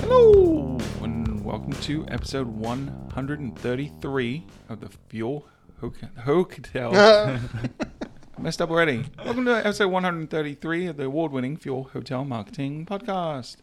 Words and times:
Hello, 0.00 0.76
and 1.02 1.44
welcome 1.44 1.70
to 1.82 2.04
episode 2.08 2.48
133 2.48 4.46
of 4.68 4.80
the 4.80 4.88
Fuel 5.08 5.46
Ho- 5.80 5.92
Hotel. 6.24 6.92
Messed 8.40 8.60
up 8.60 8.70
already. 8.70 9.04
Welcome 9.24 9.44
to 9.44 9.54
episode 9.56 9.88
133 9.88 10.86
of 10.86 10.96
the 10.96 11.04
award 11.04 11.30
winning 11.30 11.56
Fuel 11.56 11.84
Hotel 11.92 12.24
Marketing 12.24 12.86
Podcast. 12.86 13.58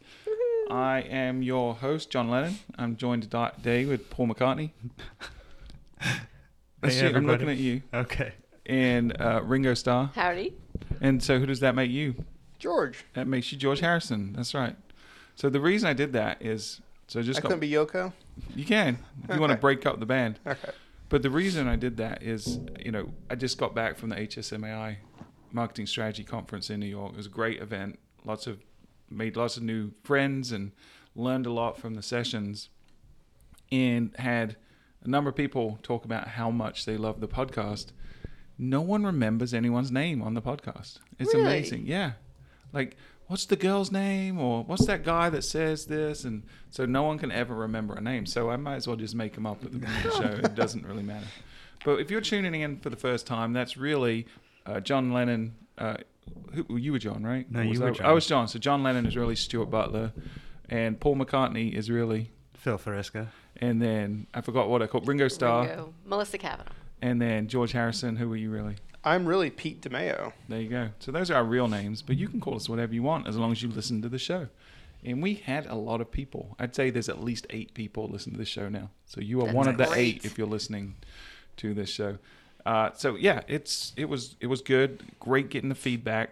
I 0.71 1.01
am 1.01 1.43
your 1.43 1.75
host, 1.75 2.09
John 2.09 2.29
Lennon. 2.29 2.59
I'm 2.77 2.95
joined 2.95 3.23
today 3.23 3.83
with 3.83 4.09
Paul 4.09 4.27
McCartney. 4.27 4.71
Hey, 6.81 7.13
I'm 7.13 7.27
looking 7.27 7.49
at 7.49 7.57
you. 7.57 7.81
Okay. 7.93 8.33
And 8.65 9.19
uh, 9.19 9.41
Ringo 9.43 9.73
Starr. 9.73 10.11
Howdy. 10.15 10.53
And 11.01 11.21
so, 11.21 11.39
who 11.39 11.45
does 11.45 11.59
that 11.59 11.75
make 11.75 11.91
you? 11.91 12.15
George. 12.59 13.03
That 13.13 13.27
makes 13.27 13.51
you 13.51 13.57
George 13.57 13.81
Harrison. 13.81 14.33
That's 14.33 14.53
right. 14.53 14.77
So 15.35 15.49
the 15.49 15.59
reason 15.59 15.89
I 15.89 15.93
did 15.93 16.13
that 16.13 16.41
is 16.41 16.79
so 17.07 17.19
I 17.19 17.23
just 17.23 17.39
I 17.39 17.41
got, 17.41 17.47
couldn't 17.49 17.59
be 17.59 17.69
Yoko. 17.69 18.13
you 18.55 18.65
can 18.65 18.97
if 19.23 19.35
you 19.35 19.41
want 19.41 19.51
to 19.51 19.57
break 19.57 19.85
up 19.85 19.99
the 19.99 20.05
band. 20.05 20.39
Okay. 20.47 20.71
But 21.09 21.21
the 21.21 21.29
reason 21.29 21.67
I 21.67 21.75
did 21.75 21.97
that 21.97 22.23
is, 22.23 22.59
you 22.79 22.91
know, 22.91 23.11
I 23.29 23.35
just 23.35 23.57
got 23.57 23.75
back 23.75 23.97
from 23.97 24.09
the 24.09 24.15
HSMAI 24.15 24.95
Marketing 25.51 25.85
Strategy 25.85 26.23
Conference 26.23 26.69
in 26.69 26.79
New 26.79 26.87
York. 26.87 27.13
It 27.13 27.17
was 27.17 27.25
a 27.27 27.29
great 27.29 27.61
event. 27.61 27.99
Lots 28.25 28.47
of 28.47 28.63
made 29.09 29.35
lots 29.35 29.57
of 29.57 29.63
new 29.63 29.91
friends 30.03 30.51
and 30.51 30.71
learned 31.15 31.45
a 31.45 31.51
lot 31.51 31.77
from 31.77 31.93
the 31.93 32.01
sessions. 32.01 32.69
And 33.71 34.15
had 34.17 34.55
a 35.03 35.07
number 35.07 35.29
of 35.29 35.35
people 35.35 35.79
talk 35.83 36.05
about 36.05 36.29
how 36.29 36.49
much 36.49 36.85
they 36.85 36.97
love 36.97 37.19
the 37.19 37.27
podcast. 37.27 37.87
No 38.57 38.81
one 38.81 39.03
remembers 39.03 39.53
anyone's 39.53 39.91
name 39.91 40.21
on 40.21 40.33
the 40.33 40.41
podcast. 40.41 40.99
It's 41.19 41.33
Really? 41.33 41.45
amazing. 41.45 41.85
Yeah. 41.87 42.13
Like, 42.71 42.97
what's 43.27 43.45
the 43.45 43.55
girl's 43.55 43.91
name? 43.91 44.39
Or 44.39 44.63
what's 44.63 44.85
that 44.85 45.03
guy 45.03 45.29
that 45.29 45.43
says 45.43 45.85
this? 45.85 46.23
And 46.23 46.43
so 46.69 46.85
no 46.85 47.03
one 47.03 47.17
can 47.17 47.31
ever 47.31 47.55
remember 47.55 47.95
a 47.95 48.01
name. 48.01 48.25
So 48.25 48.49
I 48.49 48.57
might 48.57 48.75
as 48.75 48.87
well 48.87 48.95
just 48.95 49.15
make 49.15 49.33
them 49.33 49.45
up 49.45 49.63
at 49.65 49.71
the 49.71 49.79
beginning 49.79 50.05
of 50.05 50.11
the 50.13 50.17
show. 50.21 50.39
It 50.45 50.55
doesn't 50.55 50.85
really 50.85 51.03
matter. 51.03 51.27
But 51.85 51.99
if 51.99 52.09
you're 52.11 52.21
tuning 52.21 52.61
in 52.61 52.77
for 52.79 52.89
the 52.89 52.95
first 52.95 53.27
time, 53.27 53.53
that's 53.53 53.75
really 53.75 54.27
uh, 54.65 54.79
John 54.79 55.11
Lennon. 55.11 55.55
Uh, 55.77 55.97
who, 56.53 56.77
you 56.77 56.91
were 56.93 56.99
John, 56.99 57.23
right? 57.23 57.49
No, 57.51 57.61
you 57.61 57.79
were 57.79 57.89
I, 57.89 57.91
John. 57.91 58.05
I 58.07 58.11
was 58.13 58.25
John. 58.25 58.47
So 58.47 58.57
John 58.59 58.83
Lennon 58.83 59.05
is 59.05 59.17
really 59.17 59.35
Stuart 59.35 59.65
Butler. 59.69 60.13
And 60.69 60.99
Paul 60.99 61.17
McCartney 61.17 61.73
is 61.73 61.89
really, 61.91 62.31
Phil 62.55 62.77
Fresca. 62.77 63.31
and 63.57 63.81
then 63.81 64.27
I 64.33 64.39
forgot 64.41 64.69
what 64.69 64.81
I 64.81 64.87
called 64.87 65.07
Ringo 65.07 65.27
Starr. 65.27 65.65
Ringo. 65.67 65.93
Melissa 66.05 66.37
Cavanaugh. 66.37 66.71
And 67.03 67.21
then 67.21 67.47
George 67.49 67.73
Harrison. 67.73 68.15
Who 68.15 68.31
are 68.31 68.37
you 68.37 68.49
really? 68.49 68.77
I'm 69.03 69.25
really 69.25 69.49
Pete 69.49 69.81
DeMeo. 69.81 70.31
There 70.47 70.61
you 70.61 70.69
go. 70.69 70.89
So 70.99 71.11
those 71.11 71.29
are 71.29 71.35
our 71.35 71.43
real 71.43 71.67
names, 71.67 72.01
but 72.01 72.15
you 72.15 72.29
can 72.29 72.39
call 72.39 72.55
us 72.55 72.69
whatever 72.69 72.93
you 72.93 73.03
want 73.03 73.27
as 73.27 73.35
long 73.37 73.51
as 73.51 73.61
you 73.61 73.67
listen 73.67 74.01
to 74.03 74.07
the 74.07 74.17
show. 74.17 74.47
And 75.03 75.21
we 75.21 75.33
had 75.33 75.65
a 75.65 75.75
lot 75.75 75.99
of 75.99 76.09
people. 76.09 76.55
I'd 76.57 76.73
say 76.73 76.89
there's 76.89 77.09
at 77.09 77.21
least 77.21 77.45
eight 77.49 77.73
people 77.73 78.07
listen 78.07 78.31
to 78.31 78.37
this 78.37 78.47
show 78.47 78.69
now. 78.69 78.89
So 79.05 79.19
you 79.19 79.41
are 79.41 79.47
That's 79.47 79.55
one 79.55 79.67
of 79.67 79.77
the 79.77 79.83
great. 79.87 79.97
eight 79.97 80.25
if 80.25 80.37
you're 80.37 80.47
listening 80.47 80.95
to 81.57 81.73
this 81.73 81.89
show. 81.89 82.19
Uh, 82.65 82.91
so 82.93 83.17
yeah, 83.17 83.41
it's 83.49 83.91
it 83.97 84.05
was 84.05 84.37
it 84.39 84.47
was 84.47 84.61
good. 84.61 85.03
Great 85.19 85.49
getting 85.49 85.67
the 85.67 85.75
feedback. 85.75 86.29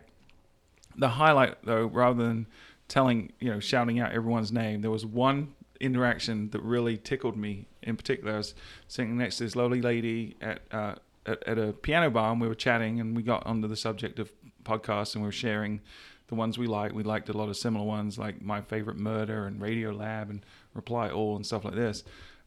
The 0.95 1.09
highlight 1.09 1.55
though, 1.65 1.87
rather 1.87 2.23
than 2.23 2.47
telling 2.87 3.33
you 3.41 3.51
know 3.51 3.59
shouting 3.59 3.99
out 3.99 4.13
everyone's 4.13 4.53
name, 4.53 4.79
there 4.79 4.91
was 4.91 5.05
one 5.05 5.53
interaction 5.81 6.49
that 6.51 6.61
really 6.61 6.97
tickled 6.97 7.37
me. 7.37 7.67
In 7.83 7.97
particular, 7.97 8.33
I 8.33 8.37
was 8.37 8.55
sitting 8.87 9.17
next 9.17 9.37
to 9.37 9.43
this 9.43 9.55
lovely 9.55 9.81
lady 9.81 10.37
at 10.41 10.61
uh, 10.71 10.95
at, 11.25 11.43
at 11.47 11.57
a 11.57 11.73
piano 11.73 12.09
bar, 12.09 12.31
and 12.31 12.41
we 12.41 12.47
were 12.47 12.55
chatting, 12.55 12.99
and 12.99 13.15
we 13.15 13.23
got 13.23 13.45
onto 13.45 13.67
the 13.67 13.75
subject 13.75 14.19
of 14.19 14.31
podcasts, 14.63 15.15
and 15.15 15.23
we 15.23 15.27
were 15.27 15.33
sharing 15.33 15.81
the 16.27 16.35
ones 16.35 16.57
we 16.57 16.67
like. 16.67 16.93
We 16.93 17.03
liked 17.03 17.29
a 17.29 17.33
lot 17.33 17.49
of 17.49 17.57
similar 17.57 17.85
ones, 17.85 18.17
like 18.17 18.41
my 18.41 18.61
favorite 18.61 18.97
murder 18.97 19.45
and 19.45 19.61
Radio 19.61 19.91
Lab 19.91 20.29
and 20.29 20.45
Reply 20.73 21.09
All 21.09 21.35
and 21.35 21.45
stuff 21.45 21.65
like 21.65 21.75
this. 21.75 22.03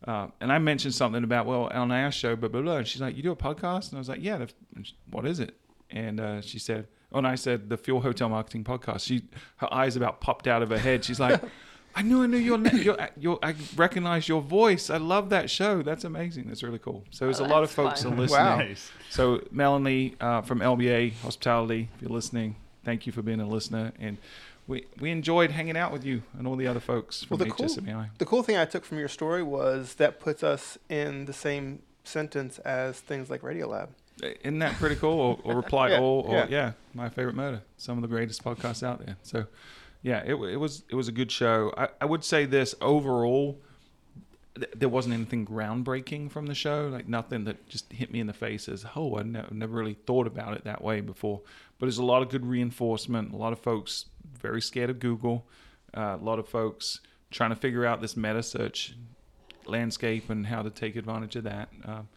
Uh, 0.06 0.28
and 0.41 0.53
I 0.53 0.59
mentioned 0.59 0.94
something 0.94 1.25
about 1.25 1.47
well 1.47 1.70
on 1.72 1.91
our 1.91 2.10
show, 2.10 2.36
blah 2.36 2.48
blah 2.48 2.62
blah. 2.62 2.76
And 2.78 2.86
she's 2.86 3.00
like, 3.00 3.16
"You 3.16 3.22
do 3.22 3.32
a 3.32 3.36
podcast?" 3.36 3.91
And 3.91 3.97
I 3.97 3.98
was 3.98 4.09
like, 4.09 4.22
"Yeah." 4.22 4.47
What 5.10 5.26
is 5.26 5.41
it? 5.41 5.56
And 5.91 6.20
uh, 6.20 6.41
she 6.41 6.59
said, 6.59 6.88
"Oh," 7.12 7.19
and 7.19 7.26
I 7.26 7.36
said, 7.36 7.69
"The 7.69 7.76
Fuel 7.76 8.00
Hotel 8.00 8.28
Marketing 8.28 8.64
Podcast." 8.64 9.06
She, 9.06 9.22
her 9.56 9.72
eyes 9.72 9.97
about 9.97 10.20
popped 10.20 10.47
out 10.47 10.62
of 10.62 10.70
her 10.70 10.78
head. 10.78 11.04
She's 11.04 11.20
like, 11.20 11.41
"I 11.97 12.03
knew, 12.03 12.22
I 12.22 12.27
knew 12.27 12.37
your, 12.38 12.59
na- 12.59 12.71
your, 12.72 12.97
your, 13.16 13.38
I 13.43 13.55
recognize 13.77 14.28
your 14.28 14.41
voice. 14.43 14.91
I 14.91 14.97
love 14.97 15.31
that 15.31 15.50
show. 15.50 15.82
That's 15.82 16.05
amazing. 16.05 16.44
That's 16.49 16.62
really 16.62 16.78
cool." 16.78 17.05
So 17.10 17.25
there's 17.27 17.41
Oh, 17.41 17.47
a 17.47 17.49
lot 17.49 17.62
of 17.62 17.71
folks 17.71 18.03
fun. 18.03 18.12
are 18.12 18.16
listening. 18.16 18.41
Wow. 18.44 18.56
Nice. 18.59 18.91
So 19.10 19.43
Melanie 19.50 20.15
uh, 20.21 20.43
from 20.43 20.60
LBA 20.60 21.15
Hospitality, 21.22 21.88
if 21.94 22.03
you're 22.03 22.10
listening, 22.10 22.56
thank 22.84 23.06
you 23.06 23.12
for 23.12 23.22
being 23.22 23.41
a 23.41 23.49
listener, 23.49 23.93
and 23.99 24.19
we 24.66 24.87
we 25.00 25.10
enjoyed 25.10 25.50
hanging 25.50 25.77
out 25.77 25.93
with 25.93 26.04
you 26.04 26.22
and 26.38 26.47
all 26.47 26.56
the 26.56 26.66
other 26.66 26.81
folks 26.81 27.22
from 27.25 27.38
Well, 27.38 27.47
the 27.47 27.53
cool- 27.53 28.09
The 28.19 28.25
cool 28.27 28.43
thing 28.43 28.56
I 28.56 28.65
took 28.65 28.84
from 28.84 28.99
your 28.99 29.09
story 29.09 29.43
was 29.43 29.94
that 29.97 30.21
puts 30.21 30.43
us 30.43 30.78
in 30.88 31.27
the 31.27 31.33
same 31.34 31.81
sentence 32.04 32.59
as 32.60 33.00
things 33.00 33.28
like 33.31 33.43
Radiolab. 33.43 33.88
Isn't 34.22 34.60
that 34.60 34.75
pretty 34.77 34.94
cool? 34.97 35.19
Or, 35.19 35.38
or 35.43 35.56
reply 35.56 35.88
Yeah, 35.91 35.99
all, 36.00 36.21
or 36.28 36.34
yeah. 36.37 36.47
yeah. 36.49 36.72
my 36.94 37.09
favorite 37.09 37.34
murder. 37.34 37.62
Some 37.78 37.99
of 37.99 38.03
the 38.03 38.09
greatest 38.09 38.44
podcasts 38.44 38.83
out 38.83 39.04
there. 39.04 39.16
So, 39.22 39.47
yeah, 40.04 40.22
it, 40.25 40.34
it 40.34 40.56
was 40.56 40.84
it 40.91 40.94
was 40.94 41.09
a 41.09 41.12
good 41.12 41.32
show. 41.32 41.72
I, 41.78 41.88
I 42.03 42.04
would 42.04 42.22
say 42.22 42.44
this 42.44 42.75
overall, 42.82 43.59
th- 44.54 44.70
there 44.76 44.91
wasn't 44.91 45.15
anything 45.15 45.47
groundbreaking 45.47 46.31
from 46.31 46.44
the 46.44 46.54
show. 46.54 46.91
Like 46.92 47.09
nothing 47.09 47.44
that 47.44 47.66
just 47.70 47.91
hit 47.91 48.12
me 48.12 48.20
in 48.20 48.26
the 48.26 48.34
face 48.34 48.69
as 48.69 48.84
oh 48.94 49.16
I 49.16 49.22
ne- 49.22 49.47
never 49.50 49.75
really 49.75 49.94
thought 49.94 50.26
about 50.26 50.53
it 50.53 50.65
that 50.65 50.84
way 50.84 51.00
before. 51.00 51.41
But 51.78 51.87
there's 51.87 51.97
a 51.97 52.04
lot 52.04 52.20
of 52.20 52.28
good 52.28 52.44
reinforcement. 52.44 53.32
A 53.32 53.37
lot 53.37 53.54
of 53.54 53.59
folks 53.60 54.04
very 54.38 54.60
scared 54.60 54.91
of 54.91 55.00
Google. 55.00 55.47
Uh, 55.97 56.19
a 56.21 56.22
lot 56.22 56.38
of 56.38 56.47
folks 56.47 57.00
trying 57.31 57.50
to 57.50 57.56
figure 57.56 57.86
out 57.86 58.03
this 58.03 58.15
meta 58.15 58.42
search 58.42 58.94
landscape 59.65 60.28
and 60.28 60.47
how 60.47 60.60
to 60.60 60.69
take 60.69 60.97
advantage 60.97 61.34
of 61.34 61.44
that. 61.44 61.71
Um, 61.82 62.09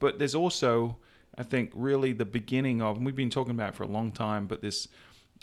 but 0.00 0.18
there's 0.18 0.34
also, 0.34 0.96
I 1.38 1.44
think, 1.44 1.70
really 1.74 2.12
the 2.12 2.24
beginning 2.24 2.82
of, 2.82 2.96
and 2.96 3.06
we've 3.06 3.14
been 3.14 3.30
talking 3.30 3.52
about 3.52 3.76
for 3.76 3.84
a 3.84 3.88
long 3.88 4.10
time, 4.10 4.48
but 4.48 4.62
this 4.62 4.88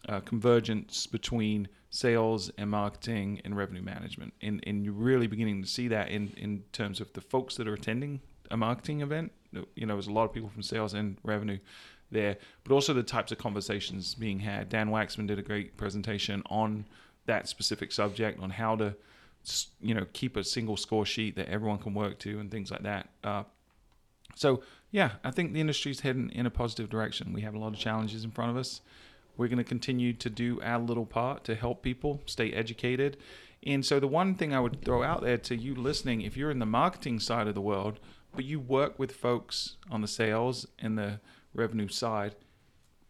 uh, 0.09 0.19
convergence 0.22 1.08
between 1.08 1.68
sales 1.90 2.52
and 2.58 2.69
marketing 2.69 3.40
and 3.46 3.56
revenue 3.56 3.81
management. 3.81 4.34
And, 4.41 4.64
and 4.66 4.84
you're 4.84 4.94
really 4.94 5.28
beginning 5.28 5.62
to 5.62 5.68
see 5.68 5.88
that 5.90 6.09
in, 6.09 6.34
in 6.38 6.64
terms 6.72 7.00
of 7.00 7.14
the 7.14 7.22
folks 7.22 7.56
that 7.58 7.68
are 7.68 7.74
attending 7.74 8.19
a 8.50 8.58
marketing 8.58 9.02
event. 9.02 9.31
You 9.75 9.86
know, 9.86 9.94
there's 9.94 10.08
a 10.08 10.12
lot 10.12 10.25
of 10.25 10.34
people 10.34 10.50
from 10.50 10.64
sales 10.64 10.94
and 10.94 11.18
revenue 11.24 11.59
there, 12.12 12.38
but 12.64 12.74
also 12.74 12.94
the 12.94 13.03
types 13.03 13.31
of 13.31 13.38
conversations 13.38 14.16
being 14.16 14.40
had. 14.40 14.69
Dan 14.69 14.90
Waxman 14.90 15.28
did 15.28 15.40
a 15.40 15.44
great 15.44 15.78
presentation 15.78 16.41
on 16.50 16.85
that 17.25 17.47
specific 17.47 17.91
subject, 17.91 18.41
on 18.41 18.50
how 18.50 18.75
to, 18.75 18.96
you 19.81 19.94
know, 19.94 20.06
keep 20.14 20.35
a 20.35 20.44
single 20.44 20.78
score 20.78 21.06
sheet 21.06 21.35
that 21.35 21.47
everyone 21.47 21.78
can 21.78 21.94
work 21.94 22.20
to 22.20 22.40
and 22.40 22.50
things 22.50 22.72
like 22.72 22.84
that. 22.84 23.09
Uh, 23.24 23.44
so 24.35 24.64
yeah, 24.91 25.12
I 25.24 25.31
think 25.31 25.53
the 25.53 25.62
industry's 25.62 26.00
heading 26.00 26.30
in 26.31 26.46
a 26.46 26.52
positive 26.52 26.90
direction. 26.90 27.34
We 27.34 27.41
have 27.41 27.56
a 27.56 27.59
lot 27.59 27.74
of 27.74 27.80
challenges 27.80 28.24
in 28.24 28.31
front 28.31 28.52
of 28.52 28.58
us. 28.58 28.81
We're 29.36 29.48
going 29.48 29.58
to 29.58 29.64
continue 29.64 30.14
to 30.14 30.30
do 30.30 30.62
our 30.62 30.80
little 30.80 31.06
part 31.06 31.44
to 31.46 31.56
help 31.56 31.82
people 31.82 32.22
stay 32.26 32.52
educated. 32.52 33.18
And 33.66 33.86
so 33.86 34.00
the 34.00 34.08
one 34.08 34.36
thing 34.36 34.54
I 34.54 34.60
would 34.60 34.84
throw 34.84 35.04
out 35.04 35.22
there 35.22 35.38
to 35.38 35.56
you 35.56 35.74
listening, 35.74 36.22
if 36.22 36.36
you're 36.36 36.52
in 36.52 36.60
the 36.60 36.66
marketing 36.66 37.20
side 37.20 37.48
of 37.48 37.56
the 37.56 37.62
world, 37.62 38.00
but 38.36 38.46
you 38.46 38.60
work 38.60 39.00
with 39.00 39.12
folks 39.12 39.78
on 39.90 40.02
the 40.02 40.08
sales 40.08 40.68
and 40.80 40.98
the 40.98 41.20
revenue 41.54 41.88
side, 41.88 42.36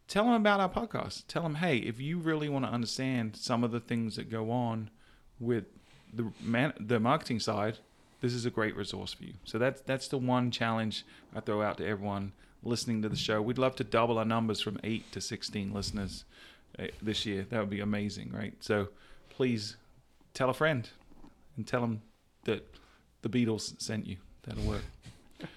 tell 0.07 0.25
them 0.25 0.33
about 0.33 0.59
our 0.59 0.69
podcast. 0.69 1.23
Tell 1.27 1.43
them, 1.43 1.55
hey, 1.55 1.77
if 1.77 1.99
you 1.99 2.19
really 2.19 2.49
want 2.49 2.65
to 2.65 2.71
understand 2.71 3.35
some 3.35 3.63
of 3.63 3.71
the 3.71 3.79
things 3.79 4.15
that 4.15 4.29
go 4.29 4.51
on 4.51 4.89
with 5.39 5.65
the 6.13 6.31
man, 6.41 6.73
the 6.79 6.99
marketing 6.99 7.39
side, 7.39 7.79
this 8.21 8.33
is 8.33 8.45
a 8.45 8.51
great 8.51 8.75
resource 8.75 9.13
for 9.13 9.23
you. 9.23 9.33
So 9.43 9.57
that's 9.57 9.81
that's 9.81 10.07
the 10.07 10.17
one 10.17 10.51
challenge 10.51 11.05
I 11.35 11.39
throw 11.39 11.61
out 11.61 11.77
to 11.77 11.87
everyone 11.87 12.33
listening 12.63 13.01
to 13.01 13.09
the 13.09 13.15
show. 13.15 13.41
We'd 13.41 13.57
love 13.57 13.75
to 13.77 13.83
double 13.83 14.17
our 14.17 14.25
numbers 14.25 14.61
from 14.61 14.79
eight 14.83 15.11
to 15.11 15.21
sixteen 15.21 15.73
listeners 15.73 16.25
uh, 16.79 16.85
this 17.01 17.25
year. 17.25 17.45
That 17.49 17.59
would 17.59 17.69
be 17.69 17.79
amazing, 17.81 18.31
right? 18.33 18.53
So 18.61 18.89
please 19.29 19.77
tell 20.33 20.49
a 20.49 20.53
friend 20.53 20.89
and 21.57 21.67
tell 21.67 21.81
them 21.81 22.01
that 22.45 22.65
the 23.21 23.29
Beatles 23.29 23.79
sent 23.81 24.07
you. 24.07 24.17
That'll 24.43 24.63
work. 24.63 24.83
All 25.41 25.47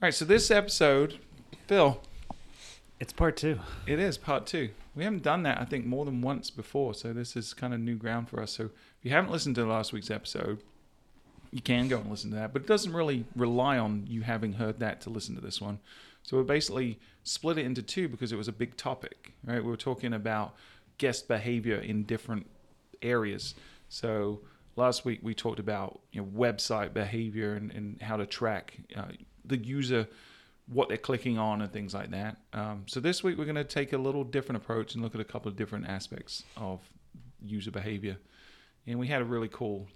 right. 0.00 0.14
So 0.14 0.24
this 0.24 0.50
episode, 0.50 1.18
Phil, 1.66 2.00
It's 3.00 3.12
part 3.12 3.36
two. 3.36 3.60
it 3.86 3.98
is 3.98 4.18
part 4.18 4.46
two. 4.46 4.70
We 4.94 5.04
haven't 5.04 5.22
done 5.22 5.42
that, 5.44 5.58
I 5.60 5.64
think, 5.64 5.86
more 5.86 6.04
than 6.04 6.20
once 6.20 6.50
before. 6.50 6.92
So 6.94 7.12
this 7.12 7.34
is 7.36 7.54
kind 7.54 7.72
of 7.72 7.80
new 7.80 7.94
ground 7.96 8.28
for 8.28 8.40
us. 8.42 8.52
So 8.52 8.64
if 8.64 8.70
you 9.04 9.10
haven't 9.10 9.30
listened 9.30 9.54
to 9.56 9.64
last 9.64 9.92
week's 9.92 10.10
episode, 10.10 10.60
you 11.50 11.62
can 11.62 11.88
go 11.88 11.98
and 11.98 12.10
listen 12.10 12.30
to 12.30 12.36
that. 12.36 12.52
But 12.52 12.62
it 12.62 12.68
doesn't 12.68 12.92
really 12.92 13.24
rely 13.36 13.78
on 13.78 14.04
you 14.08 14.22
having 14.22 14.54
heard 14.54 14.80
that 14.80 15.00
to 15.02 15.10
listen 15.10 15.34
to 15.34 15.40
this 15.40 15.60
one. 15.60 15.78
So 16.22 16.36
we 16.36 16.44
basically 16.44 16.98
split 17.24 17.58
it 17.58 17.66
into 17.66 17.82
two 17.82 18.08
because 18.08 18.32
it 18.32 18.36
was 18.36 18.48
a 18.48 18.52
big 18.52 18.76
topic, 18.76 19.32
right? 19.44 19.62
We 19.62 19.70
were 19.70 19.76
talking 19.76 20.12
about 20.12 20.54
guest 20.98 21.28
behavior 21.28 21.76
in 21.76 22.04
different 22.04 22.46
areas. 23.02 23.54
So 23.88 24.40
last 24.76 25.04
week 25.04 25.20
we 25.22 25.34
talked 25.34 25.58
about 25.58 26.00
you 26.12 26.20
know 26.20 26.28
website 26.28 26.92
behavior 26.92 27.54
and, 27.54 27.70
and 27.72 28.00
how 28.00 28.16
to 28.16 28.26
track 28.26 28.78
uh, 28.96 29.06
the 29.44 29.58
user 29.58 30.08
what 30.66 30.88
they're 30.88 30.96
clicking 30.96 31.38
on 31.38 31.60
and 31.60 31.72
things 31.72 31.92
like 31.92 32.10
that. 32.10 32.36
Um, 32.52 32.84
so 32.86 33.00
this 33.00 33.22
week 33.22 33.36
we're 33.36 33.44
going 33.44 33.56
to 33.56 33.64
take 33.64 33.92
a 33.92 33.98
little 33.98 34.24
different 34.24 34.62
approach 34.62 34.94
and 34.94 35.02
look 35.02 35.14
at 35.14 35.20
a 35.20 35.24
couple 35.24 35.48
of 35.48 35.56
different 35.56 35.88
aspects 35.88 36.44
of 36.56 36.80
user 37.44 37.70
behavior. 37.70 38.16
And 38.86 38.98
we 38.98 39.08
had 39.08 39.22
a 39.22 39.24
really 39.24 39.48
cool 39.48 39.88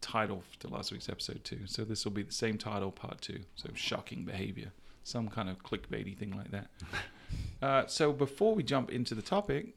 title 0.00 0.42
to 0.60 0.68
last 0.68 0.92
week's 0.92 1.08
episode 1.08 1.44
too. 1.44 1.60
So 1.66 1.84
this 1.84 2.04
will 2.04 2.12
be 2.12 2.22
the 2.22 2.32
same 2.32 2.58
title, 2.58 2.90
part 2.90 3.20
two. 3.20 3.40
So 3.54 3.70
shocking 3.74 4.24
behavior, 4.24 4.72
some 5.08 5.28
kind 5.28 5.48
of 5.48 5.62
clickbaity 5.62 6.16
thing 6.16 6.32
like 6.36 6.50
that. 6.50 6.68
Uh, 7.60 7.84
so 7.88 8.10
before 8.12 8.54
we 8.54 8.62
jump 8.62 8.88
into 8.90 9.14
the 9.16 9.20
topic, 9.20 9.74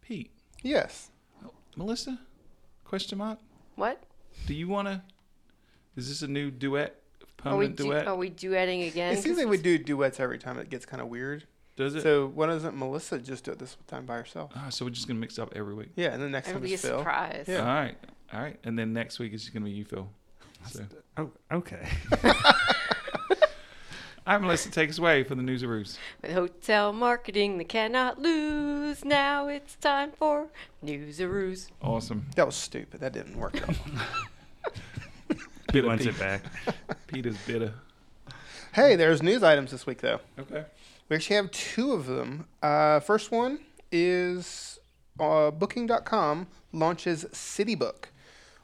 Pete, 0.00 0.32
Yes. 0.62 1.10
Melissa, 1.76 2.18
question 2.84 3.18
mark? 3.18 3.38
What? 3.76 4.02
Do 4.46 4.54
you 4.54 4.66
want 4.66 4.88
to? 4.88 5.02
Is 5.94 6.08
this 6.08 6.22
a 6.22 6.26
new 6.26 6.50
duet? 6.50 6.96
Are 7.44 7.56
we, 7.56 7.66
Permanent 7.66 7.76
du- 7.76 7.82
duet? 7.84 8.08
are 8.08 8.16
we 8.16 8.30
duetting 8.30 8.88
again? 8.88 9.12
It 9.12 9.18
seems 9.22 9.36
like 9.38 9.46
we 9.46 9.58
do 9.58 9.76
duets 9.78 10.18
every 10.20 10.38
time. 10.38 10.58
It 10.58 10.70
gets 10.70 10.86
kind 10.86 11.02
of 11.02 11.08
weird. 11.08 11.44
Does 11.76 11.94
it? 11.94 12.02
So 12.02 12.28
why 12.34 12.46
doesn't 12.46 12.76
Melissa 12.76 13.18
just 13.18 13.44
do 13.44 13.52
it 13.52 13.58
this 13.58 13.76
time 13.86 14.06
by 14.06 14.16
herself? 14.16 14.50
Ah, 14.56 14.70
so 14.70 14.84
we're 14.86 14.90
just 14.90 15.06
gonna 15.06 15.20
mix 15.20 15.38
up 15.38 15.52
every 15.54 15.74
week. 15.74 15.90
Yeah, 15.96 16.14
and 16.14 16.22
the 16.22 16.28
next 16.30 16.48
It'll 16.48 16.60
time 16.60 16.66
be 16.66 16.72
a 16.72 16.74
is 16.74 16.80
Phil. 16.82 16.98
surprise. 16.98 17.44
Yeah. 17.46 17.58
All 17.60 17.66
right, 17.66 17.96
all 18.32 18.40
right, 18.40 18.58
and 18.64 18.76
then 18.78 18.92
next 18.94 19.18
week 19.18 19.34
is 19.34 19.48
gonna 19.50 19.66
be 19.66 19.70
you, 19.70 19.84
Phil. 19.84 20.08
So, 20.70 20.84
Oh, 21.18 21.30
okay. 21.52 21.86
all 24.26 24.34
right, 24.34 24.40
Melissa, 24.42 24.70
take 24.70 24.88
us 24.90 24.98
away 24.98 25.24
for 25.24 25.34
the 25.34 25.42
Newsaroos. 25.42 25.98
With 26.20 26.32
hotel 26.32 26.92
marketing 26.92 27.58
they 27.58 27.64
cannot 27.64 28.20
lose, 28.20 29.04
now 29.04 29.48
it's 29.48 29.74
time 29.76 30.12
for 30.12 30.48
Newsaroos. 30.82 31.68
Awesome. 31.80 32.26
That 32.36 32.46
was 32.46 32.54
stupid. 32.54 33.00
That 33.00 33.12
didn't 33.12 33.36
work 33.36 33.56
at 33.56 33.68
all. 33.68 33.74
He 35.72 35.80
wants 35.80 36.04
it 36.04 36.18
back. 36.18 36.42
Peter's 37.06 37.36
bitter. 37.46 37.72
hey, 38.74 38.94
there's 38.94 39.22
news 39.22 39.42
items 39.42 39.70
this 39.70 39.86
week 39.86 40.02
though. 40.02 40.20
Okay. 40.38 40.64
We 41.08 41.16
actually 41.16 41.36
have 41.36 41.50
two 41.50 41.92
of 41.92 42.06
them. 42.06 42.46
Uh, 42.62 43.00
first 43.00 43.30
one 43.30 43.58
is 43.90 44.78
uh, 45.18 45.50
Booking.com 45.50 46.46
launches 46.72 47.24
CityBook, 47.32 48.04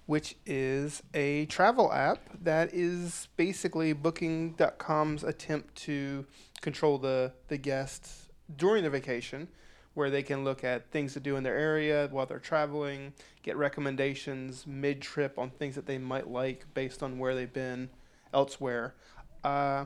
which 0.08 0.36
is 0.46 1.02
a 1.12 1.44
travel 1.46 1.92
app 1.92 2.30
that 2.40 2.72
is 2.72 3.28
basically 3.36 3.92
Booking.com's 3.92 5.22
attempt 5.22 5.74
to 5.82 6.24
control 6.62 6.96
the, 6.96 7.30
the 7.48 7.58
guests 7.58 8.30
during 8.56 8.84
the 8.84 8.88
vacation, 8.88 9.48
where 9.92 10.08
they 10.08 10.22
can 10.22 10.44
look 10.44 10.64
at 10.64 10.90
things 10.90 11.12
to 11.12 11.20
do 11.20 11.36
in 11.36 11.42
their 11.42 11.58
area 11.58 12.08
while 12.10 12.24
they're 12.24 12.38
traveling, 12.38 13.12
get 13.42 13.58
recommendations 13.58 14.66
mid 14.66 15.02
trip 15.02 15.38
on 15.38 15.50
things 15.50 15.74
that 15.74 15.84
they 15.84 15.98
might 15.98 16.26
like 16.26 16.64
based 16.72 17.02
on 17.02 17.18
where 17.18 17.34
they've 17.34 17.52
been 17.52 17.90
elsewhere. 18.32 18.94
Uh, 19.44 19.84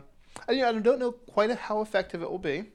I, 0.49 0.53
you 0.53 0.61
know, 0.61 0.69
I 0.69 0.79
don't 0.79 1.01
know 1.01 1.11
quite 1.11 1.51
how 1.51 1.81
effective 1.81 2.23
it 2.23 2.31
will 2.31 2.39
be, 2.39 2.67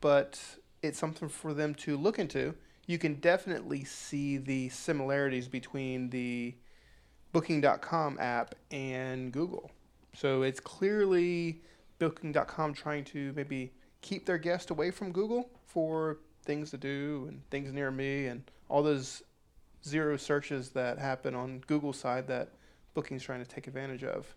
but 0.00 0.40
it's 0.82 0.98
something 0.98 1.28
for 1.28 1.54
them 1.54 1.72
to 1.76 1.96
look 1.96 2.18
into. 2.18 2.56
You 2.88 2.98
can 2.98 3.14
definitely 3.20 3.84
see 3.84 4.38
the 4.38 4.70
similarities 4.70 5.46
between 5.46 6.10
the 6.10 6.56
Booking.com 7.36 8.18
app 8.18 8.54
and 8.70 9.30
Google. 9.30 9.70
So 10.14 10.40
it's 10.40 10.58
clearly 10.58 11.60
Booking.com 11.98 12.72
trying 12.72 13.04
to 13.04 13.34
maybe 13.36 13.72
keep 14.00 14.24
their 14.24 14.38
guests 14.38 14.70
away 14.70 14.90
from 14.90 15.12
Google 15.12 15.50
for 15.66 16.16
things 16.44 16.70
to 16.70 16.78
do 16.78 17.26
and 17.28 17.42
things 17.50 17.74
near 17.74 17.90
me 17.90 18.28
and 18.28 18.42
all 18.70 18.82
those 18.82 19.22
zero 19.84 20.16
searches 20.16 20.70
that 20.70 20.98
happen 20.98 21.34
on 21.34 21.62
Google 21.66 21.92
side 21.92 22.26
that 22.28 22.52
Booking's 22.94 23.22
trying 23.22 23.44
to 23.44 23.50
take 23.50 23.66
advantage 23.66 24.02
of. 24.02 24.34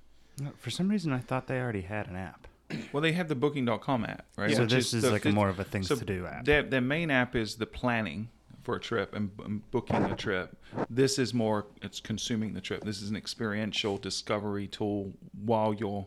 For 0.57 0.69
some 0.69 0.89
reason, 0.89 1.13
I 1.13 1.19
thought 1.19 1.47
they 1.47 1.57
already 1.57 1.83
had 1.83 2.07
an 2.07 2.17
app. 2.17 2.47
Well, 2.91 3.01
they 3.01 3.13
have 3.13 3.29
the 3.29 3.35
Booking.com 3.35 4.03
app, 4.03 4.25
right? 4.35 4.53
so 4.53 4.63
Which 4.63 4.71
this 4.71 4.93
is 4.93 5.03
the 5.03 5.11
like 5.11 5.25
a 5.25 5.31
more 5.31 5.47
of 5.47 5.57
a 5.59 5.63
things 5.63 5.87
so 5.87 5.95
to 5.95 6.03
do 6.03 6.25
app. 6.25 6.43
Their 6.43 6.63
their 6.63 6.81
main 6.81 7.11
app 7.11 7.33
is 7.35 7.55
the 7.55 7.65
planning 7.65 8.29
for 8.69 8.75
a 8.75 8.79
trip 8.79 9.15
and, 9.15 9.31
and 9.43 9.71
booking 9.71 9.95
a 9.95 10.15
trip. 10.15 10.55
This 10.91 11.17
is 11.17 11.33
more 11.33 11.65
it's 11.81 11.99
consuming 11.99 12.53
the 12.53 12.61
trip. 12.61 12.83
This 12.83 13.01
is 13.01 13.09
an 13.09 13.15
experiential 13.15 13.97
discovery 13.97 14.67
tool 14.67 15.11
while 15.43 15.73
you're 15.73 16.05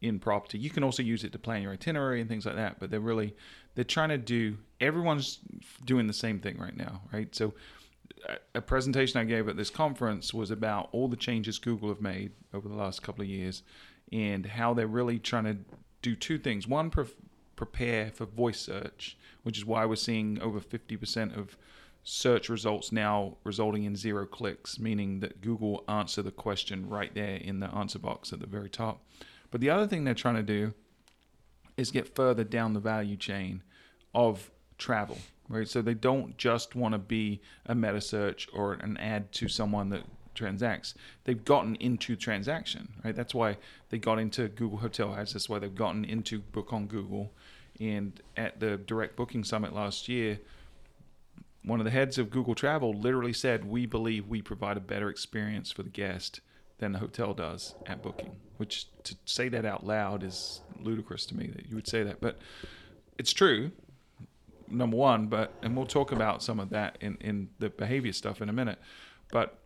in 0.00 0.20
property. 0.20 0.56
You 0.56 0.70
can 0.70 0.84
also 0.84 1.02
use 1.02 1.24
it 1.24 1.32
to 1.32 1.38
plan 1.40 1.62
your 1.62 1.72
itinerary 1.72 2.20
and 2.20 2.30
things 2.30 2.46
like 2.46 2.54
that. 2.54 2.78
But 2.78 2.92
they're 2.92 3.00
really 3.00 3.34
they're 3.74 3.82
trying 3.82 4.10
to 4.10 4.18
do. 4.18 4.56
Everyone's 4.80 5.40
doing 5.84 6.06
the 6.06 6.12
same 6.12 6.38
thing 6.38 6.58
right 6.58 6.76
now, 6.76 7.00
right? 7.12 7.34
So 7.34 7.54
a- 8.54 8.60
presentation 8.60 9.20
I 9.20 9.24
gave 9.24 9.48
at 9.48 9.56
this 9.56 9.70
conference 9.70 10.32
was 10.32 10.52
about 10.52 10.88
all 10.92 11.08
the 11.08 11.16
changes 11.16 11.58
Google 11.58 11.88
have 11.88 12.00
made 12.00 12.30
over 12.54 12.68
the 12.68 12.76
last 12.76 13.02
couple 13.02 13.22
of 13.22 13.28
years 13.28 13.64
and 14.12 14.46
how 14.46 14.74
they're 14.74 14.86
really 14.86 15.18
trying 15.18 15.44
to 15.44 15.56
do 16.02 16.14
two 16.14 16.38
things. 16.38 16.68
One, 16.68 16.88
pre- 16.88 17.06
prepare 17.56 18.12
for 18.12 18.26
voice 18.26 18.60
search, 18.60 19.16
which 19.42 19.58
is 19.58 19.64
why 19.64 19.84
we're 19.86 19.96
seeing 19.96 20.40
over 20.40 20.60
50% 20.60 21.36
of 21.36 21.56
search 22.08 22.48
results 22.48 22.92
now 22.92 23.36
resulting 23.42 23.82
in 23.82 23.96
zero 23.96 24.24
clicks, 24.24 24.78
meaning 24.78 25.18
that 25.18 25.40
Google 25.40 25.82
answer 25.88 26.22
the 26.22 26.30
question 26.30 26.88
right 26.88 27.12
there 27.12 27.34
in 27.34 27.58
the 27.58 27.66
answer 27.74 27.98
box 27.98 28.32
at 28.32 28.38
the 28.38 28.46
very 28.46 28.70
top. 28.70 29.04
But 29.50 29.60
the 29.60 29.70
other 29.70 29.88
thing 29.88 30.04
they're 30.04 30.14
trying 30.14 30.36
to 30.36 30.42
do 30.44 30.72
is 31.76 31.90
get 31.90 32.14
further 32.14 32.44
down 32.44 32.74
the 32.74 32.80
value 32.80 33.16
chain 33.16 33.64
of 34.14 34.52
travel, 34.78 35.18
right? 35.48 35.66
So 35.66 35.82
they 35.82 35.94
don't 35.94 36.38
just 36.38 36.76
want 36.76 36.92
to 36.92 36.98
be 36.98 37.42
a 37.66 37.74
meta 37.74 38.00
search 38.00 38.48
or 38.52 38.74
an 38.74 38.96
ad 38.98 39.32
to 39.32 39.48
someone 39.48 39.88
that 39.88 40.04
transacts. 40.32 40.94
They've 41.24 41.44
gotten 41.44 41.74
into 41.76 42.14
transaction, 42.14 42.92
right? 43.04 43.16
That's 43.16 43.34
why 43.34 43.56
they 43.88 43.98
got 43.98 44.20
into 44.20 44.46
Google 44.46 44.78
Hotel 44.78 45.12
Ads. 45.12 45.32
That's 45.32 45.48
why 45.48 45.58
they've 45.58 45.74
gotten 45.74 46.04
into 46.04 46.38
Book 46.38 46.72
on 46.72 46.86
Google. 46.86 47.32
And 47.80 48.22
at 48.36 48.60
the 48.60 48.76
Direct 48.76 49.16
Booking 49.16 49.42
Summit 49.42 49.74
last 49.74 50.08
year, 50.08 50.38
one 51.66 51.80
of 51.80 51.84
the 51.84 51.90
heads 51.90 52.16
of 52.16 52.30
Google 52.30 52.54
Travel 52.54 52.94
literally 52.94 53.32
said, 53.32 53.64
"We 53.64 53.84
believe 53.84 54.26
we 54.26 54.40
provide 54.40 54.76
a 54.76 54.80
better 54.80 55.10
experience 55.10 55.70
for 55.70 55.82
the 55.82 55.90
guest 55.90 56.40
than 56.78 56.92
the 56.92 57.00
hotel 57.00 57.34
does 57.34 57.74
at 57.86 58.02
booking." 58.02 58.36
Which 58.56 58.86
to 59.02 59.16
say 59.26 59.48
that 59.50 59.64
out 59.64 59.84
loud 59.84 60.22
is 60.22 60.62
ludicrous 60.80 61.26
to 61.26 61.36
me 61.36 61.48
that 61.48 61.66
you 61.66 61.74
would 61.74 61.88
say 61.88 62.02
that, 62.04 62.20
but 62.20 62.38
it's 63.18 63.32
true. 63.32 63.72
Number 64.68 64.96
one, 64.96 65.26
but 65.26 65.52
and 65.62 65.76
we'll 65.76 65.86
talk 65.86 66.12
about 66.12 66.42
some 66.42 66.60
of 66.60 66.70
that 66.70 66.96
in 67.00 67.16
in 67.20 67.50
the 67.58 67.68
behavior 67.68 68.12
stuff 68.12 68.40
in 68.40 68.48
a 68.48 68.52
minute, 68.52 68.78
but 69.30 69.58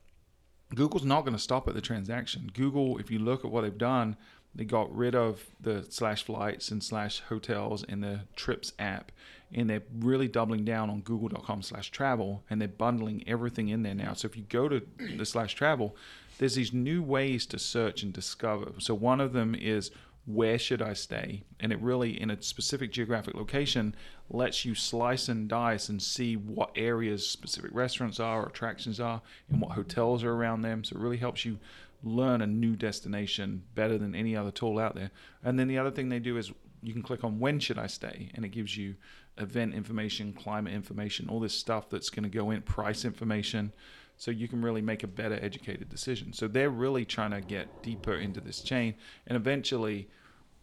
Google's 0.74 1.04
not 1.04 1.22
going 1.22 1.34
to 1.34 1.42
stop 1.42 1.68
at 1.68 1.74
the 1.74 1.80
transaction. 1.80 2.50
Google, 2.54 2.98
if 2.98 3.10
you 3.10 3.18
look 3.18 3.44
at 3.44 3.50
what 3.50 3.62
they've 3.62 3.76
done, 3.76 4.16
they 4.54 4.64
got 4.64 4.94
rid 4.94 5.14
of 5.14 5.46
the 5.60 5.84
slash 5.88 6.24
flights 6.24 6.70
and 6.70 6.82
slash 6.82 7.20
hotels 7.28 7.82
in 7.84 8.00
the 8.00 8.20
Trips 8.36 8.72
app, 8.78 9.12
and 9.52 9.68
they're 9.68 9.82
really 9.98 10.28
doubling 10.28 10.64
down 10.64 10.90
on 10.90 11.00
Google.com 11.00 11.62
slash 11.62 11.90
travel, 11.90 12.42
and 12.48 12.60
they're 12.60 12.68
bundling 12.68 13.24
everything 13.26 13.68
in 13.68 13.82
there 13.82 13.94
now. 13.94 14.14
So 14.14 14.26
if 14.26 14.36
you 14.36 14.44
go 14.44 14.68
to 14.68 14.82
the 15.16 15.26
slash 15.26 15.54
travel, 15.54 15.96
there's 16.38 16.54
these 16.54 16.72
new 16.72 17.02
ways 17.02 17.46
to 17.46 17.58
search 17.58 18.02
and 18.02 18.12
discover. 18.12 18.72
So 18.78 18.94
one 18.94 19.20
of 19.20 19.32
them 19.32 19.54
is 19.54 19.90
where 20.26 20.58
should 20.58 20.82
I 20.82 20.92
stay? 20.92 21.42
And 21.58 21.72
it 21.72 21.80
really, 21.80 22.20
in 22.20 22.30
a 22.30 22.40
specific 22.42 22.92
geographic 22.92 23.34
location, 23.34 23.94
lets 24.28 24.64
you 24.64 24.74
slice 24.74 25.28
and 25.28 25.48
dice 25.48 25.88
and 25.88 26.00
see 26.00 26.36
what 26.36 26.70
areas 26.76 27.28
specific 27.28 27.70
restaurants 27.74 28.20
are, 28.20 28.42
or 28.42 28.46
attractions 28.46 29.00
are, 29.00 29.22
and 29.50 29.60
what 29.60 29.72
hotels 29.72 30.22
are 30.22 30.32
around 30.32 30.62
them. 30.62 30.84
So 30.84 30.96
it 30.96 31.02
really 31.02 31.16
helps 31.16 31.44
you 31.44 31.58
learn 32.02 32.40
a 32.40 32.46
new 32.46 32.76
destination 32.76 33.64
better 33.74 33.98
than 33.98 34.14
any 34.14 34.36
other 34.36 34.50
tool 34.50 34.78
out 34.78 34.94
there. 34.94 35.10
And 35.42 35.58
then 35.58 35.68
the 35.68 35.78
other 35.78 35.90
thing 35.90 36.08
they 36.08 36.18
do 36.18 36.36
is 36.36 36.52
you 36.82 36.92
can 36.92 37.02
click 37.02 37.24
on 37.24 37.38
when 37.38 37.58
should 37.58 37.78
I 37.78 37.88
stay, 37.88 38.30
and 38.34 38.44
it 38.44 38.50
gives 38.50 38.76
you 38.76 38.94
event 39.38 39.74
information, 39.74 40.32
climate 40.32 40.72
information, 40.74 41.28
all 41.28 41.40
this 41.40 41.54
stuff 41.54 41.88
that's 41.88 42.10
going 42.10 42.24
to 42.24 42.28
go 42.28 42.50
in, 42.50 42.62
price 42.62 43.04
information. 43.04 43.72
So 44.16 44.30
you 44.30 44.48
can 44.48 44.60
really 44.60 44.82
make 44.82 45.02
a 45.02 45.06
better 45.06 45.38
educated 45.40 45.88
decision. 45.88 46.32
So 46.34 46.46
they're 46.46 46.68
really 46.70 47.06
trying 47.06 47.30
to 47.30 47.40
get 47.40 47.82
deeper 47.82 48.14
into 48.14 48.40
this 48.40 48.60
chain 48.60 48.94
and 49.26 49.34
eventually, 49.36 50.08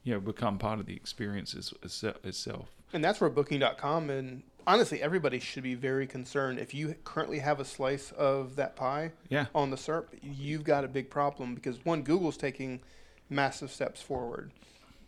you 0.04 0.14
know, 0.14 0.20
become 0.20 0.60
part 0.60 0.80
of 0.80 0.86
the 0.86 0.96
experience 0.96 1.56
itself. 1.84 2.70
And 2.94 3.04
that's 3.04 3.20
where 3.20 3.32
Booking.com 3.32 4.12
and 4.12 4.44
honestly 4.68 5.02
everybody 5.02 5.40
should 5.40 5.64
be 5.64 5.74
very 5.74 6.06
concerned. 6.06 6.60
If 6.60 6.74
you 6.76 6.94
currently 7.04 7.40
have 7.40 7.60
a 7.60 7.66
slice 7.66 8.12
of 8.12 8.56
that 8.58 8.76
pie 8.76 9.14
Yeah. 9.30 9.48
on 9.56 9.72
the 9.72 9.78
SERP, 9.78 10.06
you've 10.22 10.64
got 10.64 10.84
a 10.84 10.88
big 10.88 11.10
problem 11.10 11.56
because 11.56 11.84
one, 11.84 12.04
Google's 12.04 12.38
taking 12.38 12.82
massive 13.30 13.72
steps 13.72 14.02
forward. 14.04 14.52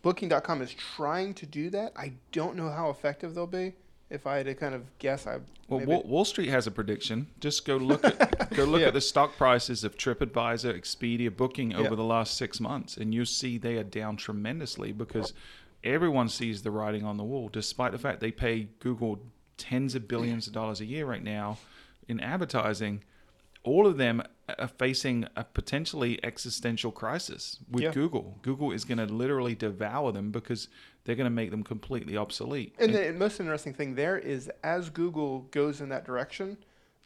Booking.com 0.02 0.62
is 0.62 0.72
trying 0.72 1.34
to 1.34 1.46
do 1.46 1.70
that. 1.70 1.92
I 1.96 2.12
don't 2.32 2.56
know 2.56 2.70
how 2.70 2.90
effective 2.90 3.34
they'll 3.34 3.46
be. 3.46 3.74
If 4.08 4.26
I 4.26 4.38
had 4.38 4.46
to 4.46 4.54
kind 4.54 4.74
of 4.74 4.82
guess, 4.98 5.26
I 5.26 5.38
Well, 5.68 5.80
maybe- 5.80 5.86
Wall, 5.92 6.02
Wall 6.02 6.24
Street 6.24 6.48
has 6.48 6.66
a 6.66 6.70
prediction. 6.70 7.28
Just 7.38 7.64
go 7.64 7.76
look 7.76 8.04
at 8.04 8.50
go 8.56 8.64
look 8.64 8.80
Yeah. 8.80 8.88
at 8.88 8.94
the 8.94 9.00
stock 9.00 9.36
prices 9.36 9.84
of 9.84 9.96
TripAdvisor, 9.96 10.76
Expedia, 10.76 11.34
Booking 11.34 11.74
over 11.74 11.90
Yeah. 11.90 11.94
the 11.94 12.02
last 12.04 12.36
six 12.36 12.58
months, 12.60 12.96
and 12.96 13.14
you 13.14 13.24
see 13.24 13.56
they 13.58 13.76
are 13.76 13.84
down 13.84 14.16
tremendously 14.16 14.90
because 14.92 15.32
everyone 15.84 16.28
sees 16.28 16.62
the 16.62 16.70
writing 16.72 17.04
on 17.04 17.18
the 17.18 17.24
wall. 17.24 17.48
Despite 17.48 17.92
the 17.92 17.98
fact 17.98 18.20
they 18.20 18.32
pay 18.32 18.68
Google 18.80 19.20
tens 19.58 19.94
of 19.94 20.08
billions 20.08 20.46
of 20.48 20.52
dollars 20.54 20.80
a 20.80 20.86
year 20.86 21.06
right 21.06 21.22
now 21.22 21.58
in 22.08 22.18
advertising, 22.18 23.02
all 23.62 23.86
of 23.86 23.96
them 23.98 24.22
are 24.58 24.68
facing 24.68 25.26
a 25.36 25.44
potentially 25.44 26.18
existential 26.24 26.90
crisis 26.90 27.58
with 27.70 27.84
Yeah. 27.84 27.92
Google. 27.92 28.38
Google 28.42 28.72
is 28.72 28.84
going 28.84 28.98
to 28.98 29.06
literally 29.06 29.54
devour 29.54 30.12
them 30.12 30.30
because 30.30 30.68
they're 31.04 31.14
going 31.14 31.26
to 31.26 31.30
make 31.30 31.50
them 31.50 31.62
completely 31.62 32.16
obsolete. 32.16 32.74
And 32.78 32.94
the 32.94 33.12
most 33.12 33.38
interesting 33.38 33.74
thing 33.74 33.94
there 33.94 34.18
is 34.18 34.50
as 34.64 34.90
Google 34.90 35.40
goes 35.50 35.80
in 35.80 35.88
that 35.90 36.04
direction, 36.04 36.56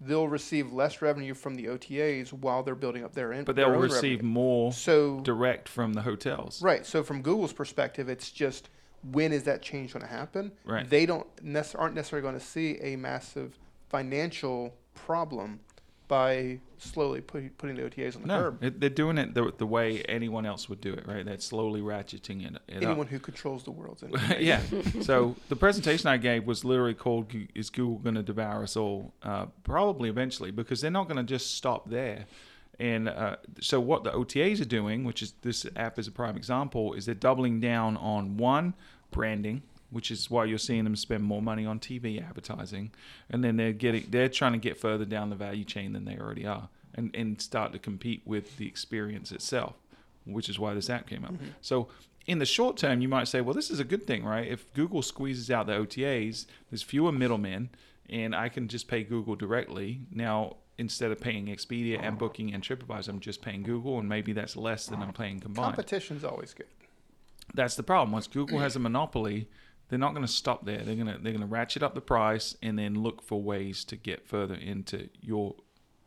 they'll 0.00 0.28
receive 0.28 0.72
less 0.72 1.02
revenue 1.02 1.34
from 1.34 1.54
the 1.56 1.66
OTAs 1.66 2.32
while 2.32 2.62
they're 2.62 2.74
building 2.74 3.04
up 3.04 3.14
their 3.14 3.32
in. 3.32 3.44
but 3.44 3.56
they'll 3.56 3.70
receive 3.70 4.18
revenue. 4.18 4.32
more 4.32 4.72
So 4.72 5.20
direct 5.20 5.68
from 5.68 5.92
the 5.94 6.02
hotels. 6.02 6.62
right. 6.62 6.84
So 6.86 7.02
from 7.02 7.20
Google's 7.22 7.52
perspective, 7.52 8.08
it's 8.08 8.30
just 8.30 8.70
when 9.12 9.32
is 9.32 9.42
that 9.44 9.60
change 9.60 9.92
going 9.92 10.04
to 10.04 10.10
happen? 10.10 10.50
Right. 10.64 10.88
They 10.88 11.04
don't 11.04 11.26
nec- 11.42 11.74
aren't 11.78 11.94
necessarily 11.94 12.22
going 12.22 12.38
to 12.38 12.44
see 12.44 12.78
a 12.80 12.96
massive 12.96 13.58
financial 13.88 14.74
problem 14.94 15.60
by 16.06 16.60
slowly 16.78 17.20
put, 17.20 17.56
putting 17.56 17.76
the 17.76 17.82
OTAs 17.82 18.16
on 18.16 18.22
the 18.22 18.28
No, 18.28 18.42
curb. 18.42 18.62
it, 18.64 18.80
they're 18.80 18.90
doing 18.90 19.16
it 19.18 19.34
the, 19.34 19.52
the 19.56 19.66
way 19.66 20.02
anyone 20.02 20.44
else 20.44 20.68
would 20.68 20.80
do 20.80 20.92
it, 20.92 21.06
right? 21.06 21.24
They're 21.24 21.38
slowly 21.38 21.80
ratcheting 21.80 22.46
it, 22.46 22.60
it 22.68 22.76
up. 22.76 22.82
Anyone 22.82 23.06
who 23.06 23.18
controls 23.18 23.64
the 23.64 23.70
information. 23.72 24.36
yeah. 24.40 24.60
So 25.02 25.36
the 25.48 25.56
presentation 25.56 26.08
I 26.08 26.16
gave 26.18 26.46
was 26.46 26.64
literally 26.64 26.94
called 26.94 27.32
"Is 27.54 27.70
Google 27.70 27.98
going 27.98 28.14
to 28.16 28.22
devour 28.22 28.62
us 28.62 28.76
all?" 28.76 29.14
Uh, 29.22 29.46
probably 29.62 30.08
eventually, 30.08 30.50
because 30.50 30.80
they're 30.80 30.90
not 30.90 31.08
going 31.08 31.16
to 31.16 31.22
just 31.22 31.54
stop 31.54 31.88
there. 31.88 32.26
And 32.78 33.08
uh, 33.08 33.36
so 33.60 33.80
what 33.80 34.04
the 34.04 34.10
OTAs 34.10 34.60
are 34.60 34.64
doing, 34.66 35.04
which 35.04 35.22
is 35.22 35.34
this 35.42 35.66
app 35.76 35.98
is 35.98 36.08
a 36.08 36.12
prime 36.12 36.36
example, 36.36 36.94
is 36.94 37.06
they're 37.06 37.14
doubling 37.14 37.60
down 37.60 37.96
on 37.96 38.36
one 38.36 38.74
branding, 39.10 39.62
which 39.94 40.10
is 40.10 40.28
why 40.28 40.44
you're 40.44 40.58
seeing 40.58 40.82
them 40.82 40.96
spend 40.96 41.22
more 41.22 41.40
money 41.40 41.64
on 41.64 41.78
TV 41.78 42.20
advertising, 42.20 42.90
and 43.30 43.44
then 43.44 43.56
they're 43.56 43.72
getting 43.72 44.04
they're 44.10 44.28
trying 44.28 44.52
to 44.52 44.58
get 44.58 44.76
further 44.76 45.04
down 45.04 45.30
the 45.30 45.36
value 45.36 45.64
chain 45.64 45.92
than 45.92 46.04
they 46.04 46.18
already 46.18 46.44
are, 46.44 46.68
and 46.94 47.14
and 47.14 47.40
start 47.40 47.72
to 47.72 47.78
compete 47.78 48.22
with 48.24 48.56
the 48.56 48.66
experience 48.66 49.30
itself, 49.30 49.74
which 50.26 50.48
is 50.48 50.58
why 50.58 50.74
this 50.74 50.90
app 50.90 51.06
came 51.06 51.24
up. 51.24 51.34
Mm-hmm. 51.34 51.46
So 51.60 51.88
in 52.26 52.40
the 52.40 52.46
short 52.46 52.76
term, 52.76 53.00
you 53.00 53.08
might 53.08 53.28
say, 53.28 53.40
well, 53.40 53.54
this 53.54 53.70
is 53.70 53.78
a 53.78 53.84
good 53.84 54.04
thing, 54.04 54.24
right? 54.24 54.48
If 54.48 54.72
Google 54.74 55.02
squeezes 55.02 55.48
out 55.48 55.66
the 55.66 55.74
OTAs, 55.74 56.46
there's 56.70 56.82
fewer 56.82 57.12
middlemen, 57.12 57.70
and 58.10 58.34
I 58.34 58.48
can 58.48 58.66
just 58.66 58.88
pay 58.88 59.04
Google 59.04 59.36
directly. 59.36 60.00
Now, 60.10 60.56
instead 60.76 61.12
of 61.12 61.20
paying 61.20 61.46
Expedia 61.46 62.02
and 62.02 62.18
Booking 62.18 62.52
and 62.52 62.64
TripAdvisor, 62.64 63.10
I'm 63.10 63.20
just 63.20 63.42
paying 63.42 63.62
Google, 63.62 64.00
and 64.00 64.08
maybe 64.08 64.32
that's 64.32 64.56
less 64.56 64.86
than 64.86 65.02
I'm 65.02 65.12
paying 65.12 65.38
combined. 65.38 65.76
Competition's 65.76 66.24
always 66.24 66.52
good. 66.52 66.66
That's 67.52 67.76
the 67.76 67.82
problem. 67.82 68.10
Once 68.10 68.26
Google 68.26 68.58
has 68.58 68.74
a 68.74 68.80
monopoly, 68.80 69.48
they're 69.94 70.00
not 70.00 70.12
going 70.12 70.26
to 70.26 70.32
stop 70.32 70.64
there. 70.66 70.78
They're 70.78 70.96
going 70.96 71.06
to 71.06 71.18
they're 71.22 71.30
going 71.30 71.38
to 71.38 71.46
ratchet 71.46 71.84
up 71.84 71.94
the 71.94 72.00
price 72.00 72.56
and 72.60 72.76
then 72.76 73.00
look 73.00 73.22
for 73.22 73.40
ways 73.40 73.84
to 73.84 73.94
get 73.94 74.26
further 74.26 74.56
into 74.56 75.08
your 75.20 75.54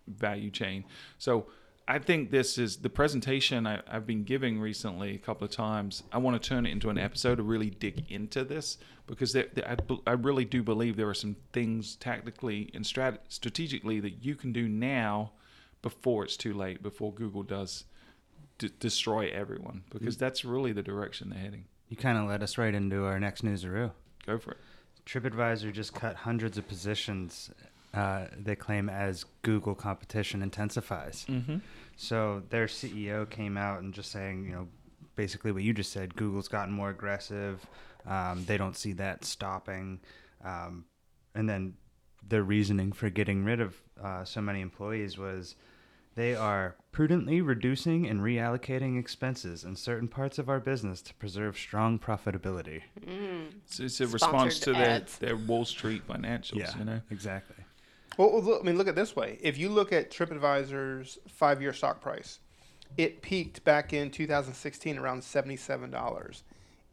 value 0.06 0.52
chain. 0.52 0.84
So 1.18 1.46
I 1.88 2.00
think 2.00 2.30
this 2.30 2.58
is 2.58 2.76
the 2.76 2.90
presentation 2.90 3.66
I, 3.66 3.82
I've 3.90 4.06
been 4.06 4.26
giving 4.26 4.60
recently 4.60 5.16
a 5.16 5.18
couple 5.18 5.46
of 5.46 5.52
times. 5.52 6.04
I 6.12 6.18
want 6.18 6.42
to 6.42 6.50
turn 6.50 6.66
it 6.66 6.72
into 6.72 6.90
an 6.90 6.98
episode 6.98 7.36
to 7.36 7.44
really 7.44 7.70
dig 7.70 8.12
into 8.12 8.44
this 8.44 8.78
because 9.06 9.32
there, 9.32 9.46
there- 9.54 9.70
I, 9.70 9.78
I 10.06 10.12
really 10.16 10.44
do 10.44 10.64
believe 10.64 10.98
there 10.98 11.08
are 11.08 11.14
some 11.14 11.38
things 11.54 11.96
tactically 11.96 12.70
and 12.74 12.84
strat- 12.84 13.20
strategically 13.30 14.02
that 14.02 14.22
you 14.22 14.36
can 14.36 14.52
do 14.52 14.68
now 14.68 15.32
before 15.82 16.26
it's 16.26 16.36
too 16.36 16.54
late, 16.54 16.84
before 16.84 17.14
Google 17.14 17.44
does 17.44 17.86
d- 18.58 18.70
destroy 18.82 19.30
everyone, 19.34 19.86
because 19.90 20.18
mm. 20.18 20.20
that's 20.20 20.44
really 20.44 20.74
the 20.74 20.84
direction 20.84 21.30
they're 21.30 21.40
heading. 21.40 21.64
You 21.90 21.98
kind 21.98 22.18
of 22.18 22.28
led 22.28 22.44
us 22.44 22.58
right 22.58 22.74
into 22.74 23.06
our 23.06 23.20
next 23.20 23.44
newsaroo. 23.44 23.92
Go 24.26 24.38
for 24.38 24.52
it. 24.52 24.58
TripAdvisor 25.06 25.72
just 25.72 25.94
cut 25.94 26.16
hundreds 26.16 26.58
of 26.58 26.68
positions. 26.68 27.50
Uh, 27.94 28.26
they 28.38 28.56
claim 28.56 28.90
as 28.90 29.24
Google 29.42 29.74
competition 29.74 30.42
intensifies. 30.44 31.26
Mm-hmm. 31.30 31.58
So 31.96 32.44
their 32.50 32.68
CEO 32.68 33.30
came 33.30 33.58
out 33.58 33.82
and 33.82 33.94
just 33.94 34.12
saying, 34.12 34.46
you 34.46 34.52
know, 34.52 34.68
basically 35.16 35.52
what 35.52 35.64
you 35.64 35.74
just 35.74 35.92
said. 35.92 36.16
Google's 36.16 36.50
gotten 36.50 36.74
more 36.74 36.90
aggressive. 36.90 37.66
Um, 38.06 38.44
they 38.46 38.58
don't 38.58 38.76
see 38.76 38.94
that 38.94 39.24
stopping. 39.24 40.00
Um, 40.44 40.86
and 41.34 41.50
then 41.50 41.74
their 42.28 42.44
reasoning 42.44 42.92
for 42.92 43.10
getting 43.10 43.44
rid 43.44 43.62
of 43.62 43.76
uh, 44.02 44.26
so 44.26 44.42
many 44.42 44.62
employees 44.62 45.18
was 45.18 45.56
they 46.18 46.36
are 46.36 46.76
prudently 46.92 47.42
reducing 47.42 48.08
and 48.08 48.22
reallocating 48.22 49.00
expenses 49.00 49.64
in 49.64 49.76
certain 49.76 50.08
parts 50.08 50.40
of 50.40 50.50
our 50.50 50.60
business 50.60 51.00
to 51.00 51.14
preserve 51.14 51.56
strong 51.56 52.00
profitability. 52.00 52.82
Mm. 53.06 53.50
It's, 53.64 53.80
it's 53.80 54.02
a 54.02 54.08
response 54.08 54.60
to 54.62 54.74
their, 54.74 55.06
their 55.20 55.38
Wall 55.38 55.64
Street 55.64 56.08
financials, 56.08 56.78
you 56.78 56.86
know? 56.86 57.02
exactly. 57.12 57.64
Well, 58.18 58.32
well, 58.32 58.42
look, 58.42 58.62
I 58.64 58.66
mean, 58.66 58.80
look 58.80 58.88
at 58.88 58.96
this 58.96 59.16
way. 59.16 59.38
If 59.44 59.60
you 59.60 59.70
look 59.70 59.94
at 59.94 60.10
TripAdvisor's 60.10 61.20
five-year 61.28 61.72
stock 61.72 62.02
price, 62.02 62.40
it 62.98 63.22
peaked 63.22 63.64
back 63.64 63.94
in 63.94 64.10
2016 64.10 64.98
around 64.98 65.24
seventy-seven 65.24 65.92
dollars, 65.92 66.44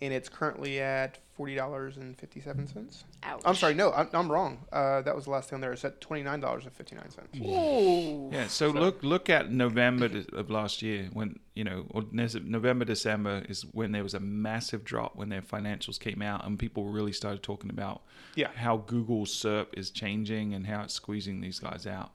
and 0.03 0.13
it's 0.13 0.29
currently 0.29 0.81
at 0.81 1.19
forty 1.35 1.55
dollars 1.55 1.97
and 1.97 2.17
fifty-seven 2.19 2.67
cents. 2.67 3.05
Ouch. 3.23 3.43
I'm 3.45 3.55
sorry, 3.55 3.75
no, 3.75 3.93
I'm, 3.93 4.09
I'm 4.13 4.31
wrong. 4.31 4.59
Uh, 4.73 5.03
that 5.03 5.15
was 5.15 5.25
the 5.25 5.31
last 5.31 5.51
thing 5.51 5.61
there. 5.61 5.73
It's 5.73 5.85
at 5.85 6.01
twenty-nine 6.01 6.41
dollars 6.41 6.65
and 6.65 6.73
fifty-nine 6.73 7.11
cents. 7.11 7.37
Ooh. 7.39 8.31
Yeah, 8.33 8.47
so, 8.47 8.69
look 8.69 9.03
look 9.03 9.29
at 9.29 9.51
November 9.51 10.09
of 10.33 10.51
last 10.51 10.83
year 10.83 11.09
when 11.13 11.39
you 11.55 11.65
know 11.65 11.87
or 11.91 12.05
November 12.13 12.85
December 12.85 13.45
is 13.49 13.63
when 13.73 13.93
there 13.93 14.03
was 14.03 14.15
a 14.15 14.21
massive 14.21 14.85
drop 14.85 15.17
when 15.17 15.29
their 15.29 15.43
financials 15.43 15.99
came 15.99 16.23
out 16.23 16.47
and 16.47 16.59
people 16.59 16.85
really 16.87 17.13
started 17.13 17.43
talking 17.43 17.71
about 17.71 18.03
Yeah. 18.35 18.49
how 18.55 18.77
Google 18.79 19.25
SERP 19.27 19.67
is 19.77 19.91
changing 19.91 20.55
and 20.55 20.67
how 20.67 20.83
it's 20.83 20.95
squeezing 20.95 21.41
these 21.41 21.59
guys 21.59 21.87
out. 21.87 22.13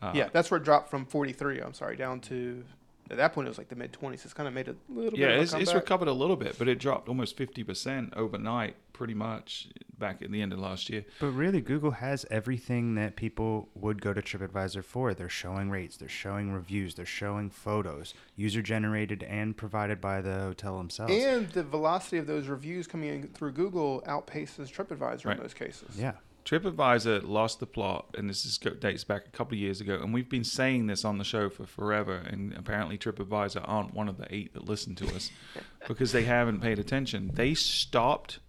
Uh, 0.00 0.12
yeah, 0.14 0.28
that's 0.32 0.50
where 0.50 0.58
it 0.58 0.64
dropped 0.64 0.90
from 0.90 1.06
43. 1.06 1.60
I'm 1.60 1.74
sorry, 1.74 1.94
down 1.96 2.18
to 2.22 2.64
at 3.10 3.16
that 3.16 3.32
point 3.32 3.46
it 3.46 3.50
was 3.50 3.58
like 3.58 3.68
the 3.68 3.76
mid 3.76 3.92
20s. 3.92 4.24
It's 4.24 4.32
kind 4.32 4.48
of 4.48 4.54
made 4.54 4.68
a 4.68 4.76
little 4.88 5.18
yeah, 5.18 5.26
bit 5.26 5.34
of 5.34 5.38
a 5.40 5.42
it's, 5.42 5.52
it's 5.54 5.74
recovered 5.74 6.08
a 6.08 6.12
little 6.12 6.36
bit, 6.36 6.58
but 6.58 6.68
it 6.68 6.78
dropped 6.78 7.08
almost 7.08 7.36
fifty 7.36 7.62
percent 7.64 8.12
overnight, 8.16 8.76
pretty 8.92 9.14
much 9.14 9.68
back 9.98 10.22
at 10.22 10.32
the 10.32 10.40
end 10.42 10.52
of 10.52 10.58
last 10.58 10.88
year. 10.90 11.04
But 11.20 11.28
really, 11.28 11.60
Google 11.60 11.92
has 11.92 12.24
everything 12.30 12.94
that 12.96 13.14
people 13.16 13.68
would 13.74 14.00
go 14.00 14.12
to 14.12 14.20
TripAdvisor 14.22 14.82
for. 14.84 15.14
They're 15.14 15.28
showing 15.28 15.70
rates, 15.70 15.96
they're 15.96 16.08
showing 16.08 16.52
reviews, 16.52 16.94
they're 16.94 17.06
showing 17.06 17.50
photos, 17.50 18.14
user 18.34 18.62
generated 18.62 19.22
and 19.24 19.56
provided 19.56 20.00
by 20.00 20.20
the 20.20 20.34
hotel 20.34 20.78
themselves. 20.78 21.12
and 21.12 21.48
the 21.50 21.62
velocity 21.62 22.18
of 22.18 22.26
those 22.26 22.46
reviews 22.48 22.86
coming 22.86 23.08
in 23.10 23.28
through 23.28 23.52
Google 23.52 24.02
outpaces 24.06 24.72
TripAdvisor 24.72 25.26
Right. 25.26 25.36
in 25.36 25.42
those 25.42 25.54
cases. 25.54 25.96
yeah. 25.98 26.12
TripAdvisor 26.44 27.26
lost 27.26 27.60
the 27.60 27.66
plot, 27.66 28.14
and 28.18 28.28
this 28.28 28.44
is, 28.44 28.58
dates 28.58 29.04
back 29.04 29.26
a 29.26 29.30
couple 29.30 29.54
of 29.54 29.60
years 29.60 29.80
ago, 29.80 29.94
and 29.94 30.12
we've 30.12 30.28
been 30.28 30.44
saying 30.44 30.86
this 30.86 31.04
on 31.04 31.18
the 31.18 31.24
show 31.24 31.48
for 31.48 31.66
forever. 31.66 32.16
And 32.16 32.52
apparently, 32.54 32.98
TripAdvisor 32.98 33.62
aren't 33.64 33.94
one 33.94 34.08
of 34.08 34.18
the 34.18 34.26
eight 34.34 34.52
that 34.54 34.68
listen 34.68 34.94
to 34.96 35.14
us 35.14 35.30
because 35.88 36.12
they 36.12 36.24
haven't 36.24 36.60
paid 36.60 36.78
attention. 36.78 37.30
They 37.34 37.54
stopped 37.54 38.40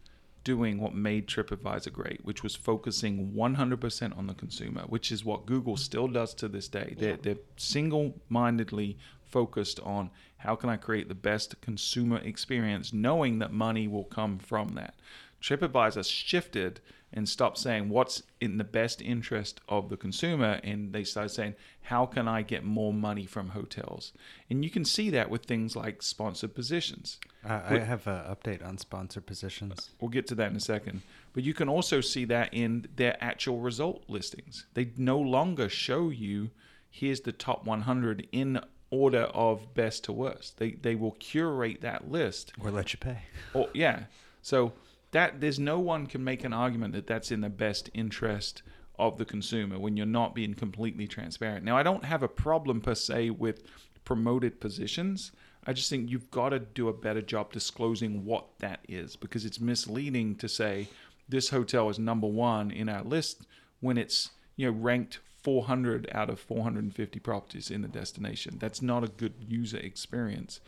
doing 0.43 0.79
what 0.79 0.93
made 0.93 1.27
TripAdvisor 1.27 1.93
great, 1.93 2.25
which 2.25 2.43
was 2.43 2.55
focusing 2.55 3.31
100% 3.31 4.17
on 4.17 4.27
the 4.27 4.33
consumer, 4.33 4.81
which 4.87 5.11
is 5.11 5.23
what 5.23 5.45
Google 5.45 5.77
still 5.77 6.07
does 6.07 6.33
to 6.35 6.47
this 6.47 6.67
day. 6.67 6.95
They're, 6.97 7.17
they're 7.17 7.37
single-mindedly 7.55 8.97
focused 9.23 9.79
on 9.81 10.09
how 10.37 10.55
can 10.55 10.69
I 10.69 10.75
create 10.75 11.07
the 11.07 11.15
best 11.15 11.61
consumer 11.61 12.17
experience, 12.17 12.91
knowing 12.91 13.39
that 13.39 13.53
money 13.53 13.87
will 13.87 14.03
come 14.03 14.37
from 14.37 14.69
that. 14.75 14.95
TripAdvisor 15.41 16.09
shifted 16.09 16.81
and 17.13 17.29
stop 17.29 17.57
saying 17.57 17.89
what's 17.89 18.23
in 18.41 18.57
the 18.57 18.63
best 18.63 19.01
interest 19.01 19.61
of 19.69 19.89
the 19.89 19.97
consumer, 19.97 20.59
and 20.63 20.93
they 20.93 21.03
start 21.03 21.31
saying 21.31 21.55
how 21.83 22.05
can 22.05 22.27
I 22.27 22.41
get 22.41 22.63
more 22.63 22.93
money 22.93 23.25
from 23.25 23.49
hotels, 23.49 24.13
and 24.49 24.63
you 24.63 24.69
can 24.69 24.83
see 24.83 25.09
that 25.11 25.29
with 25.29 25.45
things 25.45 25.75
like 25.75 26.01
sponsored 26.01 26.55
positions. 26.55 27.19
Uh, 27.47 27.61
I 27.69 27.79
have 27.79 28.07
an 28.07 28.23
update 28.23 28.65
on 28.65 28.77
sponsored 28.77 29.25
positions. 29.25 29.91
We'll 29.99 30.09
get 30.09 30.27
to 30.27 30.35
that 30.35 30.49
in 30.49 30.57
a 30.57 30.61
second. 30.61 31.01
But 31.33 31.43
you 31.43 31.53
can 31.53 31.67
also 31.67 31.99
see 31.99 32.25
that 32.25 32.53
in 32.53 32.87
their 32.95 33.17
actual 33.21 33.59
result 33.59 34.03
listings. 34.07 34.65
They 34.75 34.91
no 34.97 35.19
longer 35.19 35.67
show 35.67 36.09
you 36.09 36.51
here's 36.89 37.21
the 37.21 37.31
top 37.31 37.65
100 37.65 38.27
in 38.31 38.61
order 38.91 39.23
of 39.33 39.73
best 39.73 40.03
to 40.03 40.13
worst. 40.13 40.57
They 40.59 40.71
they 40.71 40.95
will 40.95 41.13
curate 41.13 41.81
that 41.81 42.11
list. 42.11 42.53
Or 42.63 42.69
let 42.69 42.93
you 42.93 42.99
pay. 42.99 43.23
Or 43.53 43.67
yeah. 43.73 44.03
So 44.41 44.73
that 45.13 45.39
there's 45.39 45.59
no 45.59 45.79
one 45.79 46.07
can 46.07 46.23
make 46.23 46.43
an 46.43 46.53
argument 46.53 46.93
that 46.93 47.07
that's 47.07 47.31
in 47.31 47.41
the 47.41 47.49
best 47.49 47.89
interest 47.93 48.63
of 48.99 49.17
the 49.17 49.25
consumer 49.25 49.79
when 49.79 49.95
you're 49.95 50.05
not 50.05 50.35
being 50.35 50.53
completely 50.53 51.07
transparent. 51.07 51.63
Now 51.63 51.77
I 51.77 51.83
don't 51.83 52.05
have 52.05 52.23
a 52.23 52.27
problem 52.27 52.81
per 52.81 52.95
se 52.95 53.29
with 53.31 53.63
promoted 54.03 54.59
positions. 54.59 55.31
I 55.65 55.73
just 55.73 55.89
think 55.89 56.09
you've 56.09 56.31
got 56.31 56.49
to 56.49 56.59
do 56.59 56.89
a 56.89 56.93
better 56.93 57.21
job 57.21 57.53
disclosing 57.53 58.25
what 58.25 58.45
that 58.59 58.81
is 58.89 59.15
because 59.15 59.45
it's 59.45 59.59
misleading 59.59 60.35
to 60.35 60.49
say 60.49 60.89
this 61.29 61.49
hotel 61.49 61.89
is 61.89 61.97
number 61.97 62.27
1 62.27 62.71
in 62.71 62.89
our 62.89 63.03
list 63.03 63.47
when 63.79 63.97
it's 63.97 64.31
you 64.55 64.65
know 64.65 64.77
ranked 64.77 65.19
400 65.43 66.09
out 66.11 66.29
of 66.29 66.39
450 66.39 67.19
properties 67.19 67.69
in 67.69 67.81
the 67.81 67.87
destination. 67.87 68.57
That's 68.59 68.81
not 68.81 69.03
a 69.03 69.07
good 69.07 69.33
user 69.47 69.77
experience. 69.77 70.59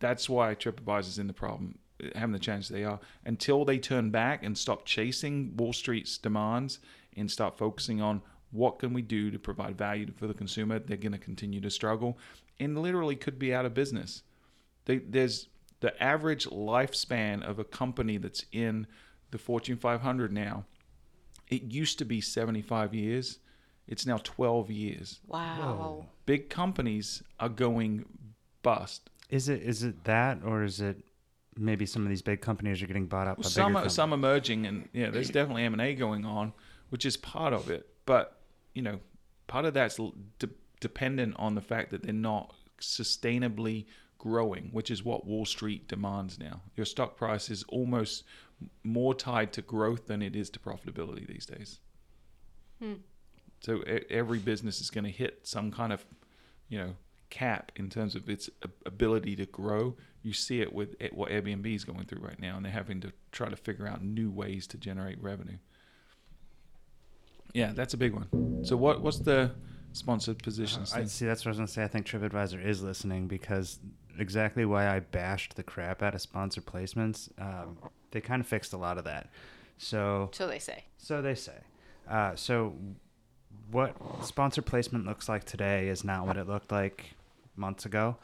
That's 0.00 0.28
why 0.28 0.54
TripAdvisor 0.54 1.08
is 1.08 1.18
in 1.18 1.26
the 1.26 1.32
problem, 1.32 1.78
having 2.14 2.32
the 2.32 2.38
chance 2.38 2.68
they 2.68 2.84
are. 2.84 3.00
Until 3.24 3.64
they 3.64 3.78
turn 3.78 4.10
back 4.10 4.42
and 4.42 4.56
stop 4.56 4.84
chasing 4.84 5.56
Wall 5.56 5.72
Street's 5.72 6.18
demands 6.18 6.78
and 7.16 7.30
start 7.30 7.58
focusing 7.58 8.00
on 8.00 8.22
what 8.50 8.78
can 8.78 8.92
we 8.92 9.02
do 9.02 9.30
to 9.30 9.38
provide 9.38 9.76
value 9.76 10.10
for 10.16 10.26
the 10.26 10.34
consumer? 10.34 10.78
They're 10.78 10.96
going 10.96 11.12
to 11.12 11.18
continue 11.18 11.60
to 11.60 11.70
struggle 11.70 12.18
and 12.58 12.80
literally 12.80 13.16
could 13.16 13.38
be 13.38 13.54
out 13.54 13.66
of 13.66 13.74
business. 13.74 14.22
They, 14.86 14.98
there's 14.98 15.48
the 15.80 16.00
average 16.02 16.46
lifespan 16.46 17.42
of 17.42 17.58
a 17.58 17.64
company 17.64 18.16
that's 18.16 18.44
in 18.52 18.86
the 19.30 19.38
Fortune 19.38 19.76
500 19.76 20.32
now. 20.32 20.64
It 21.48 21.62
used 21.72 21.98
to 21.98 22.04
be 22.04 22.20
75 22.20 22.94
years. 22.94 23.38
It's 23.86 24.06
now 24.06 24.18
12 24.22 24.70
years. 24.70 25.20
Wow. 25.26 26.06
Big 26.26 26.50
companies 26.50 27.22
are 27.40 27.48
going 27.48 28.04
bust. 28.62 29.10
Is 29.30 29.48
it 29.48 29.62
is 29.62 29.82
it 29.82 30.04
that 30.04 30.40
or 30.44 30.62
is 30.62 30.80
it 30.80 31.04
maybe 31.58 31.86
some 31.86 32.02
of 32.02 32.08
these 32.08 32.22
big 32.22 32.40
companies 32.40 32.82
are 32.82 32.86
getting 32.86 33.06
bought 33.06 33.26
up 33.26 33.38
Well, 33.38 33.42
bigger 33.42 33.50
some 33.50 33.76
are, 33.76 33.88
some 33.88 34.12
emerging, 34.12 34.66
and 34.66 34.88
yeah, 34.92 35.10
there's 35.10 35.30
definitely 35.30 35.64
M 35.64 35.74
and 35.74 35.82
A 35.82 35.94
going 35.94 36.24
on, 36.24 36.52
which 36.90 37.04
is 37.04 37.16
part 37.16 37.52
of 37.52 37.70
it. 37.70 37.88
But 38.06 38.38
you 38.74 38.82
know, 38.82 39.00
part 39.46 39.64
of 39.64 39.74
that's 39.74 39.96
de- 40.38 40.48
dependent 40.80 41.34
on 41.38 41.54
the 41.54 41.60
fact 41.60 41.90
that 41.90 42.02
they're 42.02 42.12
not 42.12 42.54
sustainably 42.80 43.86
growing, 44.18 44.68
which 44.72 44.90
is 44.90 45.04
what 45.04 45.26
Wall 45.26 45.44
Street 45.44 45.88
demands 45.88 46.38
now. 46.38 46.62
Your 46.76 46.86
stock 46.86 47.16
price 47.16 47.50
is 47.50 47.64
almost 47.64 48.24
more 48.82 49.14
tied 49.14 49.52
to 49.52 49.62
growth 49.62 50.06
than 50.06 50.22
it 50.22 50.34
is 50.34 50.50
to 50.50 50.58
profitability 50.58 51.26
these 51.26 51.46
days. 51.46 51.80
Hmm. 52.80 52.94
So 53.60 53.82
e- 53.82 54.04
every 54.10 54.38
business 54.38 54.80
is 54.80 54.90
going 54.90 55.04
to 55.04 55.10
hit 55.10 55.40
some 55.42 55.70
kind 55.70 55.92
of, 55.92 56.04
you 56.68 56.78
know, 56.78 56.96
cap 57.30 57.72
in 57.76 57.88
terms 57.90 58.14
of 58.14 58.28
its 58.28 58.48
ability 58.86 59.36
to 59.36 59.46
grow. 59.46 59.96
You 60.22 60.32
see 60.32 60.60
it 60.60 60.72
with 60.72 60.94
it- 61.00 61.14
what 61.14 61.30
Airbnb 61.30 61.66
is 61.74 61.84
going 61.84 62.04
through 62.06 62.20
right 62.20 62.38
now, 62.40 62.56
and 62.56 62.64
they're 62.64 62.72
having 62.72 63.00
to 63.00 63.12
try 63.32 63.48
to 63.48 63.56
figure 63.56 63.86
out 63.86 64.02
new 64.02 64.30
ways 64.30 64.66
to 64.68 64.76
generate 64.78 65.20
revenue. 65.22 65.58
Yeah, 67.54 67.72
that's 67.72 67.94
a 67.94 67.96
big 67.96 68.12
one. 68.12 68.64
So 68.64 68.76
what 68.76 69.00
what's 69.00 69.18
the 69.18 69.52
sponsored 69.92 70.42
positions? 70.42 70.92
I 70.92 70.98
thing? 70.98 71.08
see. 71.08 71.26
That's 71.26 71.44
what 71.44 71.48
I 71.48 71.52
was 71.52 71.58
gonna 71.58 71.68
say. 71.68 71.84
I 71.84 71.88
think 71.88 72.06
TripAdvisor 72.06 72.62
is 72.64 72.82
listening 72.82 73.26
because 73.26 73.78
exactly 74.18 74.64
why 74.64 74.88
I 74.88 75.00
bashed 75.00 75.56
the 75.56 75.62
crap 75.62 76.02
out 76.02 76.14
of 76.14 76.20
sponsor 76.20 76.60
placements. 76.60 77.30
Um, 77.40 77.78
they 78.10 78.20
kind 78.20 78.40
of 78.40 78.46
fixed 78.46 78.72
a 78.72 78.76
lot 78.76 78.98
of 78.98 79.04
that. 79.04 79.30
So 79.78 80.28
So 80.32 80.46
they 80.46 80.58
say. 80.58 80.84
So 80.98 81.22
they 81.22 81.34
say. 81.34 81.58
Uh, 82.08 82.34
so, 82.34 82.74
what 83.70 83.94
sponsor 84.24 84.62
placement 84.62 85.06
looks 85.06 85.28
like 85.28 85.44
today 85.44 85.88
is 85.88 86.02
not 86.04 86.26
what 86.26 86.38
it 86.38 86.48
looked 86.48 86.72
like 86.72 87.14
months 87.54 87.84
ago. 87.84 88.16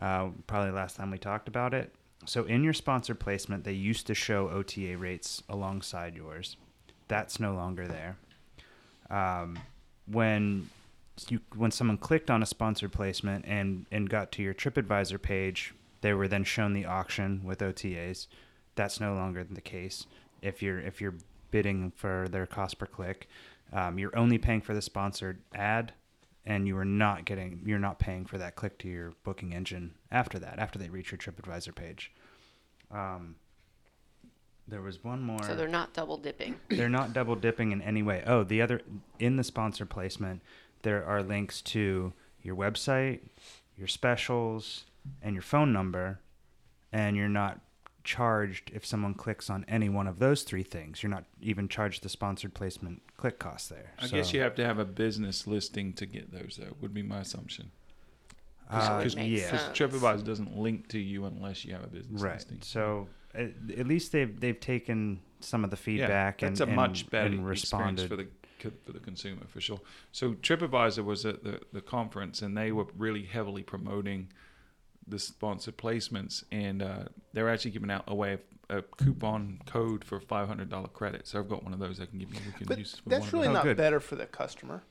Uh, 0.00 0.28
probably 0.46 0.70
last 0.70 0.96
time 0.96 1.10
we 1.10 1.18
talked 1.18 1.48
about 1.48 1.74
it. 1.74 1.94
So, 2.24 2.44
in 2.44 2.62
your 2.62 2.72
sponsor 2.72 3.14
placement, 3.14 3.64
they 3.64 3.72
used 3.72 4.06
to 4.06 4.14
show 4.14 4.48
OTA 4.48 4.96
rates 4.96 5.42
alongside 5.48 6.14
yours. 6.14 6.56
That's 7.08 7.40
no 7.40 7.54
longer 7.54 7.86
there. 7.86 8.16
Um, 9.10 9.58
when 10.06 10.70
you 11.28 11.40
when 11.56 11.70
someone 11.70 11.98
clicked 11.98 12.30
on 12.30 12.42
a 12.42 12.46
sponsored 12.46 12.92
placement 12.92 13.44
and 13.46 13.86
and 13.90 14.08
got 14.08 14.32
to 14.32 14.42
your 14.42 14.54
TripAdvisor 14.54 15.20
page, 15.20 15.74
they 16.00 16.12
were 16.12 16.28
then 16.28 16.44
shown 16.44 16.72
the 16.72 16.86
auction 16.86 17.42
with 17.44 17.58
OTAs. 17.58 18.28
That's 18.74 19.00
no 19.00 19.14
longer 19.14 19.44
the 19.44 19.60
case. 19.60 20.06
If 20.40 20.62
you're 20.62 20.80
if 20.80 21.00
you're 21.00 21.14
bidding 21.50 21.92
for 21.96 22.28
their 22.30 22.46
cost 22.46 22.78
per 22.78 22.86
click, 22.86 23.28
um, 23.72 23.98
you're 23.98 24.16
only 24.16 24.38
paying 24.38 24.60
for 24.60 24.74
the 24.74 24.82
sponsored 24.82 25.38
ad, 25.54 25.92
and 26.44 26.66
you 26.66 26.76
are 26.76 26.84
not 26.84 27.24
getting 27.24 27.62
you're 27.64 27.78
not 27.78 27.98
paying 27.98 28.24
for 28.24 28.38
that 28.38 28.56
click 28.56 28.78
to 28.78 28.88
your 28.88 29.12
booking 29.24 29.54
engine 29.54 29.94
after 30.10 30.38
that 30.38 30.58
after 30.58 30.78
they 30.78 30.88
reach 30.88 31.12
your 31.12 31.18
TripAdvisor 31.18 31.74
page. 31.74 32.12
Um, 32.90 33.36
there 34.68 34.82
was 34.82 35.02
one 35.02 35.22
more 35.22 35.42
So 35.42 35.54
they're 35.54 35.68
not 35.68 35.92
double 35.92 36.16
dipping. 36.16 36.56
they're 36.68 36.88
not 36.88 37.12
double 37.12 37.36
dipping 37.36 37.72
in 37.72 37.82
any 37.82 38.02
way. 38.02 38.22
Oh, 38.26 38.44
the 38.44 38.62
other 38.62 38.80
in 39.18 39.36
the 39.36 39.44
sponsor 39.44 39.86
placement, 39.86 40.42
there 40.82 41.04
are 41.04 41.22
links 41.22 41.60
to 41.62 42.12
your 42.42 42.56
website, 42.56 43.20
your 43.76 43.88
specials, 43.88 44.84
and 45.20 45.34
your 45.34 45.42
phone 45.42 45.72
number, 45.72 46.20
and 46.92 47.16
you're 47.16 47.28
not 47.28 47.60
charged 48.04 48.70
if 48.74 48.84
someone 48.84 49.14
clicks 49.14 49.48
on 49.50 49.64
any 49.68 49.88
one 49.88 50.06
of 50.06 50.18
those 50.18 50.42
three 50.42 50.62
things. 50.62 51.02
You're 51.02 51.10
not 51.10 51.24
even 51.40 51.68
charged 51.68 52.02
the 52.02 52.08
sponsored 52.08 52.54
placement 52.54 53.02
click 53.16 53.38
cost 53.38 53.70
there. 53.70 53.92
I 53.98 54.06
guess 54.08 54.32
you 54.32 54.40
have 54.40 54.54
to 54.56 54.64
have 54.64 54.78
a 54.78 54.84
business 54.84 55.46
listing 55.46 55.92
to 55.94 56.06
get 56.06 56.32
those. 56.32 56.58
Though 56.60 56.74
would 56.80 56.94
be 56.94 57.02
my 57.02 57.20
assumption. 57.20 57.70
uh, 58.70 58.98
Because- 58.98 59.14
yeah. 59.16 59.50
Because 59.50 59.60
sense. 59.60 59.78
TripAdvisor 59.78 60.24
doesn't 60.24 60.56
link 60.56 60.88
to 60.88 60.98
you 60.98 61.26
unless 61.26 61.64
you 61.64 61.74
have 61.74 61.84
a 61.84 61.88
business 61.88 62.22
Right. 62.22 62.34
listing. 62.34 62.58
So 62.62 63.08
at, 63.34 63.50
at 63.76 63.86
least 63.86 64.12
they've 64.12 64.38
they've 64.40 64.58
taken 64.58 65.20
some 65.40 65.64
of 65.64 65.70
the 65.70 65.76
feedback 65.76 66.40
yeah, 66.42 66.48
that's 66.48 66.60
and, 66.60 66.72
a 66.72 66.74
much 66.74 67.02
and- 67.02 67.10
better 67.10 67.26
and 67.26 67.34
experience 67.50 67.62
responded. 68.02 68.08
for 68.08 68.16
the 68.16 68.28
for 68.84 68.92
the 68.92 69.00
consumer 69.00 69.42
for 69.48 69.60
sure. 69.60 69.80
So 70.12 70.34
TripAdvisor 70.34 71.04
was 71.04 71.26
at 71.26 71.42
the, 71.42 71.60
the 71.72 71.80
conference 71.80 72.42
and 72.42 72.56
they 72.56 72.70
were 72.70 72.86
really 72.96 73.24
heavily 73.24 73.64
promoting 73.64 74.28
the 75.06 75.18
sponsored 75.18 75.76
placements 75.76 76.44
and 76.52 76.82
uh, 76.82 77.04
they're 77.32 77.48
actually 77.50 77.72
giving 77.72 77.90
out 77.90 78.04
a, 78.06 78.38
a 78.70 78.82
coupon 78.82 79.60
code 79.66 80.04
for 80.04 80.20
five 80.20 80.46
hundred 80.48 80.70
dollar 80.70 80.88
credit. 80.88 81.26
So 81.26 81.38
I've 81.38 81.48
got 81.48 81.62
one 81.64 81.72
of 81.72 81.78
those 81.80 82.00
I 82.00 82.06
can 82.06 82.18
give 82.18 82.32
you. 82.32 82.40
We 82.46 82.52
can 82.52 82.66
But 82.66 82.78
use. 82.78 83.00
that's 83.06 83.32
really. 83.32 83.48
Oh, 83.48 83.52
not 83.52 83.64
good. 83.64 83.76
better 83.76 84.00
for 84.00 84.16
the 84.16 84.26
customer. 84.26 84.82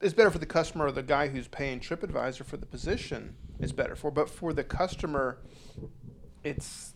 It's 0.00 0.12
better 0.12 0.30
for 0.30 0.38
the 0.38 0.44
customer 0.46 0.86
or 0.86 0.92
the 0.92 1.02
guy 1.02 1.28
who's 1.28 1.48
paying 1.48 1.80
TripAdvisor 1.80 2.44
for 2.44 2.56
the 2.58 2.66
position. 2.66 3.36
It's 3.58 3.72
better 3.72 3.96
for, 3.96 4.10
but 4.10 4.28
for 4.28 4.52
the 4.52 4.64
customer, 4.64 5.38
it's 6.42 6.94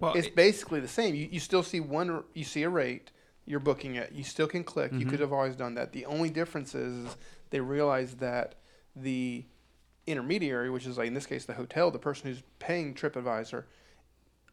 well, 0.00 0.14
it's 0.14 0.28
it- 0.28 0.36
basically 0.36 0.80
the 0.80 0.88
same. 0.88 1.14
You, 1.14 1.28
you 1.30 1.40
still 1.40 1.62
see 1.62 1.80
one, 1.80 2.22
you 2.34 2.44
see 2.44 2.62
a 2.62 2.68
rate, 2.68 3.10
you're 3.44 3.60
booking 3.60 3.96
it. 3.96 4.12
You 4.12 4.24
still 4.24 4.46
can 4.46 4.64
click. 4.64 4.92
You 4.92 5.00
Mm-hmm. 5.00 5.10
could 5.10 5.20
have 5.20 5.32
always 5.32 5.56
done 5.56 5.74
that. 5.74 5.92
The 5.92 6.06
only 6.06 6.30
difference 6.30 6.74
is 6.74 7.16
they 7.50 7.60
realize 7.60 8.14
that 8.16 8.54
the 8.94 9.44
intermediary, 10.06 10.70
which 10.70 10.86
is 10.86 10.98
like 10.98 11.08
in 11.08 11.14
this 11.14 11.26
case 11.26 11.44
the 11.44 11.54
hotel, 11.54 11.90
the 11.90 11.98
person 11.98 12.28
who's 12.30 12.42
paying 12.58 12.94
TripAdvisor, 12.94 13.64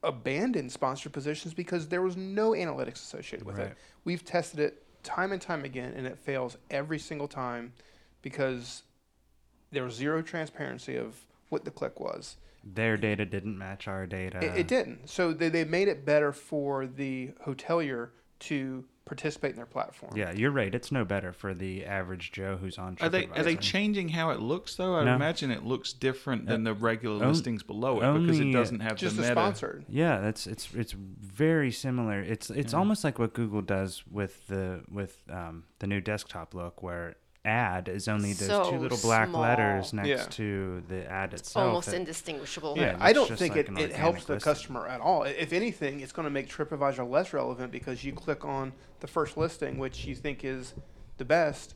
abandoned 0.03 0.71
sponsored 0.71 1.13
positions 1.13 1.53
because 1.53 1.87
there 1.87 2.01
was 2.01 2.17
no 2.17 2.51
analytics 2.51 2.95
associated 2.95 3.45
with 3.45 3.57
Right. 3.57 3.67
it. 3.67 3.77
We've 4.03 4.23
tested 4.25 4.59
it 4.59 4.83
time 5.03 5.31
and 5.31 5.41
time 5.41 5.63
again, 5.63 5.93
and 5.95 6.05
it 6.07 6.17
fails 6.17 6.57
every 6.69 6.99
single 6.99 7.27
time 7.27 7.73
because 8.21 8.83
there 9.71 9.83
was 9.83 9.93
zero 9.95 10.21
transparency 10.21 10.95
of 10.97 11.25
what 11.49 11.65
the 11.65 11.71
click 11.71 11.99
was. 11.99 12.37
Their 12.63 12.95
data 12.97 13.25
didn't 13.25 13.57
match 13.57 13.87
our 13.87 14.05
data. 14.05 14.43
It, 14.43 14.59
it 14.61 14.67
didn't. 14.67 15.09
So 15.09 15.33
they, 15.33 15.49
they 15.49 15.65
made 15.65 15.87
it 15.89 16.05
better 16.05 16.31
for 16.31 16.87
the 16.87 17.31
hotelier 17.45 18.09
to 18.39 18.85
participate 19.05 19.51
in 19.51 19.57
their 19.57 19.65
platform. 19.65 20.13
Yeah, 20.15 20.31
you're 20.31 20.51
right. 20.51 20.73
It's 20.73 20.91
no 20.91 21.03
better 21.03 21.33
for 21.33 21.53
the 21.53 21.85
average 21.85 22.31
Joe 22.31 22.57
who's 22.57 22.77
on. 22.77 22.97
Are 23.01 23.09
they 23.09 23.27
are 23.35 23.43
they 23.43 23.55
changing 23.55 24.09
how 24.09 24.29
it 24.29 24.39
looks 24.39 24.75
though? 24.75 24.95
I 24.95 25.03
No. 25.03 25.15
imagine 25.15 25.51
it 25.51 25.63
looks 25.65 25.91
different 25.93 26.45
than 26.45 26.63
the 26.63 26.73
regular 26.73 27.23
on- 27.23 27.31
listings 27.31 27.63
below 27.63 27.99
it 28.01 28.19
because 28.21 28.39
it 28.39 28.49
uh, 28.49 28.51
doesn't 28.53 28.79
have 28.79 28.95
Just 28.95 29.15
the 29.17 29.23
the 29.23 29.27
meta. 29.29 29.41
sponsored. 29.41 29.85
Yeah, 29.89 30.19
that's 30.21 30.47
it's 30.47 30.73
it's 30.73 30.93
very 30.93 31.71
similar. 31.71 32.21
It's 32.21 32.49
it's 32.49 32.73
Yeah. 32.73 32.79
almost 32.79 33.03
like 33.03 33.19
what 33.19 33.33
Google 33.33 33.61
does 33.61 34.03
with 34.09 34.47
the 34.47 34.83
with 34.89 35.21
um, 35.29 35.65
the 35.79 35.87
new 35.87 35.99
desktop 36.01 36.53
look, 36.53 36.81
where 36.81 37.15
ad 37.45 37.89
is 37.89 38.08
only 38.08 38.34
those 38.34 38.47
So 38.47 38.71
two 38.71 38.77
little 38.77 38.97
black 38.99 39.27
small. 39.29 39.41
letters 39.41 39.91
next 39.93 40.08
Yeah. 40.08 40.23
to 40.25 40.84
the 40.88 41.06
ad 41.12 41.34
itself. 41.34 41.67
Almost 41.67 41.89
It- 41.89 41.95
indistinguishable. 41.95 42.75
Yeah. 42.77 42.91
Yeah, 42.91 42.97
I 42.99 43.12
don't 43.13 43.27
think 43.38 43.56
like 43.56 43.69
it, 43.69 43.77
it 43.79 43.91
helps 43.91 44.25
the 44.25 44.34
listing. 44.36 44.51
customer 44.53 44.88
at 44.88 45.01
all. 45.01 45.23
If 45.23 45.51
anything, 45.51 45.99
it's 45.99 46.12
going 46.13 46.23
to 46.25 46.29
make 46.29 46.47
TripAdvisor 46.49 47.10
less 47.10 47.34
relevant 47.34 47.71
because 47.71 48.03
you 48.03 48.13
click 48.13 48.45
on 48.45 48.71
the 49.01 49.08
first 49.08 49.36
listing, 49.36 49.77
which 49.77 50.06
you 50.06 50.15
think 50.15 50.43
is 50.45 50.73
the 51.17 51.25
best, 51.25 51.75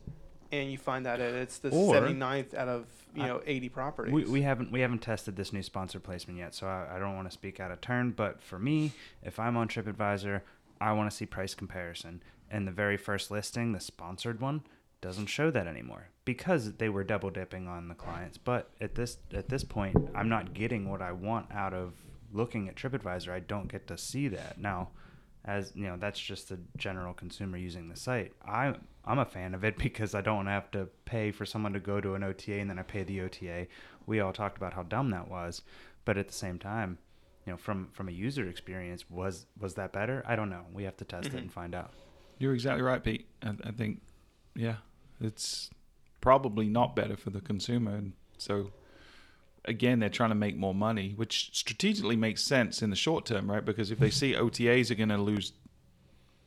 and 0.50 0.70
you 0.72 0.78
find 0.78 1.06
out 1.06 1.18
that 1.18 1.34
it's 1.34 1.58
the 1.58 1.68
Or- 1.70 1.94
79th 1.94 2.54
out 2.54 2.68
of 2.68 2.86
you 3.14 3.22
I- 3.22 3.26
know 3.28 3.42
80 3.44 3.68
properties. 3.68 4.12
We, 4.14 4.24
we 4.24 4.42
haven't 4.42 4.70
we 4.72 4.80
haven't 4.80 5.00
tested 5.00 5.36
this 5.36 5.52
new 5.52 5.62
sponsor 5.62 6.00
placement 6.00 6.38
yet, 6.38 6.54
so 6.54 6.66
I, 6.66 6.96
I 6.96 6.98
don't 6.98 7.14
want 7.16 7.28
to 7.28 7.32
speak 7.32 7.60
out 7.60 7.70
of 7.70 7.80
turn. 7.82 8.12
But 8.12 8.40
for 8.42 8.58
me, 8.58 8.92
if 9.22 9.38
I'm 9.38 9.56
on 9.56 9.68
TripAdvisor, 9.68 10.40
I 10.80 10.92
want 10.92 11.10
to 11.10 11.16
see 11.16 11.26
price 11.26 11.54
comparison. 11.54 12.22
And 12.50 12.66
the 12.66 12.72
very 12.72 12.96
first 12.96 13.30
listing, 13.30 13.72
the 13.72 13.80
sponsored 13.80 14.40
one, 14.40 14.62
doesn't 15.00 15.26
show 15.26 15.50
that 15.50 15.66
anymore 15.66 16.08
because 16.24 16.72
they 16.74 16.88
were 16.88 17.04
double 17.04 17.30
dipping 17.30 17.68
on 17.68 17.88
the 17.88 17.94
clients. 17.94 18.36
But 18.38 18.70
at 18.80 18.94
this 18.94 19.18
at 19.32 19.48
this 19.48 19.64
point, 19.64 19.96
I'm 20.14 20.28
not 20.28 20.54
getting 20.54 20.88
what 20.90 21.02
I 21.02 21.12
want 21.12 21.50
out 21.52 21.72
of 21.74 21.94
looking 22.32 22.68
at 22.68 22.76
TripAdvisor. 22.76 23.30
I 23.30 23.40
don't 23.40 23.70
get 23.70 23.86
to 23.88 23.96
see 23.98 24.28
that 24.28 24.58
now. 24.60 24.90
As 25.44 25.72
you 25.74 25.84
know, 25.84 25.96
that's 25.96 26.20
just 26.20 26.48
the 26.50 26.58
general 26.76 27.14
consumer 27.14 27.56
using 27.56 27.88
the 27.88 27.96
site. 27.96 28.32
I 28.46 28.74
I'm 29.04 29.18
a 29.18 29.24
fan 29.24 29.54
of 29.54 29.64
it 29.64 29.78
because 29.86 30.14
I 30.14 30.20
don't 30.20 30.46
have 30.46 30.70
to 30.72 30.88
pay 31.04 31.30
for 31.30 31.46
someone 31.46 31.72
to 31.72 31.80
go 31.80 32.00
to 32.00 32.14
an 32.14 32.22
OTA 32.22 32.54
and 32.58 32.68
then 32.68 32.78
I 32.78 32.82
pay 32.82 33.02
the 33.04 33.20
OTA. 33.22 33.66
We 34.06 34.20
all 34.20 34.32
talked 34.32 34.56
about 34.58 34.74
how 34.74 34.82
dumb 34.82 35.10
that 35.10 35.28
was, 35.30 35.62
but 36.04 36.18
at 36.18 36.26
the 36.28 36.34
same 36.34 36.58
time, 36.58 36.98
you 37.46 37.52
know, 37.52 37.56
from 37.56 37.88
from 37.92 38.08
a 38.08 38.12
user 38.12 38.46
experience, 38.48 39.08
was 39.08 39.46
was 39.58 39.74
that 39.74 39.92
better? 39.92 40.22
I 40.26 40.34
don't 40.36 40.50
know. 40.50 40.64
We 40.72 40.82
have 40.84 40.96
to 40.98 41.04
test 41.04 41.28
Mm-hmm. 41.28 41.38
it 41.38 41.40
and 41.42 41.52
find 41.52 41.74
out. 41.74 41.92
You're 42.38 42.52
exactly 42.52 42.82
right, 42.82 43.02
Pete. 43.02 43.26
I, 43.42 43.54
I 43.64 43.70
think, 43.72 44.00
yeah, 44.54 44.76
it's 45.20 45.70
probably 46.20 46.68
not 46.68 46.96
better 46.96 47.16
for 47.16 47.30
the 47.30 47.40
consumer. 47.40 47.94
And 47.94 48.12
so, 48.36 48.70
again, 49.64 49.98
they're 49.98 50.08
trying 50.08 50.30
to 50.30 50.34
make 50.36 50.56
more 50.56 50.74
money, 50.74 51.12
which 51.16 51.50
strategically 51.52 52.16
makes 52.16 52.42
sense 52.42 52.82
in 52.82 52.90
the 52.90 52.96
short 52.96 53.26
term, 53.26 53.50
right? 53.50 53.64
Because 53.64 53.90
if 53.90 53.98
they 53.98 54.10
see 54.10 54.32
OTAs 54.34 54.90
are 54.90 54.96
going 54.96 55.08
to 55.08 55.18
lose 55.18 55.52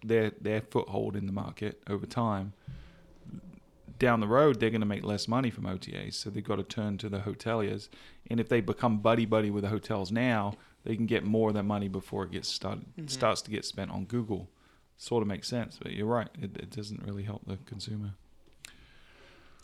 their 0.04 0.32
their 0.42 0.62
foothold 0.62 1.16
in 1.16 1.28
the 1.28 1.32
market 1.32 1.82
over 1.88 2.06
time, 2.06 2.54
down 4.00 4.20
the 4.20 4.28
road 4.28 4.60
they're 4.60 4.72
going 4.72 4.82
to 4.82 4.88
make 4.88 5.04
less 5.04 5.28
money 5.28 5.52
from 5.52 5.66
OTAs, 5.66 6.16
so 6.16 6.30
they've 6.30 6.44
got 6.44 6.56
to 6.56 6.64
turn 6.64 6.98
to 6.98 7.10
the 7.10 7.20
hoteliers. 7.20 7.88
And 8.30 8.40
if 8.40 8.50
they 8.50 8.62
become 8.62 8.98
buddy 9.00 9.26
buddy 9.26 9.52
with 9.52 9.64
the 9.64 9.70
hotels 9.70 10.12
now, 10.12 10.56
they 10.84 10.96
can 10.96 11.06
get 11.06 11.24
more 11.24 11.50
of 11.50 11.54
their 11.54 11.64
money 11.64 11.88
before 11.88 12.24
it 12.24 12.32
gets 12.32 12.50
started 12.50 12.86
mm-hmm. 12.98 13.08
starts 13.08 13.42
to 13.44 13.52
get 13.52 13.66
spent 13.66 13.92
on 13.92 14.06
Google. 14.06 14.50
Sort 14.98 15.24
of 15.24 15.28
makes 15.28 15.48
sense, 15.48 15.80
but 15.82 15.94
you're 15.94 16.06
right. 16.06 16.30
It, 16.40 16.58
it 16.58 16.70
doesn't 16.70 17.02
really 17.04 17.24
help 17.24 17.42
the 17.48 17.58
consumer. 17.66 18.14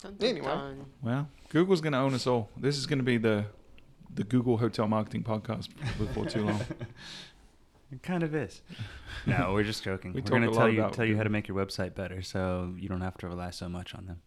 Dun, 0.02 0.14
dun, 0.16 0.28
Anyway. 0.28 0.46
dun. 0.46 0.86
Well, 1.02 1.28
Google's 1.50 1.80
going 1.80 1.92
to 1.92 1.98
own 1.98 2.14
us 2.14 2.26
all. 2.26 2.48
This 2.56 2.76
is 2.76 2.86
going 2.86 2.98
to 2.98 3.04
be 3.04 3.16
the 3.18 3.46
the 4.14 4.24
Google 4.24 4.56
Hotel 4.56 4.88
Marketing 4.88 5.22
Podcast 5.22 5.68
before 5.98 6.26
too 6.26 6.44
long. 6.44 6.60
It 7.90 8.02
kind 8.02 8.22
of 8.22 8.34
is. 8.34 8.60
No, 9.24 9.54
we're 9.54 9.64
just 9.64 9.82
joking. 9.82 10.12
We 10.14 10.20
We 10.20 10.26
are 10.26 10.30
going 10.30 10.42
to 10.42 10.50
tell 10.54 10.68
you 10.68 10.80
about 10.80 10.92
tell 10.92 11.06
you 11.06 11.16
how 11.16 11.22
to 11.22 11.30
make 11.30 11.48
your 11.48 11.56
website 11.56 11.94
better, 11.94 12.20
so 12.20 12.74
you 12.76 12.86
don't 12.86 13.00
have 13.00 13.16
to 13.18 13.28
rely 13.28 13.48
so 13.50 13.66
much 13.68 13.94
on 13.94 14.04
them. 14.04 14.20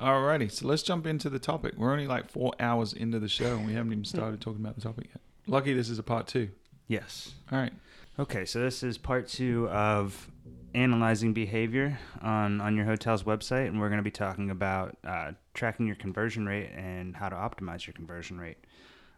Alrighty, 0.00 0.50
so 0.52 0.66
let's 0.68 0.82
jump 0.82 1.06
into 1.06 1.28
the 1.28 1.38
topic. 1.40 1.74
We're 1.76 1.92
only 1.92 2.06
like 2.06 2.30
four 2.30 2.52
hours 2.60 2.92
into 2.92 3.18
the 3.18 3.28
show, 3.28 3.56
and 3.56 3.66
we 3.66 3.72
haven't 3.72 3.92
even 3.92 4.04
started 4.04 4.40
talking 4.40 4.60
about 4.60 4.76
the 4.76 4.82
topic 4.82 5.06
yet. 5.08 5.20
Lucky 5.46 5.72
this 5.72 5.88
is 5.88 5.98
a 5.98 6.02
part 6.02 6.26
two. 6.28 6.50
Yes. 6.86 7.32
All 7.50 7.58
right. 7.58 7.72
Okay, 8.18 8.44
so 8.44 8.60
this 8.60 8.82
is 8.84 8.98
part 8.98 9.26
two 9.28 9.68
of 9.70 10.28
analyzing 10.74 11.32
behavior 11.32 11.98
on, 12.20 12.60
on 12.60 12.76
your 12.76 12.84
hotel's 12.84 13.22
website, 13.22 13.68
and 13.68 13.80
we're 13.80 13.88
going 13.88 13.98
to 13.98 14.04
be 14.04 14.10
talking 14.10 14.50
about 14.50 14.96
uh, 15.06 15.32
tracking 15.54 15.86
your 15.86 15.96
conversion 15.96 16.46
rate 16.46 16.70
and 16.74 17.16
how 17.16 17.28
to 17.28 17.36
optimize 17.36 17.86
your 17.86 17.94
conversion 17.94 18.38
rate. 18.38 18.58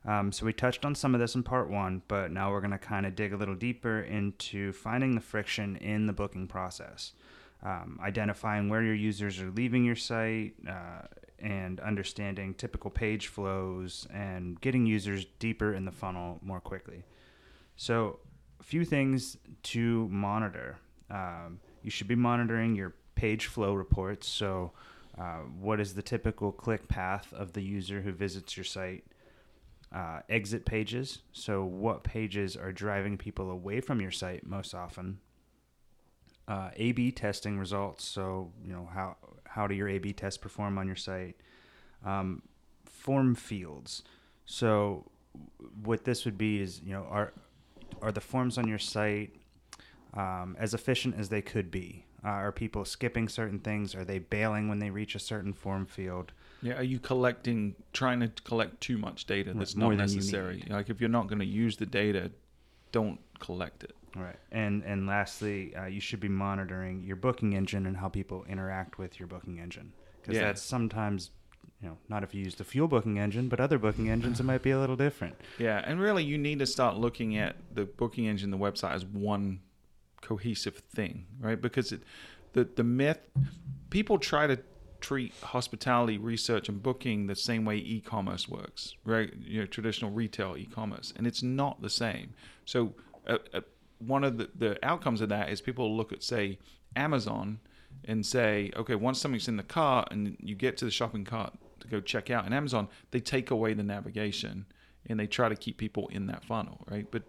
Um, 0.05 0.31
so 0.31 0.47
we 0.47 0.53
touched 0.53 0.85
on 0.85 0.95
some 0.95 1.14
of 1.14 1.21
this 1.21 1.35
in 1.35 1.42
part 1.42 1.69
one, 1.69 2.03
but 2.07 2.31
now 2.31 2.53
we're 2.53 2.61
going 2.61 2.71
to 2.71 2.79
kind 2.79 3.07
of 3.07 3.16
dig 3.16 3.33
a 3.33 3.37
little 3.37 3.57
deeper 3.57 4.03
into 4.03 4.73
finding 4.73 5.14
the 5.14 5.21
friction 5.21 5.77
in 5.77 6.07
the 6.07 6.12
booking 6.12 6.47
process, 6.47 7.12
um, 7.64 7.99
identifying 8.03 8.69
where 8.69 8.83
your 8.83 8.95
users 8.95 9.40
are 9.40 9.51
leaving 9.51 9.85
your 9.85 9.97
site, 9.97 10.55
uh, 10.69 11.03
and 11.38 11.81
understanding 11.81 12.55
typical 12.55 12.90
page 12.90 13.27
flows 13.27 14.07
and 14.12 14.61
getting 14.61 14.87
users 14.87 15.27
deeper 15.38 15.75
in 15.75 15.85
the 15.85 15.90
funnel 15.90 16.38
more 16.42 16.61
quickly. 16.61 17.05
So, 17.77 18.21
a 18.59 18.62
few 18.62 18.85
things 18.85 19.37
to 19.64 20.09
monitor. 20.09 20.79
Um, 21.11 21.61
you 21.83 21.90
should 21.90 22.09
be 22.09 22.14
monitoring 22.14 22.75
your 22.75 22.95
page 23.14 23.47
flow 23.47 23.75
reports. 23.75 24.29
So, 24.29 24.73
uh, 25.19 25.40
what 25.61 25.81
is 25.81 25.95
the 25.95 26.03
typical 26.03 26.53
click 26.53 26.88
path 26.88 27.33
of 27.33 27.53
the 27.55 27.62
user 27.62 28.03
who 28.03 28.12
visits 28.12 28.57
your 28.57 28.64
site? 28.64 29.05
Uh, 29.95 30.21
exit 30.29 30.66
pages. 30.66 31.21
So, 31.33 31.64
what 31.64 32.05
pages 32.05 32.57
are 32.57 32.73
driving 32.73 33.16
people 33.16 33.51
away 33.51 33.81
from 33.81 34.01
your 34.01 34.11
site 34.11 34.47
most 34.47 34.75
often? 34.75 35.21
Uh, 36.49 36.71
A/B 36.77 37.12
testing 37.12 37.59
results. 37.59 38.05
So, 38.05 38.53
you 38.62 38.73
know 38.73 38.88
how 38.92 39.16
how 39.45 39.66
do 39.66 39.75
your 39.75 39.88
A/B 39.88 40.12
tests 40.12 40.38
perform 40.38 40.77
on 40.79 40.87
your 40.87 40.97
site? 40.97 41.37
Um, 42.05 42.42
form 42.85 43.35
fields. 43.35 44.03
So, 44.45 45.11
what 45.83 46.05
this 46.05 46.25
would 46.25 46.37
be 46.37 46.61
is 46.61 46.81
you 46.83 46.92
know 46.92 47.07
are 47.11 47.33
are 48.03 48.12
the 48.12 48.21
forms 48.21 48.59
on 48.59 48.69
your 48.69 48.79
site 48.79 49.35
um, 50.16 50.57
as 50.59 50.74
efficient 50.74 51.14
as 51.18 51.29
they 51.29 51.42
could 51.42 51.70
be? 51.70 52.05
Uh, 52.24 52.29
are 52.29 52.52
people 52.52 52.85
skipping 52.85 53.29
certain 53.29 53.59
things? 53.61 53.94
Are 53.94 54.05
they 54.05 54.18
bailing 54.18 54.68
when 54.68 54.79
they 54.81 54.90
reach 54.90 55.14
a 55.14 55.18
certain 55.20 55.52
form 55.52 55.87
field? 55.87 56.33
Yeah, 56.62 56.74
are 56.74 56.83
you 56.83 56.98
collecting, 56.98 57.74
trying 57.92 58.20
to 58.20 58.29
collect 58.42 58.81
too 58.81 58.98
much 58.98 59.26
data 59.26 59.52
that's 59.55 59.76
more 59.76 59.92
not 59.92 59.98
necessary? 59.98 60.64
Like 60.68 60.90
if 60.90 61.00
you're 61.00 61.11
not 61.11 61.29
going 61.29 61.38
to 61.38 61.44
use 61.46 61.76
the 61.76 61.87
data, 61.87 62.33
don't 62.90 63.20
collect 63.38 63.85
it. 63.85 63.94
Right. 64.16 64.37
And 64.50 64.83
and 64.85 65.07
lastly, 65.07 65.76
uh, 65.76 65.85
you 65.85 66.00
should 66.00 66.20
be 66.20 66.29
monitoring 66.29 67.05
your 67.05 67.16
booking 67.16 67.55
engine 67.55 67.85
and 67.87 67.96
how 67.98 68.09
people 68.09 68.44
interact 68.48 68.96
with 68.98 69.20
your 69.20 69.29
booking 69.29 69.61
engine 69.61 69.92
because 70.22 70.37
Yeah. 70.37 70.46
that's 70.46 70.62
sometimes 70.62 71.31
you 71.83 71.88
know 71.88 71.98
not 72.09 72.22
if 72.24 72.35
you 72.35 72.42
use 72.42 72.55
the 72.55 72.64
fuel 72.64 72.88
booking 72.88 73.18
engine, 73.18 73.48
but 73.50 73.61
other 73.61 73.79
booking 73.79 74.09
engines 74.09 74.40
it 74.40 74.44
might 74.44 74.62
be 74.62 74.70
a 74.70 74.79
little 74.81 74.96
different. 74.96 75.37
Yeah, 75.59 75.83
and 75.85 76.00
really, 76.00 76.24
you 76.24 76.38
need 76.38 76.61
to 76.61 76.66
start 76.66 76.96
looking 76.96 77.37
at 77.37 77.57
the 77.74 77.85
booking 77.85 78.26
engine, 78.26 78.50
the 78.50 78.57
website, 78.59 78.94
as 78.94 79.05
one 79.05 79.61
cohesive 80.27 80.77
thing, 80.77 81.27
right? 81.41 81.61
Because 81.61 81.93
it, 81.93 82.03
the 82.53 82.65
the 82.65 82.85
myth, 82.85 83.21
people 83.91 84.19
try 84.19 84.47
to 84.47 84.59
treat 85.01 85.33
hospitality 85.43 86.19
research 86.19 86.69
and 86.69 86.83
booking 86.83 87.27
the 87.27 87.37
same 87.37 87.65
way 87.65 87.77
e-commerce 87.77 88.49
works, 88.49 88.97
right? 89.05 89.33
You 89.39 89.61
know, 89.61 89.67
traditional 89.67 90.11
retail 90.11 90.57
e-commerce, 90.57 91.12
and 91.17 91.27
it's 91.27 91.43
not 91.43 91.81
the 91.81 91.91
same. 91.91 92.35
So, 92.65 92.95
uh, 93.29 93.39
uh, 93.55 93.61
one 93.99 94.25
of 94.25 94.37
the 94.39 94.51
the 94.55 94.85
outcomes 94.85 95.21
of 95.21 95.29
that 95.29 95.51
is 95.51 95.61
people 95.61 95.97
look 95.97 96.12
at 96.12 96.23
say 96.23 96.59
Amazon 96.97 97.61
and 98.05 98.27
say, 98.27 98.73
okay, 98.77 98.97
once 98.97 99.21
something's 99.21 99.49
in 99.49 99.57
the 99.57 99.62
cart 99.62 100.09
and 100.11 100.37
you 100.41 100.55
get 100.55 100.77
to 100.79 100.85
the 100.85 100.91
shopping 100.91 101.25
cart 101.25 101.55
to 101.81 101.89
go 101.89 102.01
check 102.01 102.31
out 102.31 102.47
in 102.47 102.53
Amazon, 102.53 102.89
they 103.11 103.21
take 103.21 103.51
away 103.51 103.75
the 103.75 103.83
navigation 103.83 104.67
and 105.09 105.19
they 105.21 105.27
try 105.27 105.49
to 105.49 105.57
keep 105.57 105.79
people 105.79 106.09
in 106.09 106.27
that 106.27 106.45
funnel, 106.45 106.85
right? 106.91 107.07
But 107.11 107.23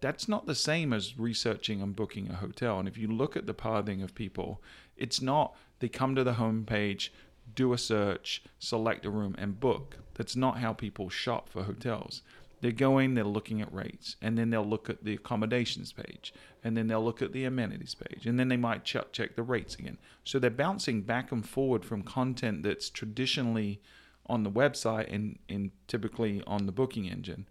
that's 0.00 0.28
not 0.28 0.46
the 0.46 0.54
same 0.54 0.92
as 0.92 1.18
researching 1.18 1.80
and 1.80 1.96
booking 1.96 2.30
a 2.30 2.36
hotel. 2.36 2.78
And 2.78 2.88
if 2.88 2.98
you 2.98 3.08
look 3.08 3.36
at 3.36 3.46
the 3.46 3.54
pathing 3.54 4.02
of 4.02 4.14
people, 4.14 4.62
it's 4.96 5.20
not 5.20 5.54
they 5.78 5.88
come 5.88 6.14
to 6.14 6.24
the 6.24 6.34
homepage, 6.34 7.10
do 7.54 7.72
a 7.72 7.78
search, 7.78 8.42
select 8.58 9.04
a 9.06 9.10
room, 9.10 9.34
and 9.38 9.60
book. 9.60 9.98
That's 10.14 10.36
not 10.36 10.58
how 10.58 10.72
people 10.72 11.08
shop 11.08 11.48
for 11.48 11.64
hotels. 11.64 12.22
They're 12.62 12.72
going, 12.72 13.14
they're 13.14 13.24
looking 13.24 13.60
at 13.60 13.72
rates, 13.72 14.16
and 14.22 14.38
then 14.38 14.48
they'll 14.48 14.64
look 14.64 14.88
at 14.88 15.04
the 15.04 15.14
accommodations 15.14 15.92
page, 15.92 16.32
and 16.64 16.76
then 16.76 16.86
they'll 16.86 17.04
look 17.04 17.20
at 17.20 17.32
the 17.32 17.44
amenities 17.44 17.94
page, 17.94 18.26
and 18.26 18.40
then 18.40 18.48
they 18.48 18.56
might 18.56 18.84
check, 18.84 19.12
check 19.12 19.36
the 19.36 19.42
rates 19.42 19.74
again. 19.74 19.98
So 20.24 20.38
they're 20.38 20.50
bouncing 20.50 21.02
back 21.02 21.32
and 21.32 21.46
forward 21.46 21.84
from 21.84 22.02
content 22.02 22.62
that's 22.62 22.88
traditionally 22.88 23.82
on 24.26 24.42
the 24.42 24.50
website 24.50 25.12
and, 25.12 25.38
and 25.48 25.70
typically 25.86 26.42
on 26.46 26.66
the 26.66 26.72
booking 26.72 27.06
engine. 27.06 27.46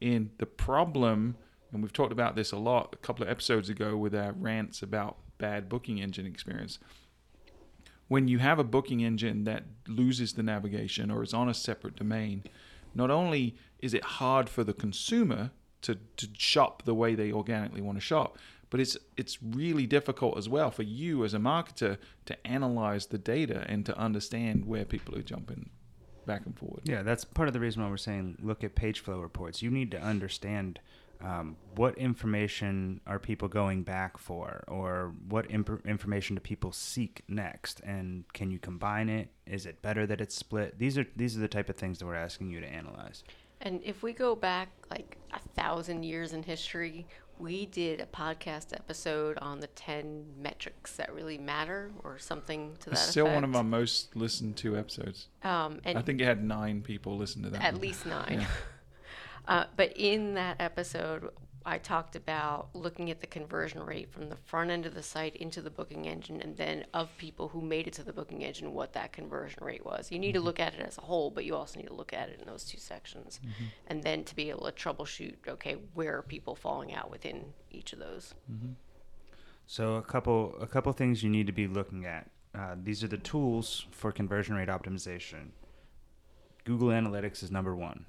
And 0.00 0.30
the 0.38 0.46
problem, 0.46 1.36
and 1.72 1.82
we've 1.82 1.92
talked 1.92 2.12
about 2.12 2.36
this 2.36 2.52
a 2.52 2.56
lot 2.56 2.90
a 2.92 2.96
couple 2.96 3.22
of 3.22 3.30
episodes 3.30 3.68
ago 3.68 3.96
with 3.96 4.14
our 4.14 4.32
rants 4.32 4.82
about 4.82 5.16
bad 5.38 5.68
booking 5.68 6.00
engine 6.00 6.26
experience. 6.26 6.78
When 8.08 8.26
you 8.26 8.38
have 8.38 8.58
a 8.58 8.64
booking 8.64 9.00
engine 9.00 9.44
that 9.44 9.64
loses 9.86 10.32
the 10.32 10.42
navigation 10.42 11.10
or 11.10 11.22
is 11.22 11.32
on 11.32 11.48
a 11.48 11.54
separate 11.54 11.96
domain, 11.96 12.44
not 12.94 13.10
only 13.10 13.56
is 13.78 13.94
it 13.94 14.02
hard 14.02 14.48
for 14.48 14.64
the 14.64 14.72
consumer 14.72 15.50
to, 15.82 15.96
to 16.16 16.28
shop 16.36 16.82
the 16.84 16.94
way 16.94 17.14
they 17.14 17.32
organically 17.32 17.80
want 17.80 17.96
to 17.96 18.02
shop, 18.02 18.36
but 18.68 18.80
it's 18.80 18.96
it's 19.16 19.42
really 19.42 19.86
difficult 19.86 20.38
as 20.38 20.48
well 20.48 20.70
for 20.70 20.84
you 20.84 21.24
as 21.24 21.34
a 21.34 21.38
marketer 21.38 21.98
to 22.26 22.46
analyze 22.46 23.06
the 23.06 23.18
data 23.18 23.64
and 23.68 23.84
to 23.86 23.96
understand 23.98 24.64
where 24.64 24.84
people 24.84 25.16
are 25.16 25.22
jumping 25.22 25.70
back 26.26 26.46
and 26.46 26.56
forward. 26.56 26.82
Yeah, 26.84 27.02
that's 27.02 27.24
part 27.24 27.48
of 27.48 27.54
the 27.54 27.60
reason 27.60 27.82
why 27.82 27.90
we're 27.90 27.96
saying 27.96 28.38
look 28.40 28.62
at 28.62 28.74
page 28.74 29.00
flow 29.00 29.20
reports. 29.20 29.62
You 29.62 29.70
need 29.70 29.90
to 29.90 30.00
understand 30.00 30.78
um, 31.22 31.56
what 31.76 31.96
information 31.98 33.00
are 33.06 33.18
people 33.18 33.48
going 33.48 33.82
back 33.82 34.16
for, 34.18 34.64
or 34.68 35.12
what 35.28 35.50
imp- 35.50 35.84
information 35.86 36.36
do 36.36 36.40
people 36.40 36.72
seek 36.72 37.22
next, 37.28 37.80
and 37.80 38.24
can 38.32 38.50
you 38.50 38.58
combine 38.58 39.08
it? 39.08 39.28
Is 39.46 39.66
it 39.66 39.82
better 39.82 40.06
that 40.06 40.20
it's 40.20 40.34
split? 40.34 40.78
These 40.78 40.96
are 40.98 41.06
these 41.16 41.36
are 41.36 41.40
the 41.40 41.48
type 41.48 41.68
of 41.68 41.76
things 41.76 41.98
that 41.98 42.06
we're 42.06 42.14
asking 42.14 42.50
you 42.50 42.60
to 42.60 42.66
analyze. 42.66 43.22
And 43.62 43.80
if 43.84 44.02
we 44.02 44.12
go 44.14 44.34
back 44.34 44.70
like 44.90 45.18
a 45.34 45.38
thousand 45.54 46.02
years 46.04 46.32
in 46.32 46.42
history, 46.42 47.06
we 47.38 47.66
did 47.66 48.00
a 48.00 48.06
podcast 48.06 48.72
episode 48.72 49.36
on 49.38 49.60
the 49.60 49.66
10 49.66 50.24
metrics 50.40 50.96
that 50.96 51.12
really 51.14 51.36
matter 51.36 51.90
or 52.02 52.18
something 52.18 52.74
to 52.80 52.90
that 52.90 52.92
It's 52.98 53.02
still 53.10 53.26
one 53.26 53.44
of 53.44 53.50
effect. 53.50 53.56
our 53.56 53.64
most 53.64 54.16
listened 54.16 54.56
to 54.58 54.78
episodes. 54.78 55.28
Um, 55.42 55.80
and 55.84 55.98
I 55.98 56.00
think 56.02 56.22
it 56.22 56.24
had 56.24 56.42
nine 56.42 56.80
people 56.80 57.18
listen 57.18 57.42
to 57.42 57.50
that. 57.50 57.62
at 57.62 57.72
one. 57.74 57.82
least 57.82 58.06
nine. 58.06 58.38
Yeah. 58.40 58.46
Uh, 59.50 59.64
but 59.76 59.92
in 59.96 60.34
that 60.34 60.56
episode, 60.60 61.28
I 61.66 61.78
talked 61.78 62.14
about 62.14 62.68
looking 62.72 63.10
at 63.10 63.20
the 63.20 63.26
conversion 63.26 63.82
rate 63.82 64.10
from 64.10 64.28
the 64.28 64.36
front 64.36 64.70
end 64.70 64.86
of 64.86 64.94
the 64.94 65.02
site 65.02 65.34
into 65.36 65.60
the 65.60 65.70
booking 65.70 66.06
engine, 66.06 66.40
and 66.40 66.56
then 66.56 66.86
of 66.94 67.14
people 67.18 67.48
who 67.48 67.60
made 67.60 67.88
it 67.88 67.92
to 67.94 68.04
the 68.04 68.12
booking 68.12 68.44
engine, 68.44 68.72
what 68.72 68.92
that 68.92 69.12
conversion 69.12 69.62
rate 69.64 69.84
was. 69.84 70.12
You 70.12 70.20
need 70.20 70.32
to 70.34 70.40
look 70.40 70.60
at 70.60 70.74
it 70.74 70.80
as 70.80 70.96
a 70.98 71.00
whole, 71.02 71.30
but 71.30 71.44
you 71.44 71.56
also 71.56 71.80
need 71.80 71.88
to 71.88 71.94
look 71.94 72.12
at 72.12 72.28
it 72.28 72.38
in 72.40 72.46
those 72.46 72.64
two 72.64 72.78
sections, 72.78 73.40
and 73.88 74.02
then 74.04 74.22
to 74.24 74.36
be 74.36 74.50
able 74.50 74.66
to 74.66 74.72
troubleshoot. 74.72 75.34
Okay, 75.48 75.76
where 75.94 76.16
are 76.16 76.22
people 76.22 76.54
falling 76.54 76.94
out 76.94 77.10
within 77.10 77.52
each 77.72 77.92
of 77.92 77.98
those? 77.98 78.34
So 79.66 79.96
a 79.96 80.02
couple 80.02 80.54
a 80.60 80.66
couple 80.68 80.92
things 80.92 81.24
you 81.24 81.28
need 81.28 81.48
to 81.48 81.52
be 81.52 81.66
looking 81.66 82.06
at. 82.06 82.30
Uh, 82.54 82.76
these 82.82 83.02
are 83.04 83.08
the 83.08 83.18
tools 83.18 83.86
for 83.90 84.12
conversion 84.12 84.54
rate 84.54 84.68
optimization. 84.68 85.50
Google 86.64 86.88
Analytics 86.88 87.42
is 87.42 87.50
number 87.50 87.74
one, 87.74 88.06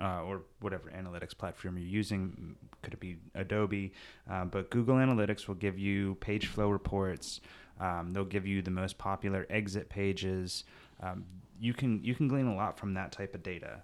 uh, 0.00 0.22
or 0.22 0.42
whatever 0.60 0.90
analytics 0.90 1.36
platform 1.36 1.78
you're 1.78 1.86
using. 1.86 2.56
Could 2.82 2.94
it 2.94 3.00
be 3.00 3.16
Adobe? 3.34 3.92
Uh, 4.30 4.44
but 4.44 4.70
Google 4.70 4.96
Analytics 4.96 5.48
will 5.48 5.54
give 5.54 5.78
you 5.78 6.16
page 6.16 6.46
flow 6.46 6.70
reports. 6.70 7.40
Um, 7.80 8.12
they'll 8.12 8.24
give 8.24 8.46
you 8.46 8.62
the 8.62 8.70
most 8.70 8.98
popular 8.98 9.46
exit 9.50 9.88
pages. 9.88 10.64
Um, 11.02 11.24
you 11.60 11.74
can 11.74 12.02
you 12.04 12.14
can 12.14 12.28
glean 12.28 12.46
a 12.46 12.54
lot 12.54 12.78
from 12.78 12.94
that 12.94 13.12
type 13.12 13.34
of 13.34 13.42
data. 13.42 13.82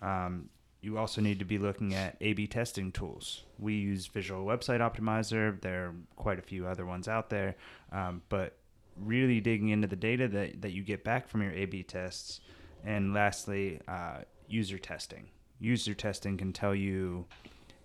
Um, 0.00 0.48
you 0.80 0.98
also 0.98 1.20
need 1.20 1.38
to 1.38 1.44
be 1.44 1.58
looking 1.58 1.94
at 1.94 2.16
A/B 2.20 2.48
testing 2.48 2.90
tools. 2.90 3.44
We 3.58 3.74
use 3.74 4.08
Visual 4.08 4.44
Website 4.44 4.80
Optimizer. 4.80 5.60
There 5.60 5.86
are 5.86 5.94
quite 6.16 6.40
a 6.40 6.42
few 6.42 6.66
other 6.66 6.84
ones 6.84 7.06
out 7.06 7.30
there, 7.30 7.54
um, 7.92 8.22
but 8.28 8.56
really 8.96 9.40
digging 9.40 9.68
into 9.68 9.86
the 9.86 9.96
data 9.96 10.26
that, 10.28 10.60
that 10.62 10.72
you 10.72 10.82
get 10.82 11.04
back 11.04 11.28
from 11.28 11.42
your 11.42 11.52
A/B 11.52 11.84
tests, 11.84 12.40
and 12.84 13.14
lastly, 13.14 13.80
uh, 13.86 14.18
user 14.52 14.78
testing. 14.78 15.28
User 15.58 15.94
testing 15.94 16.36
can 16.36 16.52
tell 16.52 16.74
you 16.74 17.26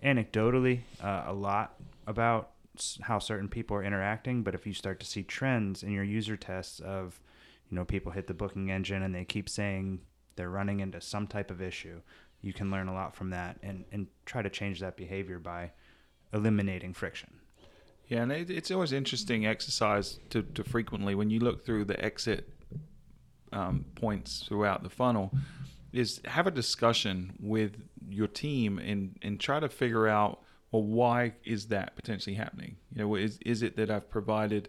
anecdotally 0.04 0.80
uh, 1.02 1.24
a 1.26 1.32
lot 1.32 1.74
about 2.06 2.50
how 3.00 3.18
certain 3.18 3.48
people 3.48 3.76
are 3.76 3.82
interacting, 3.82 4.42
but 4.42 4.54
if 4.54 4.66
you 4.66 4.72
start 4.72 5.00
to 5.00 5.06
see 5.06 5.22
trends 5.22 5.82
in 5.82 5.90
your 5.90 6.04
user 6.04 6.36
tests 6.36 6.80
of, 6.80 7.20
you 7.70 7.76
know, 7.76 7.84
people 7.84 8.12
hit 8.12 8.26
the 8.26 8.34
booking 8.34 8.70
engine 8.70 9.02
and 9.02 9.14
they 9.14 9.24
keep 9.24 9.48
saying 9.48 10.00
they're 10.36 10.50
running 10.50 10.80
into 10.80 11.00
some 11.00 11.26
type 11.26 11.50
of 11.50 11.60
issue, 11.60 12.00
you 12.40 12.52
can 12.52 12.70
learn 12.70 12.86
a 12.86 12.94
lot 12.94 13.16
from 13.16 13.30
that 13.30 13.58
and, 13.62 13.84
and 13.90 14.06
try 14.26 14.42
to 14.42 14.50
change 14.50 14.78
that 14.80 14.96
behavior 14.96 15.38
by 15.38 15.72
eliminating 16.32 16.94
friction. 16.94 17.30
Yeah, 18.06 18.22
and 18.22 18.32
it, 18.32 18.50
it's 18.50 18.70
always 18.70 18.92
interesting 18.92 19.46
exercise 19.46 20.20
to, 20.30 20.42
to 20.42 20.64
frequently 20.64 21.14
when 21.14 21.30
you 21.30 21.40
look 21.40 21.64
through 21.64 21.86
the 21.86 22.02
exit 22.02 22.48
um, 23.52 23.84
points 23.96 24.44
throughout 24.46 24.82
the 24.82 24.90
funnel 24.90 25.32
is 25.92 26.20
have 26.24 26.46
a 26.46 26.50
discussion 26.50 27.34
with 27.40 27.72
your 28.08 28.26
team 28.26 28.78
and 28.78 29.18
and 29.22 29.40
try 29.40 29.60
to 29.60 29.68
figure 29.68 30.06
out 30.06 30.40
well 30.70 30.82
why 30.82 31.32
is 31.44 31.66
that 31.68 31.96
potentially 31.96 32.36
happening? 32.36 32.76
You 32.92 33.02
know 33.02 33.14
is 33.14 33.38
is 33.44 33.62
it 33.62 33.76
that 33.76 33.90
I've 33.90 34.10
provided 34.10 34.68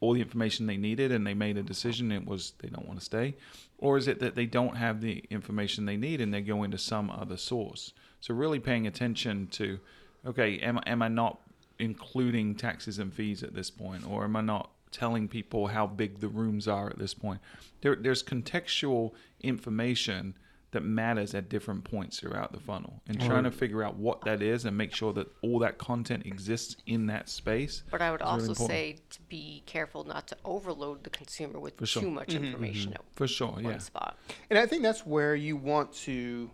all 0.00 0.12
the 0.12 0.20
information 0.20 0.66
they 0.66 0.76
needed 0.76 1.10
and 1.10 1.26
they 1.26 1.32
made 1.34 1.56
a 1.56 1.62
decision 1.62 2.12
it 2.12 2.26
was 2.26 2.52
they 2.58 2.68
don't 2.68 2.86
want 2.86 2.98
to 2.98 3.04
stay? 3.04 3.34
Or 3.78 3.96
is 3.96 4.08
it 4.08 4.20
that 4.20 4.34
they 4.34 4.46
don't 4.46 4.76
have 4.76 5.00
the 5.00 5.24
information 5.30 5.84
they 5.84 5.96
need 5.96 6.20
and 6.20 6.32
they 6.32 6.42
go 6.42 6.62
into 6.62 6.78
some 6.78 7.10
other 7.10 7.36
source? 7.36 7.92
So 8.20 8.34
really 8.34 8.60
paying 8.60 8.86
attention 8.86 9.48
to 9.52 9.78
okay 10.24 10.58
am, 10.58 10.80
am 10.86 11.02
i 11.02 11.08
not 11.08 11.40
including 11.78 12.54
taxes 12.54 12.98
and 12.98 13.12
fees 13.12 13.42
at 13.42 13.54
this 13.54 13.70
point? 13.70 14.08
Or 14.08 14.24
am 14.24 14.36
i 14.36 14.40
not 14.40 14.70
telling 14.96 15.28
people 15.28 15.66
how 15.66 15.86
big 15.86 16.20
the 16.20 16.28
rooms 16.28 16.66
are 16.66 16.88
at 16.88 16.98
this 16.98 17.12
point. 17.12 17.40
There, 17.82 17.96
there's 17.96 18.22
contextual 18.22 19.12
information 19.40 20.34
that 20.72 20.80
matters 20.80 21.34
at 21.34 21.48
different 21.48 21.84
points 21.84 22.18
throughout 22.18 22.52
the 22.52 22.58
funnel 22.58 23.00
and 23.06 23.20
trying 23.20 23.44
to 23.44 23.50
figure 23.50 23.82
out 23.82 23.96
what 23.96 24.22
that 24.22 24.42
is 24.42 24.64
and 24.64 24.76
make 24.76 24.92
sure 24.92 25.12
that 25.12 25.28
all 25.42 25.58
that 25.58 25.78
content 25.78 26.26
exists 26.26 26.76
in 26.86 27.06
that 27.06 27.28
space 27.28 27.82
But 27.90 28.02
I 28.02 28.10
would 28.10 28.20
is 28.20 28.26
really 28.26 28.48
also 28.48 28.66
say 28.66 28.96
to 29.10 29.20
be 29.28 29.62
careful 29.66 30.04
not 30.04 30.26
to 30.28 30.36
overload 30.44 31.04
the 31.04 31.10
consumer 31.10 31.60
with 31.60 31.74
sure. 31.86 32.02
too 32.02 32.10
much 32.10 32.28
mm-hmm, 32.28 32.44
information 32.44 32.92
at 32.94 33.00
for 33.12 33.26
sure 33.26 33.52
one 33.52 33.64
yeah. 33.64 33.78
spot. 33.78 34.18
And 34.50 34.58
I 34.58 34.66
think 34.66 34.82
that's 34.82 35.06
where 35.06 35.34
you 35.34 35.56
want 35.56 35.92
to, 36.04 36.50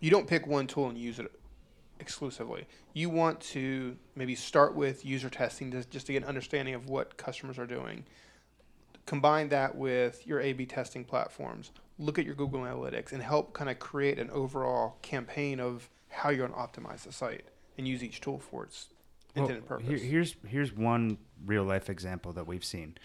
you 0.00 0.10
don't 0.10 0.26
pick 0.26 0.46
one 0.46 0.66
tool 0.66 0.88
and 0.88 0.98
use 0.98 1.18
it 1.18 1.30
exclusively. 2.00 2.66
You 2.92 3.10
want 3.10 3.40
to 3.40 3.96
maybe 4.14 4.34
start 4.34 4.74
with 4.74 5.04
user 5.04 5.30
testing 5.30 5.70
to, 5.72 5.84
just 5.84 6.06
to 6.06 6.12
get 6.12 6.22
an 6.22 6.28
understanding 6.28 6.74
of 6.74 6.88
what 6.88 7.16
customers 7.16 7.58
are 7.58 7.66
doing. 7.66 8.04
Combine 9.06 9.48
that 9.50 9.76
with 9.76 10.26
your 10.26 10.40
A/B 10.40 10.66
testing 10.66 11.04
platforms. 11.04 11.70
Look 11.98 12.18
at 12.18 12.24
your 12.24 12.34
Google 12.34 12.60
Analytics 12.60 13.12
and 13.12 13.22
help 13.22 13.52
kind 13.52 13.70
of 13.70 13.78
create 13.78 14.18
an 14.18 14.30
overall 14.30 14.98
campaign 15.02 15.60
of 15.60 15.88
how 16.08 16.30
you're 16.30 16.46
going 16.46 16.52
to 16.52 16.80
optimize 16.80 17.02
the 17.02 17.12
site 17.12 17.44
and 17.78 17.86
use 17.86 18.02
each 18.02 18.20
tool 18.20 18.38
for 18.38 18.64
its 18.64 18.88
intended 19.34 19.68
Well, 19.68 19.78
purpose. 19.78 19.88
Here, 19.88 19.98
here's 19.98 20.36
here's 20.46 20.72
one 20.72 21.18
real 21.44 21.64
life 21.64 21.88
example 21.88 22.32
that 22.32 22.46
we've 22.46 22.64
seen. 22.64 22.96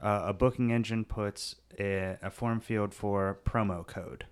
Uh, 0.00 0.22
a 0.26 0.32
booking 0.32 0.72
engine 0.72 1.04
puts 1.04 1.56
a, 1.78 2.16
a 2.22 2.30
form 2.30 2.58
field 2.58 2.92
for 2.92 3.38
promo 3.44 3.86
code, 3.86 4.26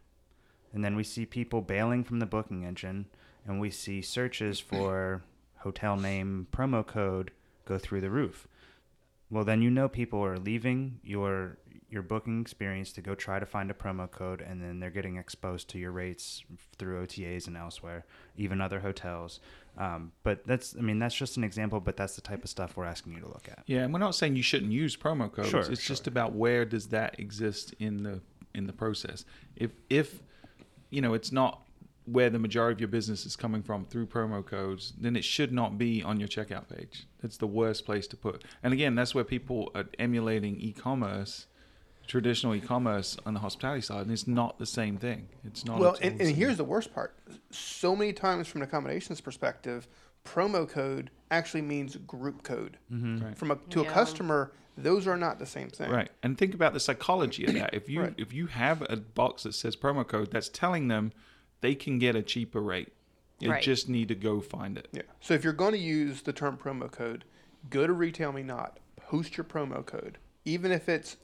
and 0.72 0.84
then 0.84 0.96
we 0.96 1.04
see 1.04 1.24
people 1.24 1.60
bailing 1.60 2.02
from 2.02 2.18
the 2.18 2.26
booking 2.26 2.64
engine, 2.64 3.06
and 3.46 3.60
we 3.60 3.70
see 3.70 4.02
searches 4.02 4.60
for 4.60 5.22
hotel 5.58 5.96
name 5.96 6.46
promo 6.52 6.86
code 6.86 7.30
go 7.64 7.78
through 7.78 8.00
the 8.00 8.10
roof. 8.10 8.48
Well, 9.30 9.44
then 9.44 9.62
you 9.62 9.70
know 9.70 9.88
people 9.88 10.24
are 10.24 10.38
leaving 10.38 10.98
your 11.02 11.58
your 11.90 12.02
booking 12.02 12.40
experience 12.40 12.92
to 12.92 13.00
go 13.00 13.14
try 13.14 13.40
to 13.40 13.46
find 13.46 13.70
a 13.70 13.74
promo 13.74 14.08
code, 14.08 14.40
and 14.40 14.62
then 14.62 14.78
they're 14.78 14.90
getting 14.90 15.16
exposed 15.16 15.68
to 15.68 15.78
your 15.78 15.90
rates 15.90 16.44
through 16.78 17.04
OTAs 17.04 17.48
and 17.48 17.56
elsewhere, 17.56 18.04
even 18.36 18.60
other 18.60 18.78
hotels. 18.80 19.40
Um, 19.76 20.12
but 20.22 20.46
that's, 20.46 20.76
I 20.76 20.82
mean, 20.82 21.00
that's 21.00 21.14
just 21.14 21.36
an 21.36 21.42
example, 21.42 21.80
but 21.80 21.96
that's 21.96 22.14
the 22.14 22.20
type 22.20 22.44
of 22.44 22.50
stuff 22.50 22.76
we're 22.76 22.84
asking 22.84 23.14
you 23.14 23.20
to 23.20 23.26
look 23.26 23.48
at. 23.48 23.64
Yeah, 23.66 23.80
and 23.80 23.92
we're 23.92 23.98
not 23.98 24.14
saying 24.14 24.36
you 24.36 24.42
shouldn't 24.42 24.70
use 24.70 24.96
promo 24.96 25.32
codes. 25.32 25.48
Sure, 25.48 25.60
it's 25.60 25.80
sure. 25.80 25.94
just 25.94 26.06
about 26.06 26.32
where 26.32 26.64
does 26.64 26.88
that 26.88 27.18
exist 27.18 27.74
in 27.80 28.02
the 28.04 28.20
in 28.54 28.66
the 28.66 28.72
process. 28.72 29.24
If 29.56 29.72
if 29.88 30.22
you 30.90 31.00
know 31.00 31.14
it's 31.14 31.32
not 31.32 31.62
where 32.06 32.30
the 32.30 32.38
majority 32.38 32.72
of 32.74 32.80
your 32.80 32.88
business 32.88 33.24
is 33.26 33.36
coming 33.36 33.62
from 33.62 33.84
through 33.84 34.06
promo 34.06 34.44
codes, 34.44 34.92
then 34.98 35.16
it 35.16 35.24
should 35.24 35.52
not 35.52 35.78
be 35.78 36.02
on 36.02 36.18
your 36.18 36.28
checkout 36.28 36.68
page. 36.68 37.06
That's 37.20 37.36
the 37.36 37.46
worst 37.46 37.84
place 37.84 38.06
to 38.08 38.16
put. 38.16 38.44
And 38.62 38.72
again, 38.72 38.94
that's 38.94 39.14
where 39.14 39.24
people 39.24 39.70
are 39.74 39.84
emulating 39.98 40.58
e-commerce, 40.60 41.46
traditional 42.06 42.54
e-commerce 42.54 43.16
on 43.24 43.34
the 43.34 43.40
hospitality 43.40 43.82
side, 43.82 44.02
and 44.02 44.10
it's 44.10 44.26
not 44.26 44.58
the 44.58 44.66
same 44.66 44.96
thing. 44.96 45.28
It's 45.44 45.64
not. 45.64 45.78
Well, 45.78 45.96
and, 46.02 46.20
and 46.20 46.34
here's 46.34 46.56
the 46.56 46.64
worst 46.64 46.92
part. 46.92 47.14
So 47.50 47.94
many 47.94 48.12
times, 48.12 48.48
from 48.48 48.62
an 48.62 48.68
accommodations 48.68 49.20
perspective, 49.20 49.86
promo 50.24 50.68
code 50.68 51.10
actually 51.30 51.62
means 51.62 51.96
group 51.96 52.42
code. 52.42 52.78
Mm-hmm. 52.92 53.24
Right. 53.24 53.38
From 53.38 53.50
a, 53.52 53.56
to 53.70 53.82
Yeah. 53.82 53.88
a 53.88 53.92
customer, 53.92 54.52
those 54.76 55.06
are 55.06 55.16
not 55.16 55.38
the 55.38 55.46
same 55.46 55.68
thing. 55.68 55.90
Right. 55.90 56.10
And 56.22 56.36
think 56.36 56.54
about 56.54 56.72
the 56.72 56.80
psychology 56.80 57.44
of 57.44 57.54
that. 57.54 57.74
If 57.74 57.88
you 57.88 58.00
Right. 58.02 58.14
if 58.16 58.32
you 58.32 58.46
have 58.46 58.82
a 58.90 58.96
box 58.96 59.44
that 59.44 59.52
says 59.54 59.76
promo 59.76 60.06
code, 60.06 60.30
that's 60.32 60.48
telling 60.48 60.88
them 60.88 61.12
they 61.60 61.74
can 61.74 61.98
get 61.98 62.16
a 62.16 62.22
cheaper 62.22 62.60
rate. 62.60 62.92
They 63.38 63.48
Right. 63.48 63.62
just 63.62 63.88
need 63.88 64.08
to 64.08 64.14
go 64.14 64.40
find 64.40 64.76
it. 64.76 64.88
Yeah. 64.92 65.02
So 65.20 65.34
if 65.34 65.44
you're 65.44 65.52
going 65.54 65.72
to 65.72 65.78
use 65.78 66.22
the 66.22 66.32
term 66.32 66.58
promo 66.58 66.90
code, 66.90 67.24
go 67.70 67.86
to 67.86 67.92
Retail 67.92 68.32
Me 68.32 68.42
Not, 68.42 68.78
post 68.96 69.36
your 69.36 69.44
promo 69.44 69.84
code, 69.84 70.18
even 70.44 70.70
if 70.72 70.88
it's 70.88 71.16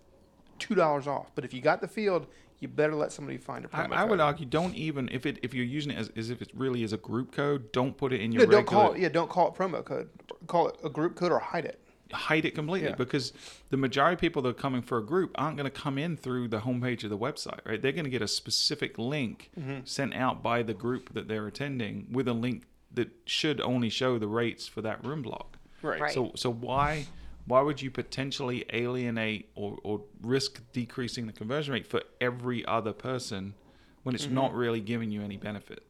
two 0.58 0.74
dollars 0.74 1.06
off. 1.06 1.30
But 1.34 1.44
if 1.44 1.52
you 1.52 1.60
got 1.60 1.80
the 1.82 1.88
field, 1.88 2.26
you 2.58 2.68
better 2.68 2.94
let 2.94 3.12
somebody 3.12 3.36
find 3.36 3.66
a 3.66 3.68
I, 3.72 3.82
promo 3.86 3.92
I 3.92 4.00
code. 4.02 4.10
would 4.10 4.20
argue 4.20 4.46
don't 4.46 4.74
even 4.74 5.10
if 5.12 5.26
it 5.26 5.38
if 5.42 5.52
you're 5.52 5.66
using 5.66 5.92
it 5.92 5.98
as, 5.98 6.10
as 6.16 6.30
if 6.30 6.40
it 6.40 6.50
really 6.54 6.82
is 6.82 6.94
a 6.94 6.96
group 6.96 7.32
code, 7.32 7.70
don't 7.72 7.94
put 7.96 8.14
it 8.14 8.22
in 8.22 8.32
your 8.32 8.46
No, 8.46 8.56
regular 8.56 8.62
don't 8.62 8.66
call 8.66 8.92
it. 8.94 9.00
Yeah, 9.00 9.08
don't 9.10 9.28
call 9.28 9.48
it 9.48 9.54
promo 9.54 9.84
code. 9.84 10.08
Call 10.46 10.68
it 10.68 10.76
a 10.82 10.88
group 10.88 11.16
code 11.16 11.32
or 11.32 11.38
hide 11.38 11.66
it. 11.66 11.82
Hide 12.12 12.44
it 12.44 12.54
completely 12.54 12.88
Yeah. 12.90 12.94
because 12.94 13.32
the 13.70 13.76
majority 13.76 14.14
of 14.14 14.20
people 14.20 14.42
that 14.42 14.48
are 14.50 14.52
coming 14.54 14.82
for 14.82 14.98
a 14.98 15.04
group 15.04 15.32
aren't 15.34 15.56
going 15.56 15.70
to 15.70 15.76
come 15.80 15.98
in 15.98 16.16
through 16.16 16.48
the 16.48 16.60
homepage 16.60 17.02
of 17.04 17.10
the 17.10 17.18
website, 17.18 17.60
right? 17.66 17.80
They're 17.82 17.92
going 17.92 18.04
to 18.04 18.10
get 18.10 18.22
a 18.22 18.28
specific 18.28 18.96
link 18.98 19.50
Mm-hmm. 19.58 19.80
sent 19.84 20.14
out 20.14 20.42
by 20.42 20.62
the 20.62 20.74
group 20.74 21.14
that 21.14 21.26
they're 21.28 21.46
attending 21.46 22.06
with 22.12 22.28
a 22.28 22.32
link 22.32 22.64
that 22.94 23.10
should 23.26 23.60
only 23.60 23.90
show 23.90 24.18
the 24.18 24.28
rates 24.28 24.66
for 24.68 24.80
that 24.82 25.04
room 25.04 25.22
block. 25.22 25.58
Right. 25.82 26.00
Right. 26.00 26.12
So 26.12 26.32
so 26.36 26.50
why 26.50 27.06
why 27.46 27.60
would 27.60 27.80
you 27.82 27.90
potentially 27.92 28.64
alienate 28.72 29.50
or, 29.54 29.78
or 29.84 30.02
risk 30.22 30.62
decreasing 30.72 31.26
the 31.26 31.32
conversion 31.32 31.74
rate 31.74 31.86
for 31.86 32.02
every 32.20 32.64
other 32.66 32.92
person 32.92 33.54
when 34.02 34.14
it's 34.16 34.28
not 34.28 34.52
really 34.54 34.80
giving 34.80 35.10
you 35.12 35.22
any 35.22 35.36
benefit? 35.36 35.82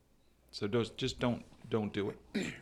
So 0.50 0.66
just 0.68 0.96
just 0.96 1.18
don't 1.20 1.44
don't 1.70 1.92
do 1.92 2.10
it. 2.10 2.52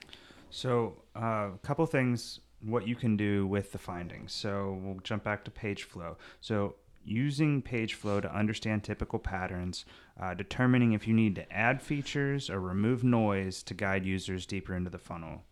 So, 0.51 1.03
uh, 1.17 1.49
a 1.55 1.59
couple 1.63 1.85
things 1.87 2.41
what 2.65 2.87
you 2.87 2.97
can 2.97 3.17
do 3.17 3.47
with 3.47 3.73
the 3.73 3.79
findings. 3.79 4.33
So, 4.33 4.79
we'll 4.83 5.01
jump 5.01 5.25
back 5.25 5.45
to 5.45 5.51
page 5.51 5.85
flow. 5.85 6.17
So, 6.41 6.77
using 7.05 7.61
page 7.63 7.95
flow 7.95 8.21
to 8.21 8.35
understand 8.35 8.83
typical 8.83 9.19
patterns, 9.19 9.85
uh, 10.21 10.35
determining 10.35 10.93
if 10.93 11.07
you 11.07 11.15
need 11.15 11.35
to 11.35 11.53
add 11.53 11.83
features 11.83 12.49
or 12.49 12.61
remove 12.61 13.05
noise 13.05 13.63
to 13.63 13.75
guide 13.75 14.05
users 14.07 14.47
deeper 14.47 14.75
into 14.75 14.91
the 14.91 14.99
funnel. 14.99 15.43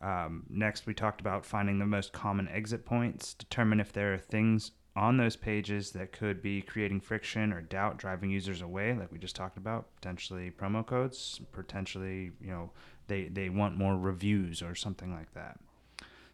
Um, 0.00 0.44
next, 0.48 0.86
we 0.86 0.94
talked 0.94 1.20
about 1.20 1.44
finding 1.44 1.78
the 1.78 1.86
most 1.86 2.12
common 2.12 2.48
exit 2.48 2.84
points, 2.84 3.34
determine 3.34 3.80
if 3.80 3.92
there 3.92 4.14
are 4.14 4.18
things 4.18 4.72
on 4.96 5.16
those 5.16 5.36
pages 5.36 5.92
that 5.92 6.12
could 6.12 6.42
be 6.42 6.62
creating 6.62 7.00
friction 7.00 7.52
or 7.52 7.60
doubt, 7.60 7.96
driving 7.96 8.30
users 8.30 8.60
away, 8.60 8.94
like 8.94 9.12
we 9.12 9.18
just 9.18 9.36
talked 9.36 9.56
about, 9.56 9.94
potentially 9.94 10.50
promo 10.50 10.84
codes, 10.84 11.40
potentially, 11.52 12.32
you 12.40 12.50
know, 12.50 12.70
they, 13.06 13.24
they 13.24 13.48
want 13.48 13.76
more 13.76 13.96
reviews 13.96 14.62
or 14.62 14.74
something 14.74 15.12
like 15.12 15.32
that. 15.34 15.58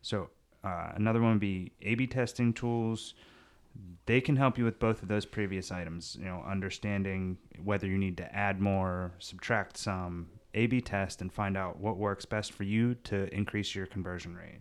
So, 0.06 0.30
uh, 0.62 0.92
another 0.94 1.20
one 1.20 1.32
would 1.32 1.40
be 1.40 1.72
A 1.82 1.96
B 1.96 2.06
testing 2.06 2.52
tools. 2.52 3.14
They 4.06 4.20
can 4.20 4.36
help 4.36 4.56
you 4.56 4.64
with 4.64 4.78
both 4.78 5.02
of 5.02 5.08
those 5.08 5.26
previous 5.26 5.72
items, 5.72 6.16
you 6.16 6.26
know, 6.26 6.44
understanding 6.48 7.38
whether 7.64 7.88
you 7.88 7.98
need 7.98 8.16
to 8.18 8.32
add 8.32 8.60
more, 8.60 9.10
subtract 9.18 9.76
some, 9.76 10.28
A 10.54 10.66
B 10.68 10.80
test, 10.80 11.22
and 11.22 11.32
find 11.32 11.56
out 11.56 11.80
what 11.80 11.96
works 11.96 12.24
best 12.24 12.52
for 12.52 12.62
you 12.62 12.94
to 13.02 13.34
increase 13.34 13.74
your 13.74 13.86
conversion 13.86 14.36
rate. 14.36 14.60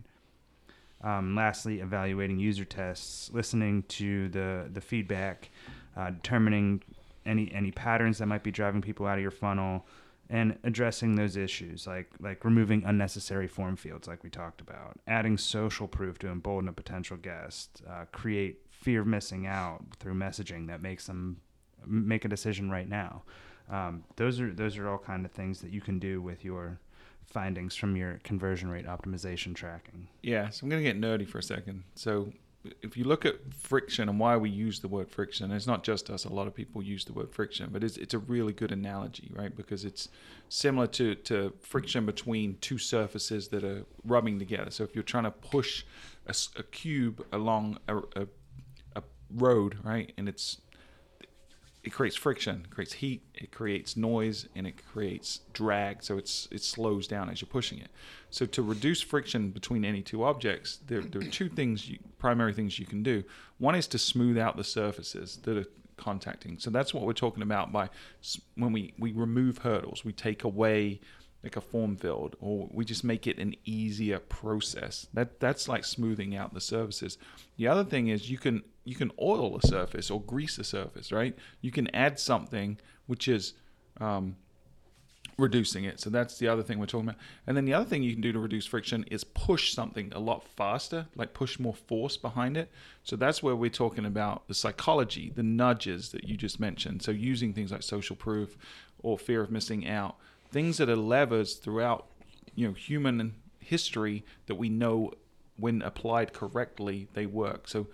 Um, 1.04 1.36
lastly, 1.36 1.78
evaluating 1.78 2.40
user 2.40 2.64
tests, 2.64 3.30
listening 3.32 3.84
to 3.84 4.28
the, 4.30 4.68
the 4.72 4.80
feedback, 4.80 5.50
uh, 5.96 6.10
determining 6.10 6.82
any 7.24 7.52
any 7.52 7.70
patterns 7.70 8.18
that 8.18 8.26
might 8.26 8.42
be 8.42 8.50
driving 8.50 8.82
people 8.82 9.06
out 9.06 9.16
of 9.16 9.22
your 9.22 9.30
funnel, 9.30 9.86
and 10.28 10.58
addressing 10.64 11.14
those 11.14 11.36
issues 11.36 11.86
like 11.86 12.10
like 12.20 12.44
removing 12.44 12.82
unnecessary 12.84 13.46
form 13.46 13.76
fields, 13.76 14.08
like 14.08 14.22
we 14.22 14.30
talked 14.30 14.60
about, 14.60 14.98
adding 15.06 15.38
social 15.38 15.86
proof 15.86 16.18
to 16.18 16.28
embolden 16.28 16.68
a 16.68 16.72
potential 16.72 17.16
guest, 17.16 17.82
uh, 17.88 18.04
create 18.12 18.60
fear 18.70 19.02
of 19.02 19.06
missing 19.06 19.46
out 19.46 19.82
through 19.98 20.14
messaging 20.14 20.66
that 20.68 20.82
makes 20.82 21.06
them 21.06 21.40
make 21.86 22.24
a 22.24 22.28
decision 22.28 22.70
right 22.70 22.88
now. 22.88 23.22
Um, 23.70 24.04
those 24.16 24.40
are 24.40 24.52
those 24.52 24.76
are 24.78 24.88
all 24.88 24.98
kind 24.98 25.24
of 25.24 25.32
things 25.32 25.60
that 25.60 25.70
you 25.72 25.80
can 25.80 25.98
do 25.98 26.20
with 26.20 26.44
your 26.44 26.78
findings 27.24 27.74
from 27.74 27.96
your 27.96 28.20
conversion 28.22 28.70
rate 28.70 28.86
optimization 28.86 29.54
tracking. 29.54 30.08
Yeah, 30.22 30.48
so 30.50 30.64
I'm 30.64 30.70
going 30.70 30.82
to 30.82 30.92
get 30.92 31.00
nerdy 31.00 31.28
for 31.28 31.38
a 31.38 31.42
second. 31.42 31.82
So 31.94 32.32
if 32.82 32.96
you 32.96 33.04
look 33.04 33.24
at 33.24 33.36
friction 33.54 34.08
and 34.08 34.18
why 34.18 34.36
we 34.36 34.50
use 34.50 34.80
the 34.80 34.88
word 34.88 35.10
friction, 35.10 35.50
it's 35.50 35.66
not 35.66 35.84
just 35.84 36.10
us. 36.10 36.24
A 36.24 36.32
lot 36.32 36.46
of 36.46 36.54
people 36.54 36.82
use 36.82 37.04
the 37.04 37.12
word 37.12 37.32
friction, 37.32 37.70
but 37.72 37.82
it's 37.82 37.96
it's 37.96 38.14
a 38.14 38.18
really 38.18 38.52
good 38.52 38.72
analogy, 38.72 39.30
right? 39.34 39.54
Because 39.54 39.84
it's 39.84 40.08
similar 40.48 40.86
to 40.88 41.14
to 41.14 41.52
friction 41.60 42.06
between 42.06 42.56
two 42.60 42.78
surfaces 42.78 43.48
that 43.48 43.64
are 43.64 43.84
rubbing 44.04 44.38
together. 44.38 44.70
So 44.70 44.84
if 44.84 44.94
you're 44.94 45.04
trying 45.04 45.24
to 45.24 45.30
push 45.30 45.84
a 46.26 46.62
cube 46.62 47.24
along 47.32 47.78
a, 47.88 47.98
a 47.98 48.26
a 48.96 49.02
road, 49.34 49.78
right, 49.82 50.12
and 50.16 50.28
it's 50.28 50.60
it 51.86 51.92
creates 51.92 52.16
friction, 52.16 52.62
it 52.64 52.70
creates 52.70 52.94
heat, 52.94 53.22
it 53.32 53.52
creates 53.52 53.96
noise, 53.96 54.48
and 54.56 54.66
it 54.66 54.84
creates 54.92 55.40
drag. 55.52 56.02
So 56.02 56.18
it's 56.18 56.48
it 56.50 56.64
slows 56.64 57.06
down 57.06 57.30
as 57.30 57.40
you're 57.40 57.48
pushing 57.48 57.78
it. 57.78 57.90
So 58.30 58.44
to 58.44 58.62
reduce 58.62 59.00
friction 59.00 59.50
between 59.50 59.84
any 59.84 60.02
two 60.02 60.24
objects, 60.24 60.80
there, 60.88 61.00
there 61.00 61.22
are 61.22 61.30
two 61.30 61.48
things, 61.48 61.88
you, 61.88 61.98
primary 62.18 62.52
things 62.52 62.80
you 62.80 62.86
can 62.86 63.04
do. 63.04 63.22
One 63.58 63.76
is 63.76 63.86
to 63.88 63.98
smooth 63.98 64.36
out 64.36 64.56
the 64.56 64.64
surfaces 64.64 65.36
that 65.44 65.56
are 65.56 65.66
contacting. 65.96 66.58
So 66.58 66.70
that's 66.70 66.92
what 66.92 67.04
we're 67.04 67.12
talking 67.12 67.44
about 67.44 67.70
by 67.70 67.88
when 68.56 68.72
we 68.72 68.92
we 68.98 69.12
remove 69.12 69.58
hurdles, 69.58 70.04
we 70.04 70.12
take 70.12 70.42
away 70.42 71.00
like 71.44 71.54
a 71.54 71.60
form 71.60 71.96
field, 71.96 72.34
or 72.40 72.68
we 72.72 72.84
just 72.84 73.04
make 73.04 73.28
it 73.28 73.38
an 73.38 73.54
easier 73.64 74.18
process. 74.18 75.06
That 75.14 75.38
that's 75.38 75.68
like 75.68 75.84
smoothing 75.84 76.34
out 76.34 76.52
the 76.52 76.60
surfaces. 76.60 77.16
The 77.58 77.68
other 77.68 77.84
thing 77.84 78.08
is 78.08 78.28
you 78.28 78.38
can 78.38 78.64
you 78.86 78.94
can 78.94 79.10
oil 79.20 79.58
a 79.58 79.66
surface 79.66 80.10
or 80.10 80.22
grease 80.22 80.58
a 80.58 80.64
surface, 80.64 81.10
right? 81.10 81.36
You 81.60 81.72
can 81.72 81.92
add 81.94 82.20
something 82.20 82.78
which 83.06 83.26
is 83.26 83.54
um, 84.00 84.36
reducing 85.36 85.84
it. 85.84 85.98
So 86.00 86.08
that's 86.08 86.38
the 86.38 86.46
other 86.46 86.62
thing 86.62 86.78
we're 86.78 86.86
talking 86.86 87.08
about. 87.08 87.20
And 87.48 87.56
then 87.56 87.64
the 87.64 87.74
other 87.74 87.84
thing 87.84 88.04
you 88.04 88.12
can 88.12 88.22
do 88.22 88.32
to 88.32 88.38
reduce 88.38 88.64
friction 88.64 89.04
is 89.10 89.24
push 89.24 89.72
something 89.72 90.12
a 90.14 90.20
lot 90.20 90.46
faster, 90.46 91.06
like 91.16 91.34
push 91.34 91.58
more 91.58 91.74
force 91.74 92.16
behind 92.16 92.56
it. 92.56 92.70
So 93.02 93.16
that's 93.16 93.42
where 93.42 93.56
we're 93.56 93.70
talking 93.70 94.06
about 94.06 94.46
the 94.46 94.54
psychology, 94.54 95.32
the 95.34 95.42
nudges 95.42 96.10
that 96.10 96.22
you 96.24 96.36
just 96.36 96.60
mentioned. 96.60 97.02
So 97.02 97.10
using 97.10 97.52
things 97.52 97.72
like 97.72 97.82
social 97.82 98.14
proof 98.14 98.56
or 99.00 99.18
fear 99.18 99.42
of 99.42 99.50
missing 99.50 99.88
out, 99.88 100.16
things 100.52 100.78
that 100.78 100.88
are 100.88 100.96
levers 100.96 101.54
throughout, 101.54 102.06
you 102.54 102.68
know, 102.68 102.72
human 102.72 103.34
history 103.58 104.24
that 104.46 104.54
we 104.54 104.68
know 104.68 105.12
when 105.58 105.82
applied 105.82 106.32
correctly, 106.32 107.08
they 107.14 107.26
work. 107.26 107.68
So 107.68 107.88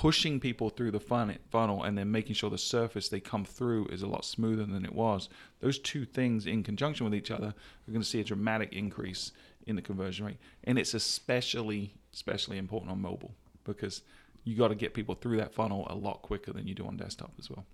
pushing 0.00 0.40
people 0.40 0.70
through 0.70 0.90
the 0.90 0.98
fun- 0.98 1.36
funnel 1.50 1.82
and 1.84 1.98
then 1.98 2.10
making 2.10 2.34
sure 2.34 2.48
the 2.48 2.56
surface 2.56 3.10
they 3.10 3.20
come 3.20 3.44
through 3.44 3.84
is 3.88 4.00
a 4.00 4.06
lot 4.06 4.24
smoother 4.24 4.64
than 4.64 4.82
it 4.82 4.94
was. 4.94 5.28
Those 5.60 5.78
two 5.78 6.06
things 6.06 6.46
in 6.46 6.62
conjunction 6.62 7.04
with 7.04 7.14
each 7.14 7.30
other 7.30 7.48
are 7.48 7.90
going 7.90 8.00
to 8.00 8.08
see 8.08 8.18
a 8.20 8.24
dramatic 8.24 8.72
increase 8.72 9.32
in 9.66 9.76
the 9.76 9.82
conversion 9.82 10.24
rate. 10.24 10.38
And 10.64 10.78
it's 10.78 10.94
especially 10.94 11.92
especially 12.14 12.56
important 12.56 12.90
on 12.90 13.02
mobile 13.02 13.34
because 13.64 14.00
you 14.44 14.56
got 14.56 14.68
to 14.68 14.74
get 14.74 14.94
people 14.94 15.14
through 15.14 15.36
that 15.36 15.52
funnel 15.52 15.86
a 15.90 15.94
lot 15.94 16.22
quicker 16.22 16.50
than 16.50 16.66
you 16.66 16.74
do 16.74 16.86
on 16.86 16.96
desktop 16.96 17.32
as 17.38 17.50
well. 17.50 17.66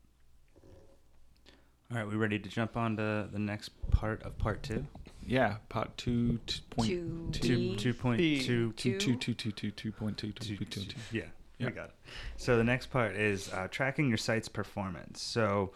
All 1.92 1.98
right, 1.98 2.08
we 2.08 2.16
ready 2.16 2.40
to 2.40 2.48
jump 2.48 2.76
on 2.76 2.96
to 2.96 3.28
the 3.32 3.38
next 3.38 3.68
part 3.92 4.20
of 4.24 4.36
part 4.36 4.64
two? 4.64 4.84
Yeah, 5.24 5.58
part 5.68 5.96
two 5.96 6.40
t- 6.46 6.60
point 6.70 6.88
Two 6.88 7.28
Two, 7.32 7.56
B. 7.56 7.76
two 7.76 7.94
point 7.94 8.18
B. 8.18 8.42
two, 8.42 8.72
two 8.72 8.98
Two. 8.98 9.14
two 9.14 9.34
two 9.34 9.52
two 9.52 9.70
two 9.70 9.92
point 9.92 10.18
two 10.18 10.32
two 10.32 10.56
two, 10.56 10.64
two 10.64 10.80
two. 10.80 10.96
yeah, 11.12 11.26
Yeah. 11.58 11.66
we 11.66 11.72
got 11.72 11.88
it. 11.88 11.94
So 12.36 12.56
the 12.56 12.64
next 12.64 12.86
part 12.86 13.16
is 13.16 13.52
uh, 13.52 13.68
tracking 13.70 14.08
your 14.08 14.18
site's 14.18 14.48
performance. 14.48 15.22
So 15.22 15.72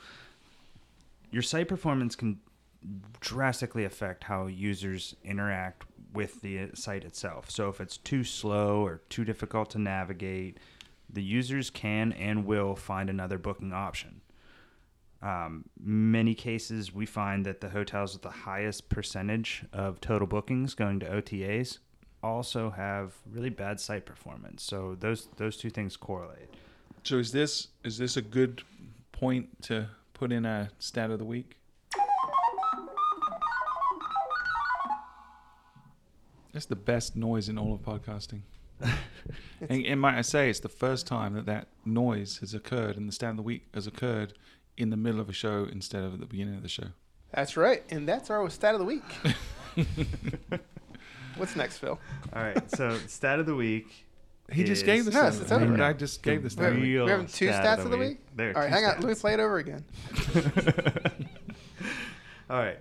your 1.31 1.43
site 1.43 1.69
performance 1.69 2.15
can 2.15 2.41
drastically 3.21 3.85
affect 3.85 4.25
how 4.25 4.47
users 4.47 5.15
interact 5.25 5.85
with 6.13 6.41
the 6.43 6.59
uh, 6.61 6.67
site 6.75 7.05
itself. 7.05 7.51
So 7.51 7.69
if 7.69 7.81
it's 7.81 7.97
too 7.97 8.25
slow 8.25 8.85
or 8.85 9.03
too 9.09 9.25
difficult 9.25 9.71
to 9.71 9.79
navigate, 9.79 10.59
the 11.09 11.23
users 11.23 11.71
can 11.71 12.13
and 12.13 12.45
will 12.45 12.75
find 12.75 13.11
another 13.11 13.39
booking 13.39 13.73
option. 13.73 14.21
Um, 15.23 15.65
many 15.79 16.35
cases, 16.35 16.95
we 16.95 17.05
find 17.05 17.45
that 17.45 17.61
the 17.61 17.69
hotels 17.69 18.15
with 18.15 18.23
the 18.23 18.31
highest 18.31 18.89
percentage 18.89 19.65
of 19.73 20.01
total 20.01 20.27
bookings 20.27 20.75
going 20.75 20.99
to 21.01 21.07
OTAs 21.07 21.79
also 22.23 22.71
have 22.71 23.15
really 23.31 23.51
bad 23.51 23.81
site 23.81 24.07
performance. 24.07 24.63
So 24.63 24.97
those 24.99 25.29
those 25.37 25.57
two 25.57 25.71
things 25.71 25.97
correlate. 25.97 26.49
So 27.03 27.19
is 27.19 27.33
this 27.33 27.69
is 27.85 27.99
this 27.99 28.17
a 28.17 28.23
good 28.23 28.63
point 29.13 29.63
to 29.63 29.89
put 30.15 30.33
in 30.33 30.45
a 30.45 30.71
stat 30.79 31.11
of 31.11 31.19
the 31.19 31.25
week? 31.25 31.57
That's 36.53 36.67
the 36.67 36.77
best 36.77 37.17
noise 37.17 37.49
in 37.49 37.59
all 37.59 37.73
of 37.73 37.81
podcasting. 37.81 38.41
and, 39.69 39.87
and 39.87 40.01
might 40.01 40.19
I 40.19 40.23
say, 40.23 40.51
it's 40.51 40.61
the 40.61 40.69
first 40.69 41.07
time 41.07 41.35
that 41.35 41.47
that 41.47 41.69
noise 41.85 42.39
has 42.39 42.55
occurred 42.55 42.97
and 42.97 43.09
the 43.09 43.13
stat 43.13 43.31
of 43.31 43.37
the 43.37 43.43
week 43.43 43.69
has 43.75 43.87
occurred 43.87 44.35
in 44.77 44.91
the 44.91 44.97
middle 44.97 45.21
of 45.21 45.29
a 45.29 45.33
show 45.33 45.69
instead 45.71 46.03
of 46.03 46.15
at 46.15 46.21
the 46.21 46.27
beginning 46.27 46.57
of 46.57 46.63
the 46.63 46.69
show. 46.69 46.89
That's 47.33 47.57
right, 47.57 47.85
and 47.91 48.09
that's 48.09 48.31
our 48.31 48.49
stat 48.51 48.75
of 48.75 48.81
the 48.81 48.87
week. 48.87 49.05
What's 51.41 51.57
next, 51.57 51.79
Phil? 51.79 51.99
All 52.35 52.43
right. 52.43 52.71
So 52.71 52.99
stat 53.07 53.39
of 53.41 53.47
the 53.47 53.55
week. 53.55 54.05
He 54.53 54.63
just 54.63 54.85
gave 54.85 55.07
the 55.07 55.11
No, 55.11 55.31
stat. 55.31 55.41
it's 55.41 55.41
of 55.41 55.49
the 55.49 55.55
over. 55.67 55.73
week. 55.73 55.81
I 55.81 55.93
just 55.95 56.23
gave 56.23 56.41
the 56.43 56.47
We 56.47 56.51
stat. 56.51 56.65
of 56.67 56.75
the 56.75 56.75
have, 56.75 56.83
week. 56.83 56.83
we 56.83 56.95
Real 56.97 57.07
have 57.09 57.33
two 57.33 57.49
stat 57.49 57.79
stats 57.79 57.85
of 57.85 57.91
the 57.91 57.97
week. 57.97 58.19
There 58.37 58.49
All 58.55 58.61
right, 58.63 58.69
two 58.69 58.75
hang 58.75 58.85
on. 58.85 59.01
Let 59.01 59.05
me 59.09 59.15
play 59.15 59.33
it 59.35 59.41
over 59.41 59.57
again. 59.57 59.85
All 62.51 62.59
right. 62.59 62.79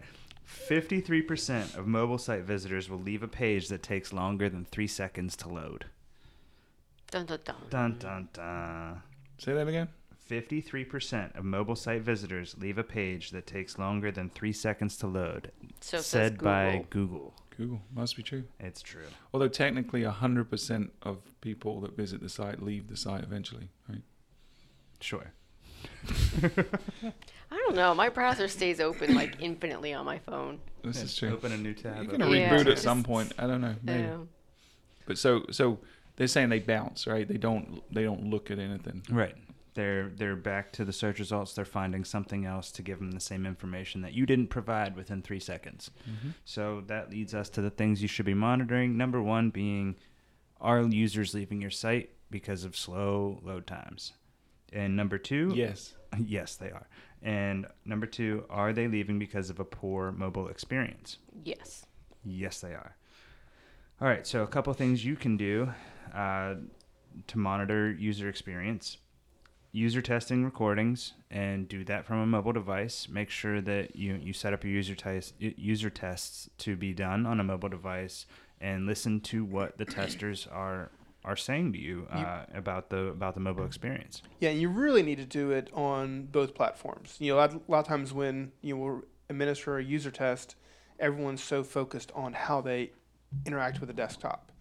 53% 0.68 1.78
of 1.78 1.88
mobile 1.88 2.18
site 2.18 2.44
visitors 2.44 2.90
will 2.90 3.00
leave 3.00 3.24
a 3.24 3.28
page 3.30 3.70
that 3.70 3.82
takes 3.82 4.12
longer 4.12 4.50
than 4.50 4.66
three 4.66 4.88
seconds 4.88 5.36
to 5.38 5.48
load. 5.50 5.86
Dun 7.12 7.26
dun 7.28 7.40
dun. 7.46 7.56
Dun 7.70 7.98
dun 7.98 8.30
dun. 8.34 9.02
Say 9.38 9.54
that 9.54 9.68
again. 9.68 9.88
53% 10.30 11.36
of 11.38 11.44
mobile 11.46 11.76
site 11.76 12.02
visitors 12.02 12.56
leave 12.60 12.78
a 12.78 12.84
page 12.84 13.32
that 13.32 13.48
takes 13.48 13.80
longer 13.80 14.12
than 14.12 14.30
three 14.30 14.54
seconds 14.54 14.96
to 14.98 15.08
load. 15.08 15.52
So 15.82 15.98
says 15.98 16.06
said 16.06 16.38
by 16.44 16.86
Google. 16.90 17.34
Google. 17.60 17.78
Google 17.78 17.82
must 17.94 18.16
be 18.16 18.24
true. 18.24 18.44
It's 18.60 18.82
true. 18.82 19.04
Although 19.34 19.50
technically, 19.50 20.04
hundred 20.04 20.50
percent 20.50 20.92
of 21.04 21.18
people 21.42 21.82
that 21.82 21.96
visit 21.96 22.22
the 22.22 22.30
site 22.30 22.62
leave 22.64 22.88
the 22.88 22.96
site 22.98 23.24
eventually, 23.24 23.70
right? 23.90 24.02
Sure. 25.02 25.34
I 26.44 27.58
don't 27.58 27.76
know. 27.76 27.94
My 27.94 28.10
browser 28.10 28.48
stays 28.48 28.80
open 28.80 29.16
like 29.16 29.36
infinitely 29.40 29.94
on 29.94 30.06
my 30.06 30.20
phone. 30.20 30.60
This 30.84 31.02
is 31.02 31.16
true. 31.16 31.34
Open 31.34 31.52
a 31.52 31.58
new 31.58 31.74
tab. 31.74 31.98
You're 31.98 32.06
gonna 32.12 32.26
open- 32.26 32.38
Yeah. 32.40 32.58
reboot 32.58 32.72
at 32.72 32.80
some 32.80 33.04
point. 33.04 33.34
I 33.38 33.48
don't 33.48 33.62
know. 33.62 33.76
Maybe. 33.84 34.04
Yeah. 34.04 34.18
But 35.06 35.18
so 35.18 35.46
so 35.52 35.80
they're 36.16 36.28
saying 36.28 36.50
they 36.50 36.60
bounce, 36.60 37.08
right? 37.08 37.28
They 37.28 37.38
don't 37.38 37.82
they 37.94 38.04
don't 38.04 38.26
look 38.30 38.52
at 38.52 38.60
anything. 38.60 39.02
Right. 39.10 39.36
They're 39.80 40.10
they're 40.10 40.36
back 40.36 40.74
to 40.74 40.84
the 40.84 40.92
search 40.92 41.20
results. 41.20 41.54
They're 41.54 41.64
finding 41.64 42.04
something 42.04 42.46
else 42.46 42.70
to 42.74 42.82
give 42.82 43.00
them 43.00 43.12
the 43.12 43.22
same 43.22 43.46
information 43.46 44.02
that 44.02 44.12
you 44.12 44.26
didn't 44.26 44.48
provide 44.48 44.94
within 44.98 45.22
three 45.22 45.40
seconds. 45.40 45.90
So 46.44 46.84
that 46.88 47.10
leads 47.10 47.34
us 47.34 47.48
to 47.52 47.62
the 47.62 47.70
things 47.70 48.02
you 48.02 48.10
should 48.10 48.26
be 48.26 48.34
monitoring. 48.34 48.98
Number 48.98 49.22
one 49.22 49.52
being, 49.52 49.96
are 50.60 50.82
users 50.82 51.34
leaving 51.34 51.62
your 51.62 51.70
site 51.70 52.10
because 52.30 52.66
of 52.66 52.76
slow 52.76 53.40
load 53.42 53.68
times? 53.68 54.12
And 54.74 54.98
number 54.98 55.18
two, 55.18 55.54
Yes. 55.56 55.94
yes, 56.26 56.58
they 56.58 56.72
are. 56.72 56.90
And 57.22 57.66
number 57.86 58.06
two, 58.06 58.44
are 58.50 58.74
they 58.74 58.90
leaving 58.90 59.18
because 59.18 59.50
of 59.50 59.62
a 59.62 59.66
poor 59.66 60.12
mobile 60.12 60.50
experience? 60.50 61.20
Yes. 61.46 61.86
Yes, 62.26 62.60
they 62.60 62.74
are. 62.74 62.98
All 64.02 64.10
right, 64.10 64.28
so 64.28 64.44
a 64.44 64.48
couple 64.48 64.74
things 64.74 65.06
you 65.06 65.16
can 65.16 65.38
do 65.38 65.70
uh, 66.14 66.56
to 67.28 67.38
monitor 67.38 67.92
user 67.92 68.28
experience. 68.28 68.98
User 69.72 70.02
testing 70.02 70.44
recordings 70.44 71.14
and 71.30 71.68
do 71.68 71.84
that 71.86 72.06
from 72.06 72.20
a 72.20 72.26
mobile 72.26 72.54
device. 72.54 73.08
Make 73.08 73.30
sure 73.30 73.62
that 73.62 73.96
you, 73.96 74.16
you 74.16 74.34
set 74.34 74.54
up 74.54 74.64
your 74.64 74.74
user 74.74 74.96
user 75.40 75.90
tests 75.90 76.50
to 76.60 76.76
be 76.76 76.94
done 76.94 77.26
on 77.26 77.40
a 77.40 77.44
mobile 77.44 77.70
device 77.70 78.26
and 78.60 78.88
listen 78.88 79.22
to 79.22 79.46
what 79.46 79.78
the 79.78 79.86
testers 79.86 80.48
are 80.52 80.92
are 81.26 81.36
saying 81.36 81.74
to 81.74 81.80
you 81.80 82.08
uh, 82.12 82.46
about 82.54 82.90
the 82.90 83.08
about 83.08 83.34
the 83.34 83.40
mobile 83.40 83.66
experience. 83.66 84.22
Yeah, 84.40 84.50
and 84.50 84.62
you 84.62 84.70
really 84.70 85.04
need 85.04 85.18
to 85.18 85.26
do 85.26 85.52
it 85.52 85.70
on 85.74 86.24
both 86.24 86.56
platforms. 86.56 87.18
You 87.20 87.32
know, 87.32 87.36
a 87.36 87.40
lot, 87.40 87.54
a 87.54 87.62
lot 87.68 87.80
of 87.80 87.88
times 87.88 88.14
when 88.14 88.54
you 88.62 88.78
will 88.78 89.02
administer 89.30 89.78
a 89.78 89.84
user 89.84 90.12
test, 90.12 90.56
everyone's 91.00 91.44
so 91.44 91.64
focused 91.64 92.12
on 92.16 92.34
how 92.34 92.62
they 92.62 92.92
interact 93.46 93.80
with 93.80 93.88
the 93.88 93.94
desktop. 93.94 94.52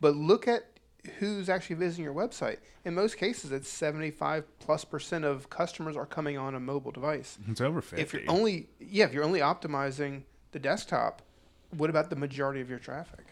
But 0.00 0.14
look 0.14 0.46
at 0.48 0.73
who's 1.18 1.48
actually 1.48 1.76
visiting 1.76 2.04
your 2.04 2.14
website. 2.14 2.58
In 2.84 2.94
most 2.94 3.16
cases, 3.16 3.52
it's 3.52 3.68
75 3.68 4.44
plus 4.58 4.84
percent 4.84 5.24
of 5.24 5.48
customers 5.50 5.96
are 5.96 6.06
coming 6.06 6.36
on 6.38 6.54
a 6.54 6.60
mobile 6.60 6.90
device. 6.90 7.38
It's 7.48 7.60
over 7.60 7.80
fifty. 7.80 8.02
If 8.02 8.12
you're 8.12 8.30
only 8.30 8.68
yeah, 8.80 9.04
if 9.04 9.12
you're 9.12 9.24
only 9.24 9.40
optimizing 9.40 10.22
the 10.52 10.58
desktop, 10.58 11.22
what 11.76 11.90
about 11.90 12.10
the 12.10 12.16
majority 12.16 12.60
of 12.60 12.70
your 12.70 12.78
traffic? 12.78 13.26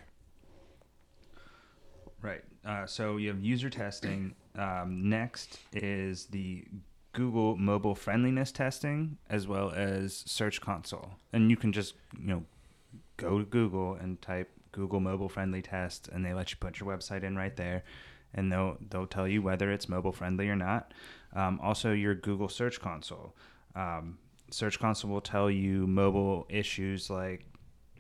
Right. 2.21 2.43
Uh, 2.65 2.87
so 2.87 3.17
you 3.17 3.29
have 3.29 3.43
user 3.43 3.71
testing. 3.71 4.35
Um, 4.55 5.09
next 5.09 5.61
is 5.73 6.27
the 6.27 6.67
Google 7.15 7.57
mobile 7.57 7.95
friendliness 7.95 8.53
testing, 8.53 9.17
as 9.31 9.49
well 9.49 9.71
as 9.71 10.25
Search 10.27 10.61
Console. 10.61 11.13
And 11.33 11.49
you 11.49 11.57
can 11.57 11.73
just 11.73 11.95
you 12.21 12.27
know 12.27 12.45
go 13.17 13.39
to 13.39 13.45
Google 13.45 13.95
and 13.95 14.21
type 14.23 14.51
Google 14.73 15.01
mobile 15.01 15.29
friendly 15.29 15.63
test, 15.63 16.09
and 16.09 16.25
they 16.25 16.35
let 16.35 16.51
you 16.51 16.57
put 16.59 16.81
your 16.81 16.89
website 16.89 17.23
in 17.23 17.37
right 17.37 17.57
there. 17.57 17.85
and 18.35 18.51
they'll 18.53 18.77
they'll 18.91 19.07
tell 19.07 19.29
you 19.29 19.43
whether 19.43 19.71
it's 19.71 19.89
mobile 19.89 20.13
friendly 20.13 20.49
or 20.49 20.57
not. 20.57 20.93
Um, 21.35 21.61
also, 21.63 21.93
your 21.93 22.15
Google 22.15 22.49
Search 22.49 22.81
Console. 22.81 23.35
Um, 23.75 24.19
Search 24.51 24.79
Console 24.79 25.11
will 25.11 25.21
tell 25.21 25.51
you 25.51 25.87
mobile 25.87 26.47
issues 26.49 27.09
like 27.09 27.47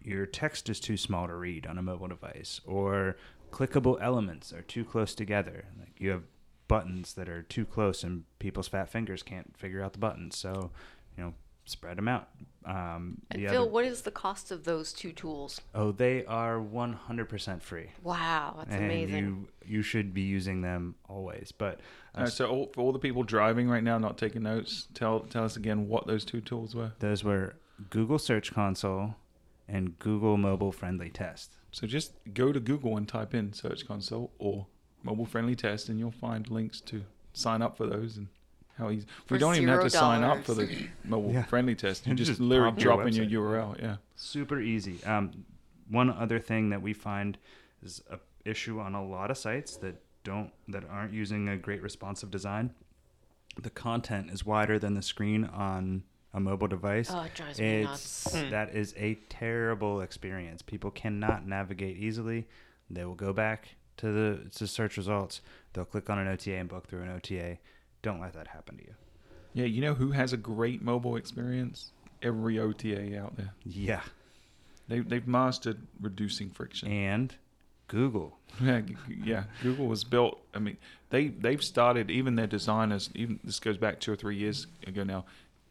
your 0.02 0.26
text 0.26 0.68
is 0.68 0.80
too 0.80 0.96
small 0.96 1.26
to 1.26 1.34
read 1.34 1.66
on 1.66 1.78
a 1.78 1.82
mobile 1.82 2.08
device, 2.08 2.60
or 2.66 3.16
clickable 3.50 3.98
elements 4.02 4.52
are 4.52 4.62
too 4.62 4.84
close 4.84 5.14
together. 5.14 5.64
Like 5.78 5.98
you 5.98 6.10
have 6.10 6.24
buttons 6.68 7.14
that 7.14 7.28
are 7.28 7.42
too 7.42 7.64
close, 7.64 8.02
and 8.04 8.24
people's 8.38 8.68
fat 8.68 8.90
fingers 8.90 9.22
can't 9.22 9.56
figure 9.56 9.82
out 9.82 9.92
the 9.92 9.98
buttons. 9.98 10.36
So, 10.36 10.70
you 11.16 11.24
know, 11.24 11.34
spread 11.64 11.96
them 11.98 12.08
out. 12.08 12.28
Um, 12.64 13.20
And 13.30 13.42
the 13.42 13.48
Phil, 13.48 13.62
other- 13.62 13.70
what 13.70 13.84
is 13.84 14.02
the 14.02 14.10
cost 14.12 14.50
of 14.52 14.64
those 14.64 14.92
two 14.92 15.12
tools? 15.12 15.60
oh, 15.74 15.90
they 15.92 16.24
are 16.26 16.60
100% 16.60 17.60
free. 17.62 17.88
Wow, 18.02 18.54
that's 18.58 18.70
and 18.70 18.84
amazing. 18.84 19.16
you 19.18 19.48
you 19.64 19.82
should 19.82 20.12
be 20.14 20.22
using 20.22 20.60
them 20.62 20.94
always. 21.08 21.52
But 21.52 21.80
uh, 22.14 22.22
Uh, 22.22 22.26
so 22.26 22.46
all, 22.50 22.66
for 22.72 22.80
all 22.82 22.92
the 22.92 22.98
people 22.98 23.22
driving 23.24 23.68
right 23.68 23.82
now, 23.82 23.98
not 23.98 24.16
taking 24.18 24.42
notes, 24.42 24.88
tell 24.94 25.20
tell 25.20 25.44
us 25.44 25.56
again 25.56 25.88
what 25.88 26.06
those 26.06 26.24
two 26.24 26.40
tools 26.40 26.74
were. 26.74 26.92
those 27.00 27.22
were 27.24 27.54
Google 27.90 28.18
Search 28.18 28.52
Console 28.52 29.16
and 29.68 29.98
Google 29.98 30.36
Mobile 30.36 30.72
Friendly 30.72 31.10
Test. 31.10 31.56
So 31.70 31.86
just 31.86 32.12
go 32.34 32.52
to 32.52 32.60
Google 32.60 32.96
and 32.96 33.08
type 33.08 33.34
in 33.34 33.52
Search 33.52 33.86
Console 33.86 34.32
or 34.38 34.66
mobile 35.02 35.24
friendly 35.26 35.56
test, 35.56 35.88
and 35.88 35.98
you'll 35.98 36.10
find 36.12 36.48
links 36.50 36.80
to 36.82 37.04
sign 37.32 37.60
up 37.62 37.76
for 37.76 37.86
those 37.86 38.16
and 38.18 38.28
how 38.78 38.90
easy. 38.90 39.06
For 39.26 39.34
we 39.34 39.38
don't 39.38 39.54
even 39.56 39.68
have 39.68 39.82
to 39.82 39.90
zero 39.90 40.00
sign 40.02 40.22
up 40.22 40.44
for 40.44 40.54
the 40.54 40.88
mobile 41.04 41.32
Yeah. 41.32 41.42
friendly 41.44 41.74
test. 41.74 42.06
You 42.06 42.10
You 42.12 42.16
just, 42.16 42.30
just 42.30 42.40
literally 42.40 42.72
pop 42.72 42.80
your 42.80 42.96
drop 42.96 43.06
in 43.06 43.14
your. 43.14 43.42
URL. 43.44 43.80
Yeah. 43.80 43.96
Super 44.16 44.60
easy. 44.60 45.02
Um, 45.04 45.44
one 45.88 46.10
other 46.10 46.38
thing 46.38 46.70
that 46.70 46.80
we 46.82 46.92
find 46.92 47.38
is 47.82 48.02
a 48.10 48.18
issue 48.44 48.80
on 48.80 48.94
a 48.94 49.04
lot 49.04 49.30
of 49.30 49.38
sites 49.38 49.76
that 49.76 49.94
don't 50.24 50.50
that 50.68 50.84
aren't 50.88 51.12
using 51.12 51.48
a 51.48 51.56
great 51.56 51.82
responsive 51.82 52.30
design. 52.30 52.72
The 53.60 53.70
content 53.70 54.30
is 54.30 54.46
wider 54.46 54.78
than 54.78 54.94
the 54.94 55.02
screen 55.02 55.44
on 55.44 56.04
a 56.32 56.40
mobile 56.40 56.68
device. 56.68 57.10
Oh, 57.12 57.20
it 57.20 57.34
drives 57.34 57.60
me 57.60 57.82
nuts. 57.82 58.24
That 58.50 58.74
is 58.74 58.94
a 58.96 59.16
terrible 59.28 60.00
experience. 60.00 60.62
People 60.62 60.90
cannot 60.90 61.46
navigate 61.46 61.98
easily. 61.98 62.48
They 62.88 63.04
will 63.04 63.14
go 63.14 63.32
back 63.34 63.76
to 63.98 64.10
the 64.10 64.48
to 64.56 64.66
search 64.66 64.96
results. 64.96 65.42
They'll 65.74 65.84
click 65.84 66.08
on 66.08 66.18
an 66.18 66.28
OTA 66.28 66.56
and 66.56 66.68
book 66.68 66.86
through 66.88 67.02
an 67.02 67.10
OTA. 67.10 67.58
Don't 68.03 68.20
let 68.20 68.32
that 68.34 68.48
happen 68.48 68.76
to 68.78 68.82
you. 68.84 68.94
Yeah. 69.55 69.64
You 69.66 69.80
know 69.82 69.94
who 69.94 70.11
has 70.12 70.32
a 70.32 70.36
great 70.36 70.82
mobile 70.82 71.16
experience? 71.16 71.92
Every 72.22 72.59
OTA 72.59 73.18
out 73.20 73.36
there. 73.36 73.53
Yeah. 73.64 74.03
They 74.88 75.00
they've 75.00 75.26
mastered 75.26 75.78
reducing 76.00 76.50
friction. 76.50 76.88
And 76.90 77.34
Google. 77.88 78.38
Yeah, 78.62 78.80
g- 78.82 78.96
g- 79.09 79.20
yeah. 79.24 79.44
Google 79.62 79.86
was 79.86 80.05
built. 80.05 80.38
I 80.55 80.59
mean, 80.59 80.76
they 81.11 81.28
they've 81.28 81.62
started 81.64 82.11
even 82.11 82.34
their 82.36 82.46
designers. 82.46 83.09
Even 83.14 83.40
this 83.42 83.59
goes 83.61 83.78
back 83.78 83.98
two 84.00 84.12
or 84.12 84.16
three 84.16 84.36
years 84.36 84.66
ago 84.86 85.05
now. 85.05 85.24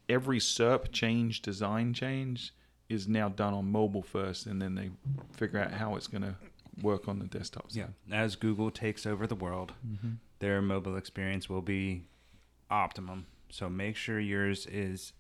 Every 0.10 0.40
SERP 0.40 0.92
change, 0.92 1.42
design 1.44 1.94
change, 1.94 2.54
is 2.90 3.08
now 3.08 3.30
done 3.30 3.54
on 3.54 3.72
mobile 3.72 4.02
first, 4.02 4.46
and 4.48 4.62
then 4.62 4.76
they 4.76 4.90
figure 5.38 5.60
out 5.60 5.72
how 5.74 5.96
it's 5.96 6.08
going 6.08 6.24
to 6.24 6.36
work 6.82 7.08
on 7.08 7.20
the 7.20 7.26
desktops. 7.26 7.76
Yeah. 7.76 7.88
As 8.12 8.36
Google 8.36 8.72
takes 8.72 9.06
over 9.06 9.26
the 9.28 9.36
world, 9.36 9.74
Mhm. 9.88 10.18
their 10.40 10.62
mobile 10.62 10.98
experience 10.98 11.48
will 11.48 11.62
be 11.62 12.08
optimum. 12.72 13.26
So 13.50 13.70
make 13.70 13.96
sure 13.96 14.20
yours 14.20 14.66
is 14.66 15.14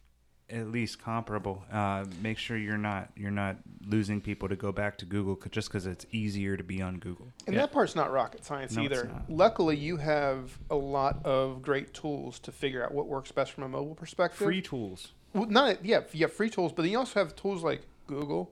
at 0.49 0.67
least 0.69 1.01
comparable. 1.01 1.63
Uh, 1.71 2.05
make 2.21 2.37
sure 2.37 2.57
you're 2.57 2.77
not 2.77 3.09
you're 3.15 3.31
not 3.31 3.57
losing 3.85 4.19
people 4.19 4.49
to 4.49 4.55
go 4.55 4.71
back 4.71 4.97
to 4.97 5.05
Google 5.05 5.37
just 5.49 5.69
because 5.69 5.85
it's 5.85 6.05
easier 6.11 6.57
to 6.57 6.63
be 6.63 6.81
on 6.81 6.97
Google. 6.99 7.27
And 7.47 7.55
Yeah. 7.55 7.61
that 7.61 7.71
part's 7.71 7.95
not 7.95 8.11
rocket 8.11 8.43
science 8.45 8.75
No, 8.75 8.83
either. 8.83 9.09
Luckily, 9.29 9.77
you 9.77 9.97
have 9.97 10.57
a 10.69 10.75
lot 10.75 11.25
of 11.25 11.61
great 11.61 11.93
tools 11.93 12.39
to 12.39 12.51
figure 12.51 12.83
out 12.83 12.93
what 12.93 13.07
works 13.07 13.31
best 13.31 13.51
from 13.51 13.63
a 13.65 13.69
mobile 13.69 13.95
perspective. 13.95 14.39
Free 14.39 14.61
tools. 14.61 15.13
Well, 15.33 15.45
not 15.45 15.85
yeah, 15.85 16.01
you 16.11 16.25
have 16.25 16.33
free 16.33 16.49
tools, 16.49 16.73
but 16.73 16.81
then 16.83 16.91
you 16.91 16.97
also 16.99 17.19
have 17.19 17.33
tools 17.35 17.63
like 17.63 17.81
Google, 18.07 18.51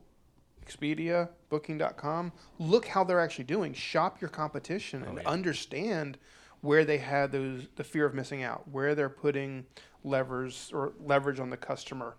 Expedia, 0.65 1.29
Booking.com. 1.49 2.31
Look 2.59 2.85
how 2.87 3.03
they're 3.03 3.19
actually 3.19 3.43
doing. 3.45 3.73
Shop 3.73 4.21
your 4.21 4.29
competition 4.29 5.03
and 5.03 5.17
Oh, 5.17 5.21
yeah. 5.21 5.29
understand 5.29 6.17
where 6.61 6.85
they 6.85 6.97
had 6.97 7.31
those 7.31 7.67
the 7.75 7.83
fear 7.83 8.05
of 8.05 8.13
missing 8.13 8.43
out, 8.43 8.67
where 8.69 8.95
they're 8.95 9.09
putting 9.09 9.65
levers 10.03 10.71
or 10.73 10.93
leverage 11.03 11.39
on 11.39 11.49
the 11.49 11.57
customer, 11.57 12.15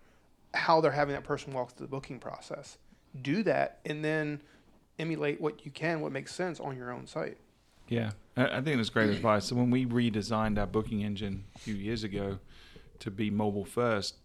how 0.53 0.81
they're 0.81 0.91
having 0.91 1.15
that 1.15 1.23
person 1.23 1.53
walk 1.53 1.71
through 1.71 1.87
the 1.87 1.91
booking 1.91 2.19
process. 2.19 2.77
Do 3.21 3.43
that, 3.43 3.79
and 3.85 4.03
then 4.03 4.41
emulate 4.99 5.41
what 5.41 5.65
you 5.65 5.71
can, 5.71 6.01
what 6.01 6.11
makes 6.11 6.33
sense 6.33 6.59
on 6.59 6.77
your 6.77 6.91
own 6.91 7.07
site. 7.07 7.37
Yeah, 7.87 8.11
I, 8.37 8.61
think 8.61 8.77
that's 8.77 8.89
great 8.89 9.09
advice. 9.09 9.45
So 9.45 9.55
when 9.55 9.69
we 9.69 9.85
redesigned 9.85 10.57
our 10.57 10.65
booking 10.65 11.01
engine 11.01 11.43
a 11.55 11.59
few 11.59 11.73
years 11.73 12.05
ago 12.05 12.39
to 12.99 13.11
be 13.11 13.29
mobile 13.29 13.65
first, 13.65 14.15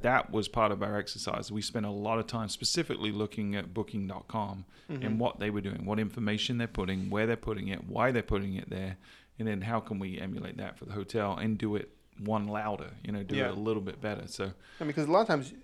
that 0.00 0.30
was 0.30 0.48
part 0.48 0.72
of 0.72 0.82
our 0.82 0.96
exercise. 0.96 1.52
We 1.52 1.60
spent 1.60 1.84
a 1.84 1.90
lot 1.90 2.18
of 2.18 2.26
time 2.26 2.48
specifically 2.48 3.12
looking 3.12 3.56
at 3.56 3.74
Booking.com 3.74 4.64
and 4.88 5.02
mm-hmm. 5.02 5.18
what 5.18 5.38
they 5.38 5.50
were 5.50 5.60
doing, 5.60 5.84
what 5.84 5.98
information 5.98 6.56
they're 6.56 6.66
putting, 6.66 7.10
where 7.10 7.26
they're 7.26 7.36
putting 7.36 7.68
it, 7.68 7.84
why 7.86 8.10
they're 8.10 8.22
putting 8.22 8.54
it 8.54 8.70
there, 8.70 8.96
and 9.40 9.48
then 9.48 9.62
how 9.62 9.80
can 9.80 9.98
we 9.98 10.20
emulate 10.20 10.58
that 10.58 10.78
for 10.78 10.84
the 10.84 10.92
hotel 10.92 11.36
and 11.36 11.56
do 11.58 11.74
it 11.74 11.88
one 12.22 12.46
louder, 12.46 12.90
you 13.02 13.10
know, 13.10 13.22
do 13.22 13.34
Yeah. 13.36 13.46
it 13.48 13.52
a 13.56 13.60
little 13.60 13.80
bit 13.82 14.00
better. 14.00 14.26
So 14.28 14.44
I 14.44 14.48
mean, 14.84 14.88
because 14.88 15.08
a 15.08 15.10
lot 15.10 15.22
of 15.22 15.26
times, 15.26 15.54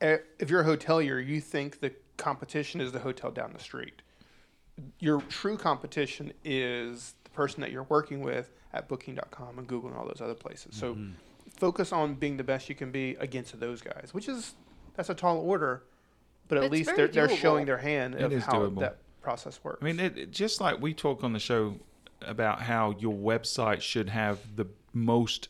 eh, 0.00 0.18
if 0.40 0.50
you're 0.50 0.60
a 0.60 0.64
hotelier, 0.64 1.24
you 1.24 1.40
think 1.40 1.78
the 1.80 1.92
competition 2.16 2.80
is 2.80 2.90
the 2.90 2.98
hotel 2.98 3.30
down 3.30 3.52
the 3.52 3.60
street. 3.60 4.02
Your 4.98 5.20
true 5.22 5.56
competition 5.56 6.32
is 6.44 7.14
the 7.24 7.30
person 7.30 7.60
that 7.60 7.70
you're 7.70 7.84
working 7.84 8.20
with 8.22 8.50
at 8.72 8.88
Booking.com 8.88 9.58
and 9.58 9.66
Google 9.68 9.90
and 9.90 9.98
all 9.98 10.06
those 10.06 10.20
other 10.20 10.34
places. 10.34 10.74
So 10.74 10.98
focus 11.56 11.92
on 11.92 12.14
being 12.14 12.36
the 12.36 12.44
best 12.44 12.68
you 12.68 12.74
can 12.74 12.90
be 12.90 13.10
against 13.20 13.58
those 13.60 13.80
guys, 13.80 14.10
which 14.12 14.28
is 14.28 14.54
that's 14.96 15.10
a 15.10 15.14
tall 15.14 15.38
order, 15.38 15.84
but 16.48 16.58
at 16.58 16.64
It's 16.64 16.72
least 16.72 16.96
they're 16.96 17.06
they're 17.08 17.28
showing 17.36 17.66
their 17.66 17.78
hand 17.78 18.16
It 18.16 18.32
of 18.32 18.42
how 18.42 18.52
doable. 18.54 18.80
that 18.80 18.98
process 19.20 19.60
works. 19.62 19.78
I 19.80 19.84
mean, 19.84 20.00
it, 20.00 20.18
it- 20.18 20.30
just 20.32 20.60
like 20.60 20.80
we 20.80 20.94
talk 20.94 21.22
on 21.22 21.32
the 21.34 21.38
show 21.38 21.76
about 22.22 22.62
how 22.62 22.94
your 22.98 23.14
website 23.14 23.80
should 23.80 24.08
have 24.08 24.56
the 24.56 24.66
most 24.92 25.48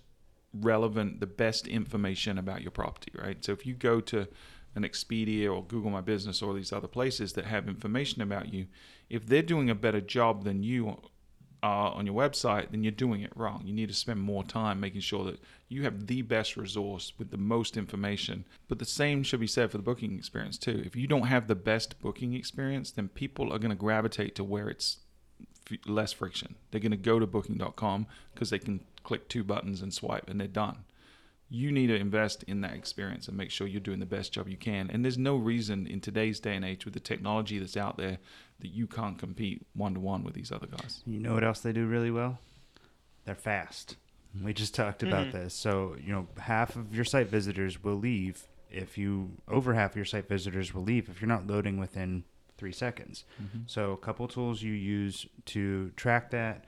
relevant, 0.52 1.20
the 1.20 1.26
best 1.26 1.66
information 1.66 2.38
about 2.38 2.62
your 2.62 2.70
property, 2.70 3.12
right? 3.14 3.44
So 3.44 3.52
if 3.52 3.66
you 3.66 3.74
go 3.74 4.00
to 4.00 4.26
an 4.74 4.82
Expedia 4.82 5.52
or 5.52 5.64
Google 5.64 5.90
My 5.90 6.00
Business 6.00 6.42
or 6.42 6.54
these 6.54 6.72
other 6.72 6.88
places 6.88 7.32
that 7.34 7.44
have 7.44 7.68
information 7.68 8.22
about 8.22 8.52
you, 8.52 8.66
if 9.08 9.26
they're 9.26 9.42
doing 9.42 9.70
a 9.70 9.74
better 9.74 10.00
job 10.00 10.44
than 10.44 10.62
you 10.62 10.96
are 11.62 11.92
on 11.92 12.06
your 12.06 12.14
website, 12.14 12.70
then 12.70 12.82
you're 12.82 12.90
doing 12.90 13.20
it 13.20 13.32
wrong. 13.36 13.62
You 13.64 13.74
need 13.74 13.88
to 13.88 13.94
spend 13.94 14.20
more 14.20 14.44
time 14.44 14.80
making 14.80 15.02
sure 15.02 15.24
that 15.24 15.40
you 15.68 15.82
have 15.82 16.06
the 16.06 16.22
best 16.22 16.56
resource 16.56 17.12
with 17.18 17.30
the 17.30 17.36
most 17.36 17.76
information. 17.76 18.44
But 18.68 18.78
the 18.78 18.84
same 18.84 19.22
should 19.22 19.40
be 19.40 19.46
said 19.46 19.70
for 19.70 19.76
the 19.76 19.82
booking 19.82 20.16
experience 20.16 20.56
too. 20.56 20.82
If 20.84 20.96
you 20.96 21.06
don't 21.06 21.26
have 21.26 21.48
the 21.48 21.54
best 21.54 22.00
booking 22.00 22.34
experience, 22.34 22.90
then 22.90 23.08
people 23.08 23.52
are 23.52 23.58
going 23.58 23.70
to 23.70 23.76
gravitate 23.76 24.34
to 24.36 24.44
where 24.44 24.68
it's 24.68 24.98
less 25.86 26.12
friction. 26.12 26.54
They're 26.70 26.80
going 26.80 26.90
to 26.92 26.96
go 26.96 27.18
to 27.18 27.26
booking.com 27.26 28.06
because 28.34 28.50
they 28.50 28.58
can 28.58 28.80
click 29.04 29.28
two 29.28 29.44
buttons 29.44 29.82
and 29.82 29.92
swipe 29.92 30.28
and 30.28 30.40
they're 30.40 30.48
done. 30.48 30.84
You 31.52 31.72
need 31.72 31.88
to 31.88 31.96
invest 31.96 32.44
in 32.44 32.60
that 32.60 32.74
experience 32.74 33.26
and 33.26 33.36
make 33.36 33.50
sure 33.50 33.66
you're 33.66 33.80
doing 33.80 33.98
the 33.98 34.06
best 34.06 34.32
job 34.32 34.48
you 34.48 34.56
can. 34.56 34.88
And 34.88 35.04
there's 35.04 35.18
no 35.18 35.34
reason 35.36 35.86
in 35.86 36.00
today's 36.00 36.38
day 36.38 36.54
and 36.54 36.64
age 36.64 36.84
with 36.84 36.94
the 36.94 37.00
technology 37.00 37.58
that's 37.58 37.76
out 37.76 37.96
there 37.96 38.18
that 38.60 38.68
you 38.68 38.86
can't 38.86 39.18
compete 39.18 39.66
one 39.74 39.94
to 39.94 40.00
one 40.00 40.22
with 40.22 40.34
these 40.34 40.52
other 40.52 40.68
guys. 40.68 41.02
You 41.06 41.18
know 41.18 41.34
what 41.34 41.42
else 41.42 41.58
they 41.60 41.72
do 41.72 41.86
really 41.86 42.10
well? 42.12 42.38
They're 43.24 43.34
fast. 43.34 43.96
We 44.44 44.54
just 44.54 44.76
talked 44.76 45.02
about 45.02 45.26
Mhm. 45.28 45.32
this. 45.32 45.54
So, 45.54 45.96
you 46.00 46.12
know, 46.12 46.28
half 46.38 46.76
of 46.76 46.94
your 46.94 47.04
site 47.04 47.28
visitors 47.28 47.82
will 47.82 47.96
leave 47.98 48.46
if 48.70 48.96
you, 48.96 49.32
over 49.48 49.74
half 49.74 49.90
of 49.90 49.96
your 49.96 50.04
site 50.04 50.28
visitors 50.28 50.72
will 50.72 50.84
leave 50.84 51.08
if 51.08 51.20
you're 51.20 51.26
not 51.28 51.48
loading 51.48 51.78
within 51.78 52.22
three 52.60 52.72
seconds. 52.72 53.24
So, 53.66 53.92
a 53.92 53.96
couple 53.96 54.28
tools 54.28 54.62
you 54.62 54.72
use 54.74 55.26
to 55.46 55.90
track 55.96 56.30
that. 56.30 56.66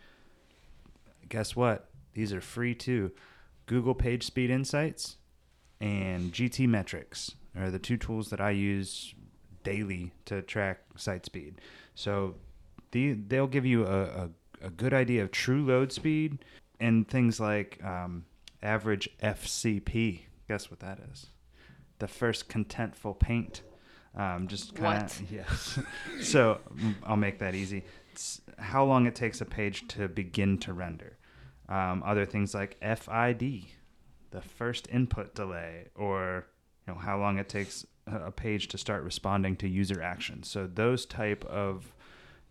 Guess 1.28 1.55
what? 1.55 1.90
These 2.14 2.32
are 2.32 2.40
free 2.40 2.74
too. 2.74 3.12
Google 3.66 3.95
Page 3.95 4.24
Speed 4.24 4.51
Insights 4.51 5.16
and 5.80 6.32
GTmetrix 6.32 7.34
are 7.57 7.70
the 7.70 7.78
two 7.78 7.97
tools 7.99 8.30
that 8.30 8.40
I 8.40 8.51
use 8.51 9.14
daily 9.64 10.12
to 10.24 10.43
track 10.43 10.80
site 10.97 11.26
speed. 11.26 11.61
So 11.95 12.36
the, 12.93 13.12
they'll 13.12 13.47
give 13.47 13.66
you 13.66 13.86
a, 13.86 14.03
a, 14.03 14.30
a 14.62 14.70
good 14.70 14.95
idea 14.95 15.22
of 15.22 15.30
true 15.30 15.64
load 15.64 15.93
speed 15.93 16.38
and 16.80 17.07
things 17.07 17.38
like 17.38 17.78
um, 17.84 18.24
average 18.62 19.09
FCP. 19.22 20.22
Guess 20.49 20.70
what 20.70 20.80
that 20.80 20.99
is? 21.12 21.26
The 21.99 22.09
first 22.09 22.49
contentful 22.49 23.18
paint. 23.18 23.62
Um, 24.14 24.46
just 24.46 24.74
kind 24.74 25.02
of 25.02 25.30
yes. 25.30 25.78
so 26.22 26.60
I'll 27.04 27.16
make 27.16 27.38
that 27.38 27.54
easy. 27.54 27.84
It's 28.12 28.42
how 28.58 28.84
long 28.84 29.06
it 29.06 29.14
takes 29.14 29.40
a 29.40 29.46
page 29.46 29.88
to 29.88 30.08
begin 30.08 30.58
to 30.58 30.72
render. 30.72 31.16
Um, 31.68 32.02
other 32.04 32.26
things 32.26 32.54
like 32.54 32.76
FID, 32.80 33.64
the 34.30 34.42
first 34.42 34.88
input 34.90 35.34
delay, 35.34 35.88
or 35.94 36.46
you 36.86 36.92
know 36.92 37.00
how 37.00 37.18
long 37.18 37.38
it 37.38 37.48
takes 37.48 37.86
a 38.06 38.16
a 38.16 38.30
page 38.30 38.68
to 38.68 38.78
start 38.78 39.04
responding 39.04 39.56
to 39.56 39.68
user 39.68 40.02
actions. 40.02 40.48
So 40.48 40.66
those 40.66 41.06
type 41.06 41.44
of 41.44 41.94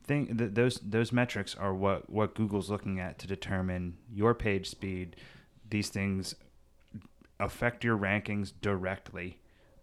thing 0.04 0.38
th- 0.38 0.54
those 0.54 0.80
those 0.80 1.12
metrics 1.12 1.56
are 1.56 1.74
what 1.74 2.10
what 2.10 2.36
Google's 2.36 2.70
looking 2.70 3.00
at 3.00 3.20
to 3.20 3.28
determine 3.28 3.98
your 4.12 4.34
page 4.34 4.70
speed. 4.70 5.16
These 5.70 5.90
things 5.90 6.36
affect 7.40 7.84
your 7.84 7.98
rankings 7.98 8.54
directly, 8.62 9.40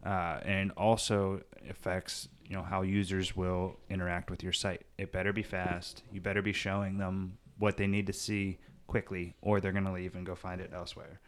uh, 0.08 0.40
and 0.42 0.72
also 0.72 1.42
affects 1.68 2.28
you 2.46 2.56
know 2.56 2.62
how 2.62 2.80
users 2.80 3.36
will 3.36 3.76
interact 3.90 4.30
with 4.30 4.42
your 4.42 4.54
site. 4.54 4.86
It 4.96 5.12
better 5.12 5.34
be 5.34 5.42
fast. 5.42 6.02
You 6.10 6.22
better 6.22 6.40
be 6.40 6.54
showing 6.54 6.96
them 6.96 7.36
what 7.58 7.76
they 7.76 7.86
need 7.86 8.06
to 8.06 8.14
see 8.14 8.58
quickly, 8.86 9.34
or 9.42 9.60
they're 9.60 9.72
gonna 9.72 9.92
leave 9.92 10.14
and 10.14 10.24
go 10.24 10.34
find 10.34 10.62
it 10.62 10.70
elsewhere. 10.72 11.20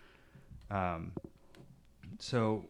Um, 0.70 1.12
so 2.18 2.64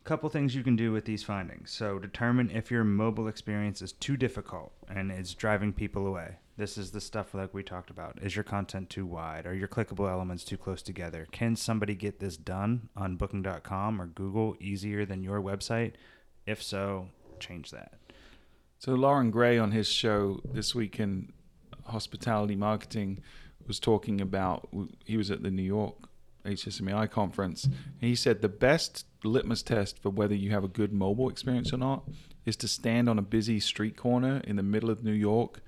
a 0.00 0.08
couple 0.08 0.30
things 0.30 0.54
you 0.54 0.62
can 0.62 0.74
do 0.74 0.90
with 0.90 1.04
these 1.04 1.22
findings. 1.22 1.70
So 1.70 1.98
determine 1.98 2.48
if 2.50 2.70
your 2.70 2.84
mobile 2.84 3.28
experience 3.28 3.82
is 3.82 3.92
too 3.92 4.16
difficult 4.16 4.72
and 4.88 5.10
it's 5.10 5.34
driving 5.34 5.74
people 5.74 6.06
away. 6.06 6.36
This 6.56 6.78
is 6.78 6.92
the 6.92 7.00
stuff 7.00 7.34
like 7.34 7.52
we 7.52 7.64
talked 7.64 7.90
about. 7.90 8.22
Is 8.22 8.36
your 8.36 8.44
content 8.44 8.88
too 8.88 9.06
wide? 9.06 9.44
Are 9.44 9.54
your 9.54 9.66
clickable 9.66 10.08
elements 10.08 10.44
too 10.44 10.56
close 10.56 10.82
together? 10.82 11.26
Can 11.32 11.56
somebody 11.56 11.96
get 11.96 12.20
this 12.20 12.36
done 12.36 12.88
on 12.96 13.16
booking.com 13.16 14.00
or 14.00 14.06
Google 14.06 14.56
easier 14.60 15.04
than 15.04 15.24
your 15.24 15.40
website? 15.40 15.94
If 16.46 16.62
so, 16.62 17.08
change 17.40 17.72
that. 17.72 17.94
So 18.78 18.92
Loren 18.92 19.32
Gray 19.32 19.58
on 19.58 19.72
his 19.72 19.88
show 19.88 20.40
this 20.44 20.74
week 20.74 21.00
in 21.00 21.32
hospitality 21.86 22.54
marketing 22.54 23.20
was 23.66 23.80
talking 23.80 24.20
about 24.20 24.68
he 25.04 25.16
was 25.16 25.30
at 25.30 25.42
the 25.42 25.50
New 25.50 25.62
York 25.62 26.08
HSMAI 26.44 27.10
conference, 27.10 27.68
he 28.00 28.14
said 28.14 28.42
the 28.42 28.48
best 28.48 29.06
litmus 29.24 29.62
test 29.62 29.98
for 29.98 30.10
whether 30.10 30.34
you 30.34 30.50
have 30.50 30.64
a 30.64 30.68
good 30.68 30.92
mobile 30.92 31.30
experience 31.30 31.72
or 31.72 31.78
not 31.78 32.04
is 32.44 32.56
to 32.56 32.68
stand 32.68 33.08
on 33.08 33.18
a 33.18 33.22
busy 33.22 33.58
street 33.58 33.96
corner 33.96 34.42
in 34.44 34.56
the 34.56 34.62
middle 34.62 34.90
of 34.90 35.02
New 35.02 35.12
York 35.12 35.62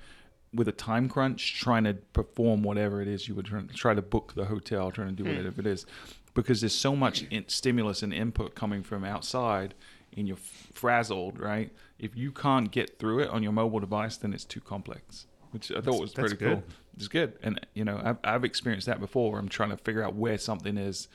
with 0.57 0.67
a 0.69 0.73
time 0.73 1.09
crunch 1.09 1.61
trying 1.61 1.85
to 1.85 1.95
perform 1.95 2.63
whatever 2.63 3.01
it 3.01 3.09
is 3.09 3.29
you 3.29 3.35
would 3.35 3.47
try 3.75 3.95
to 3.95 4.03
book 4.03 4.33
the 4.35 4.47
hotel, 4.47 4.91
trying 4.91 5.09
to 5.09 5.15
do 5.15 5.29
Hmm. 5.29 5.37
whatever 5.37 5.61
it 5.61 5.67
is. 5.67 5.87
Because 6.35 6.61
there's 6.61 6.75
so 6.75 6.95
much 6.97 7.23
in, 7.31 7.45
stimulus 7.49 8.03
and 8.03 8.13
input 8.13 8.55
coming 8.55 8.83
from 8.83 9.05
outside, 9.05 9.75
and 10.17 10.27
you're 10.29 10.37
frazzled, 10.75 11.39
right? 11.39 11.71
If 11.99 12.17
you 12.17 12.31
can't 12.33 12.71
get 12.71 12.99
through 12.99 13.21
it 13.21 13.31
on 13.31 13.43
your 13.43 13.53
mobile 13.53 13.81
device, 13.81 14.17
then 14.19 14.35
it's 14.35 14.45
too 14.45 14.61
complex, 14.61 15.27
which 15.53 15.71
I 15.71 15.81
thought 15.81 16.01
was 16.01 16.13
That's 16.13 16.33
pretty 16.33 16.37
good. 16.37 16.63
cool. 16.63 16.75
It's 16.97 17.09
good, 17.09 17.35
and 17.43 17.59
you 17.75 17.85
know, 17.85 18.01
I've, 18.05 18.19
I've 18.25 18.45
experienced 18.45 18.87
that 18.87 19.01
before. 19.01 19.31
Where 19.33 19.41
I'm 19.41 19.49
trying 19.49 19.71
to 19.71 19.77
figure 19.79 20.03
out 20.03 20.15
where 20.15 20.39
something 20.39 20.77
is. 20.77 21.09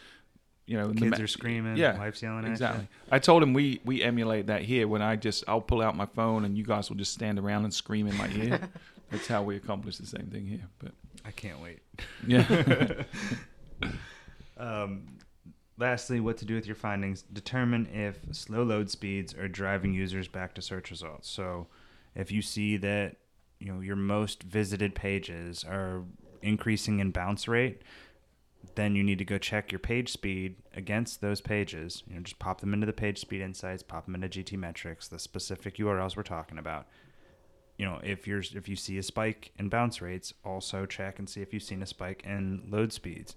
You 0.67 0.77
know, 0.77 0.85
in 0.85 0.95
the 0.95 1.01
Kids 1.01 1.17
ma- 1.19 1.23
are 1.23 1.27
screaming, 1.27 1.75
Yeah, 1.75 1.97
wife's 1.97 2.21
yelling 2.21 2.45
at 2.45 2.51
exactly. 2.51 2.83
you. 2.83 2.87
I 3.11 3.19
told 3.19 3.43
him 3.43 3.53
we 3.53 3.81
we 3.83 4.01
emulate 4.03 4.47
that 4.47 4.61
here. 4.61 4.87
When 4.87 5.01
I 5.01 5.15
just 5.17 5.43
I'll 5.47 5.59
pull 5.59 5.81
out 5.81 5.97
my 5.97 6.05
phone 6.05 6.45
and 6.45 6.55
you 6.57 6.63
guys 6.63 6.87
will 6.89 6.97
just 6.97 7.11
stand 7.13 7.39
around 7.39 7.63
and 7.65 7.73
scream 7.73 8.07
in 8.07 8.15
my 8.17 8.29
ear. 8.29 8.59
That's 9.11 9.27
how 9.27 9.43
we 9.43 9.55
accomplish 9.57 9.97
the 9.97 10.05
same 10.05 10.27
thing 10.27 10.45
here. 10.47 10.67
But 10.79 10.93
I 11.25 11.31
can't 11.31 11.59
wait. 11.61 11.79
yeah, 12.25 13.03
Um, 14.57 15.17
lastly, 15.77 16.19
what 16.19 16.37
to 16.37 16.45
do 16.45 16.55
with 16.55 16.67
your 16.67 16.75
findings. 16.75 17.23
Determine 17.23 17.87
if 17.87 18.19
slow 18.31 18.63
load 18.63 18.89
speeds 18.89 19.33
are 19.33 19.47
driving 19.47 19.93
users 19.93 20.27
back 20.27 20.53
to 20.55 20.61
search 20.61 20.91
results. 20.91 21.29
So, 21.29 21.67
if 22.15 22.31
you 22.31 22.41
see 22.41 22.77
that 22.77 23.15
you 23.59 23.73
know 23.73 23.81
your 23.81 23.95
most 23.95 24.43
visited 24.43 24.93
pages 24.95 25.63
are 25.63 26.03
increasing 26.41 26.99
in 26.99 27.11
bounce 27.11 27.47
rate, 27.47 27.81
then 28.75 28.95
you 28.95 29.03
need 29.03 29.17
to 29.17 29.25
go 29.25 29.37
check 29.37 29.71
your 29.71 29.79
page 29.79 30.11
speed 30.11 30.57
against 30.75 31.21
those 31.21 31.41
pages. 31.41 32.03
You 32.07 32.15
know, 32.15 32.21
just 32.21 32.39
pop 32.39 32.61
them 32.61 32.73
into 32.73 32.85
the 32.85 32.93
page 32.93 33.19
speed 33.19 33.41
insights, 33.41 33.81
pop 33.83 34.05
them 34.05 34.15
into 34.15 34.29
GTmetrix, 34.29 35.09
the 35.09 35.19
specific 35.19 35.77
URLs 35.77 36.15
we're 36.15 36.23
talking 36.23 36.57
about. 36.59 36.87
You 37.81 37.87
know, 37.87 37.99
if 38.03 38.27
you're 38.27 38.43
if 38.53 38.69
you 38.69 38.75
see 38.75 38.99
a 38.99 39.03
spike 39.03 39.53
in 39.57 39.67
bounce 39.67 40.03
rates, 40.03 40.35
also 40.45 40.85
check 40.85 41.17
and 41.17 41.27
see 41.27 41.41
if 41.41 41.51
you've 41.51 41.63
seen 41.63 41.81
a 41.81 41.87
spike 41.87 42.21
in 42.23 42.61
load 42.69 42.93
speeds. 42.93 43.35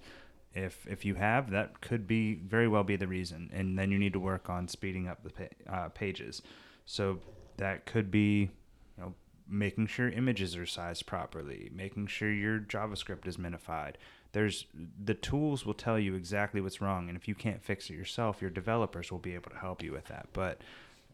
If 0.52 0.86
if 0.86 1.02
you 1.02 1.14
have, 1.14 1.48
that 1.52 1.80
could 1.80 2.06
be 2.06 2.34
very 2.34 2.68
well 2.68 2.84
be 2.84 2.96
the 2.96 3.06
reason, 3.06 3.48
and 3.54 3.78
then 3.78 3.90
you 3.90 3.98
need 3.98 4.12
to 4.12 4.20
work 4.20 4.50
on 4.50 4.68
speeding 4.68 5.08
up 5.08 5.22
the 5.22 5.30
pa- 5.30 5.72
uh, 5.74 5.88
pages. 5.88 6.42
So 6.84 7.20
that 7.56 7.86
could 7.86 8.10
be, 8.10 8.50
you 8.98 9.02
know, 9.02 9.14
making 9.48 9.86
sure 9.86 10.10
images 10.10 10.58
are 10.58 10.66
sized 10.66 11.06
properly, 11.06 11.70
making 11.74 12.08
sure 12.08 12.30
your 12.30 12.58
JavaScript 12.58 13.26
is 13.26 13.38
minified. 13.38 13.94
There's 14.32 14.66
the 15.02 15.14
tools 15.14 15.64
will 15.64 15.72
tell 15.72 15.98
you 15.98 16.16
exactly 16.16 16.60
what's 16.60 16.82
wrong, 16.82 17.08
and 17.08 17.16
if 17.16 17.26
you 17.26 17.34
can't 17.34 17.62
fix 17.62 17.88
it 17.88 17.94
yourself, 17.94 18.42
your 18.42 18.50
developers 18.50 19.10
will 19.10 19.20
be 19.20 19.34
able 19.34 19.52
to 19.52 19.56
help 19.56 19.82
you 19.82 19.92
with 19.92 20.04
that. 20.08 20.28
But 20.34 20.60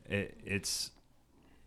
it, 0.09 0.37
it's 0.45 0.91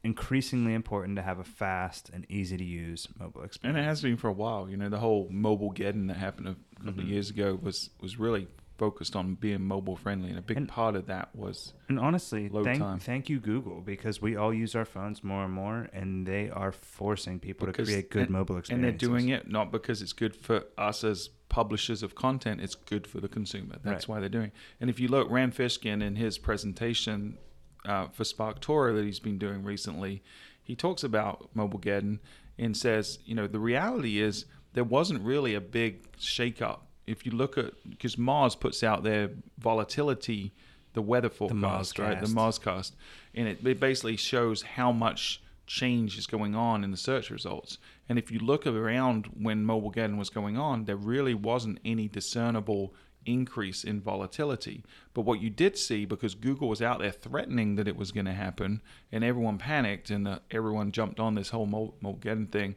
increasingly 0.03 0.73
important 0.73 1.15
to 1.15 1.21
have 1.21 1.39
a 1.39 1.43
fast 1.43 2.09
and 2.13 2.25
easy 2.29 2.57
to 2.57 2.63
use 2.63 3.07
mobile 3.19 3.43
experience. 3.43 3.77
and 3.77 3.85
it 3.85 3.87
has 3.87 4.01
been 4.01 4.17
for 4.17 4.27
a 4.27 4.33
while. 4.33 4.69
You 4.69 4.77
know, 4.77 4.89
the 4.89 4.99
whole 4.99 5.29
Mobilegeddon 5.29 6.07
that 6.09 6.17
happened 6.17 6.47
a 6.49 6.55
couple 6.83 7.01
of 7.01 7.05
Mhm. 7.07 7.09
years 7.09 7.29
ago 7.29 7.57
was 7.61 7.89
was 8.01 8.19
really 8.19 8.47
focused 8.77 9.15
on 9.15 9.35
being 9.35 9.61
mobile 9.61 9.95
friendly, 9.95 10.29
and 10.29 10.37
a 10.37 10.41
big 10.41 10.57
And- 10.57 10.67
part 10.67 10.95
of 10.95 11.05
that 11.05 11.33
was 11.35 11.73
And 11.87 11.99
honestly, 11.99 12.49
thank 12.49 12.79
time. 12.79 12.99
thank 12.99 13.29
you 13.29 13.39
Google 13.39 13.81
because 13.81 14.19
we 14.21 14.35
all 14.35 14.51
use 14.53 14.75
our 14.75 14.83
phones 14.83 15.23
more 15.23 15.45
and 15.45 15.53
more, 15.53 15.87
and 15.93 16.25
they 16.25 16.49
are 16.49 16.71
forcing 16.71 17.39
people 17.39 17.67
Because- 17.67 17.87
to 17.87 17.93
create 17.93 18.09
good 18.09 18.23
and- 18.23 18.31
mobile 18.31 18.57
experiences. 18.57 18.91
and 18.91 18.99
they're 18.99 19.09
doing 19.09 19.29
it 19.29 19.47
not 19.49 19.71
because 19.71 20.01
it's 20.01 20.11
good 20.11 20.35
for 20.35 20.65
us 20.77 21.03
as 21.03 21.29
publishers 21.49 22.01
of 22.01 22.15
content 22.15 22.59
it's 22.59 22.73
good 22.73 23.05
for 23.05 23.21
the 23.21 23.27
consumer 23.29 23.77
that's 23.83 24.09
Right. 24.09 24.15
why 24.15 24.19
they're 24.19 24.27
doing 24.27 24.47
it 24.47 24.53
and 24.81 24.89
if 24.89 24.99
you 24.99 25.07
look 25.07 25.29
rand 25.29 25.53
fishkin 25.53 26.01
in 26.01 26.15
his 26.15 26.39
presentation 26.39 27.37
uh, 27.85 28.07
for 28.07 28.23
SparkToro 28.23 28.95
that 28.95 29.05
he's 29.05 29.19
been 29.19 29.37
doing 29.37 29.63
recently 29.63 30.23
he 30.63 30.75
talks 30.75 31.03
about 31.03 31.49
Mobile 31.53 31.79
mobilegeddon 31.79 32.19
and 32.57 32.75
says 32.75 33.19
you 33.25 33.35
know 33.35 33.47
the 33.47 33.59
reality 33.59 34.21
is 34.21 34.45
there 34.73 34.83
wasn't 34.83 35.21
really 35.21 35.55
a 35.55 35.61
big 35.61 36.11
shakeup 36.17 36.79
if 37.05 37.25
you 37.25 37.31
look 37.31 37.57
at 37.57 37.73
because 37.89 38.15
Moz 38.15 38.59
puts 38.59 38.83
out 38.83 39.03
their 39.03 39.29
volatility 39.57 40.53
the 40.93 41.01
weather 41.01 41.29
forecast 41.29 41.99
right 41.99 42.21
the 42.21 42.27
MozCast. 42.27 42.61
MozCast 42.61 42.91
and 43.35 43.47
it, 43.47 43.65
it 43.65 43.79
basically 43.79 44.15
shows 44.15 44.61
how 44.61 44.91
much 44.91 45.41
change 45.65 46.17
is 46.17 46.27
going 46.27 46.55
on 46.55 46.83
in 46.83 46.91
the 46.91 46.97
search 46.97 47.29
results. 47.29 47.77
And 48.09 48.19
if 48.19 48.31
you 48.31 48.39
look 48.39 48.67
around 48.67 49.27
when 49.39 49.63
Mobile 49.63 49.91
Mobilegeddon 49.91 50.17
was 50.17 50.29
going 50.29 50.57
on, 50.57 50.85
there 50.85 50.95
really 50.95 51.33
wasn't 51.33 51.79
any 51.85 52.07
discernible 52.07 52.93
increase 53.25 53.83
in 53.83 54.01
volatility. 54.01 54.83
But 55.13 55.21
what 55.21 55.41
you 55.41 55.49
did 55.49 55.77
see, 55.77 56.05
because 56.05 56.35
Google 56.35 56.69
was 56.69 56.81
out 56.81 56.99
there 56.99 57.11
threatening 57.11 57.75
that 57.75 57.87
it 57.87 57.95
was 57.95 58.11
going 58.11 58.25
to 58.25 58.33
happen, 58.33 58.81
and 59.11 59.23
everyone 59.23 59.57
panicked 59.57 60.09
and 60.09 60.27
uh, 60.27 60.39
everyone 60.51 60.91
jumped 60.91 61.19
on 61.19 61.35
this 61.35 61.49
whole 61.49 61.65
Mo- 61.65 61.93
Mobilegeddon 62.03 62.51
thing, 62.51 62.75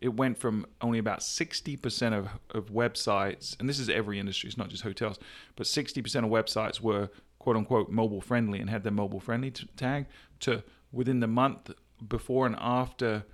it 0.00 0.14
went 0.14 0.38
from 0.38 0.66
only 0.80 0.98
about 0.98 1.20
60% 1.20 2.12
of, 2.12 2.28
of 2.50 2.70
websites, 2.70 3.58
and 3.58 3.68
this 3.68 3.78
is 3.80 3.88
every 3.88 4.18
industry, 4.18 4.48
it's 4.48 4.56
not 4.56 4.68
just 4.68 4.84
hotels, 4.84 5.18
but 5.56 5.66
60% 5.66 6.24
of 6.24 6.30
websites 6.30 6.80
were 6.80 7.10
quote 7.38 7.56
unquote 7.56 7.90
mobile 7.90 8.20
friendly 8.20 8.60
and 8.60 8.70
had 8.70 8.82
their 8.82 8.92
mobile 8.92 9.20
friendly 9.20 9.50
t- 9.50 9.68
tag 9.76 10.06
to 10.40 10.62
within 10.92 11.20
the 11.20 11.26
month 11.26 11.70
before 12.06 12.46
and 12.46 12.56
after 12.58 13.24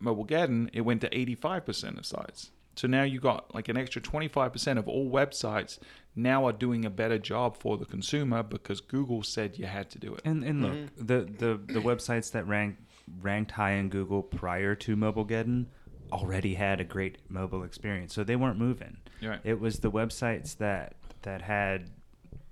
Mobile 0.00 0.24
Mobilegeddon, 0.24 0.70
it 0.72 0.82
went 0.82 1.00
to 1.00 1.08
85% 1.08 1.98
of 1.98 2.06
sites. 2.06 2.50
So 2.76 2.86
now 2.86 3.02
you 3.02 3.20
got 3.20 3.54
like 3.54 3.68
an 3.68 3.76
extra 3.76 4.00
25% 4.00 4.78
of 4.78 4.86
all 4.86 5.10
websites 5.10 5.78
now 6.14 6.46
are 6.46 6.52
doing 6.52 6.84
a 6.84 6.90
better 6.90 7.18
job 7.18 7.56
for 7.56 7.76
the 7.76 7.84
consumer 7.84 8.42
because 8.42 8.80
Google 8.80 9.22
said 9.22 9.58
you 9.58 9.66
had 9.66 9.90
to 9.90 9.98
do 9.98 10.14
it. 10.14 10.20
And 10.24 10.44
and 10.44 10.62
look, 10.62 10.72
mm-hmm. 10.72 11.06
the, 11.06 11.20
the 11.38 11.72
the 11.74 11.80
websites 11.80 12.30
that 12.32 12.46
ranked 12.46 12.82
ranked 13.20 13.52
high 13.52 13.72
in 13.72 13.88
Google 13.88 14.22
prior 14.22 14.74
to 14.74 14.96
Mobilegeddon 14.96 15.66
already 16.12 16.54
had 16.54 16.80
a 16.80 16.84
great 16.84 17.18
mobile 17.28 17.64
experience, 17.64 18.14
so 18.14 18.24
they 18.24 18.36
weren't 18.36 18.58
moving. 18.58 18.98
Right. 19.22 19.40
It 19.44 19.60
was 19.60 19.80
the 19.80 19.90
websites 19.90 20.56
that 20.58 20.94
that 21.22 21.42
had 21.42 21.90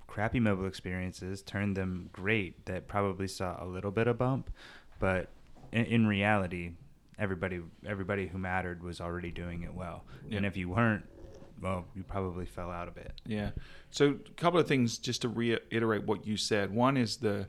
crappy 0.06 0.40
mobile 0.40 0.66
experiences 0.66 1.42
turned 1.42 1.76
them 1.76 2.08
great 2.12 2.66
that 2.66 2.86
probably 2.86 3.26
saw 3.26 3.62
a 3.62 3.66
little 3.66 3.90
bit 3.90 4.06
of 4.06 4.18
bump, 4.18 4.50
but 5.00 5.28
in, 5.72 5.84
in 5.86 6.06
reality, 6.06 6.72
everybody 7.18 7.60
everybody 7.86 8.26
who 8.26 8.38
mattered 8.38 8.82
was 8.82 9.00
already 9.00 9.30
doing 9.30 9.62
it 9.62 9.74
well. 9.74 10.04
And 10.30 10.44
if 10.44 10.56
you 10.56 10.68
weren't, 10.68 11.04
well, 11.60 11.86
you 11.94 12.02
probably 12.02 12.46
fell 12.46 12.70
out 12.70 12.88
a 12.88 12.90
bit. 12.90 13.12
Yeah. 13.26 13.50
So 13.90 14.10
a 14.10 14.30
couple 14.32 14.60
of 14.60 14.68
things 14.68 14.98
just 14.98 15.22
to 15.22 15.28
reiterate 15.28 16.04
what 16.04 16.26
you 16.26 16.36
said. 16.36 16.74
One 16.74 16.96
is 16.96 17.16
the 17.16 17.46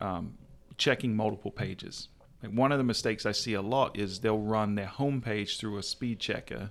um, 0.00 0.34
checking 0.76 1.16
multiple 1.16 1.50
pages. 1.50 2.08
Like 2.42 2.52
one 2.52 2.72
of 2.72 2.78
the 2.78 2.84
mistakes 2.84 3.24
I 3.26 3.32
see 3.32 3.54
a 3.54 3.62
lot 3.62 3.98
is 3.98 4.20
they'll 4.20 4.38
run 4.38 4.74
their 4.74 4.86
homepage 4.86 5.58
through 5.58 5.78
a 5.78 5.82
speed 5.82 6.20
checker 6.20 6.70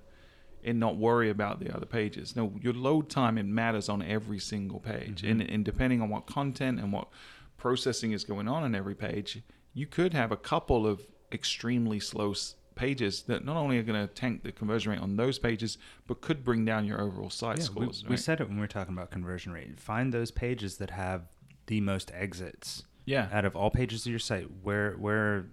and 0.63 0.79
not 0.79 0.97
worry 0.97 1.29
about 1.29 1.59
the 1.59 1.75
other 1.75 1.85
pages. 1.85 2.35
No, 2.35 2.53
your 2.59 2.73
load 2.73 3.09
time 3.09 3.37
it 3.37 3.45
matters 3.45 3.87
on 3.87 4.01
every 4.01 4.39
single 4.39 4.79
page, 4.79 5.23
and, 5.23 5.41
and 5.41 5.63
depending 5.63 6.01
on 6.01 6.09
what 6.09 6.25
content 6.25 6.79
and 6.79 6.91
what 6.91 7.07
processing 7.57 8.11
is 8.11 8.23
going 8.23 8.47
on 8.47 8.63
on 8.63 8.73
every 8.73 8.95
page, 8.95 9.43
you 9.73 9.85
could 9.85 10.13
have 10.13 10.31
a 10.31 10.37
couple 10.37 10.87
of 10.87 11.01
extremely 11.31 11.99
slow 11.99 12.33
pages 12.75 13.23
that 13.23 13.45
not 13.45 13.55
only 13.55 13.77
are 13.77 13.83
going 13.83 14.07
to 14.07 14.13
tank 14.13 14.43
the 14.43 14.51
conversion 14.51 14.91
rate 14.91 14.99
on 15.01 15.15
those 15.15 15.39
pages, 15.39 15.77
but 16.07 16.21
could 16.21 16.43
bring 16.43 16.65
down 16.65 16.85
your 16.85 16.99
overall 17.01 17.29
site 17.29 17.57
Yeah, 17.59 17.63
scores. 17.63 18.03
we 18.03 18.11
right? 18.11 18.19
said 18.19 18.41
it 18.41 18.47
when 18.47 18.57
we 18.57 18.61
were 18.61 18.67
talking 18.67 18.93
about 18.93 19.11
conversion 19.11 19.51
rate. 19.53 19.79
Find 19.79 20.13
those 20.13 20.29
pages 20.31 20.77
that 20.77 20.89
have 20.91 21.21
the 21.67 21.79
most 21.81 22.11
exits. 22.13 22.83
Yeah. 23.05 23.29
Out 23.31 23.45
of 23.45 23.55
all 23.55 23.69
pages 23.71 24.05
of 24.05 24.09
your 24.11 24.19
site, 24.19 24.47
where 24.63 24.93
where 24.93 25.45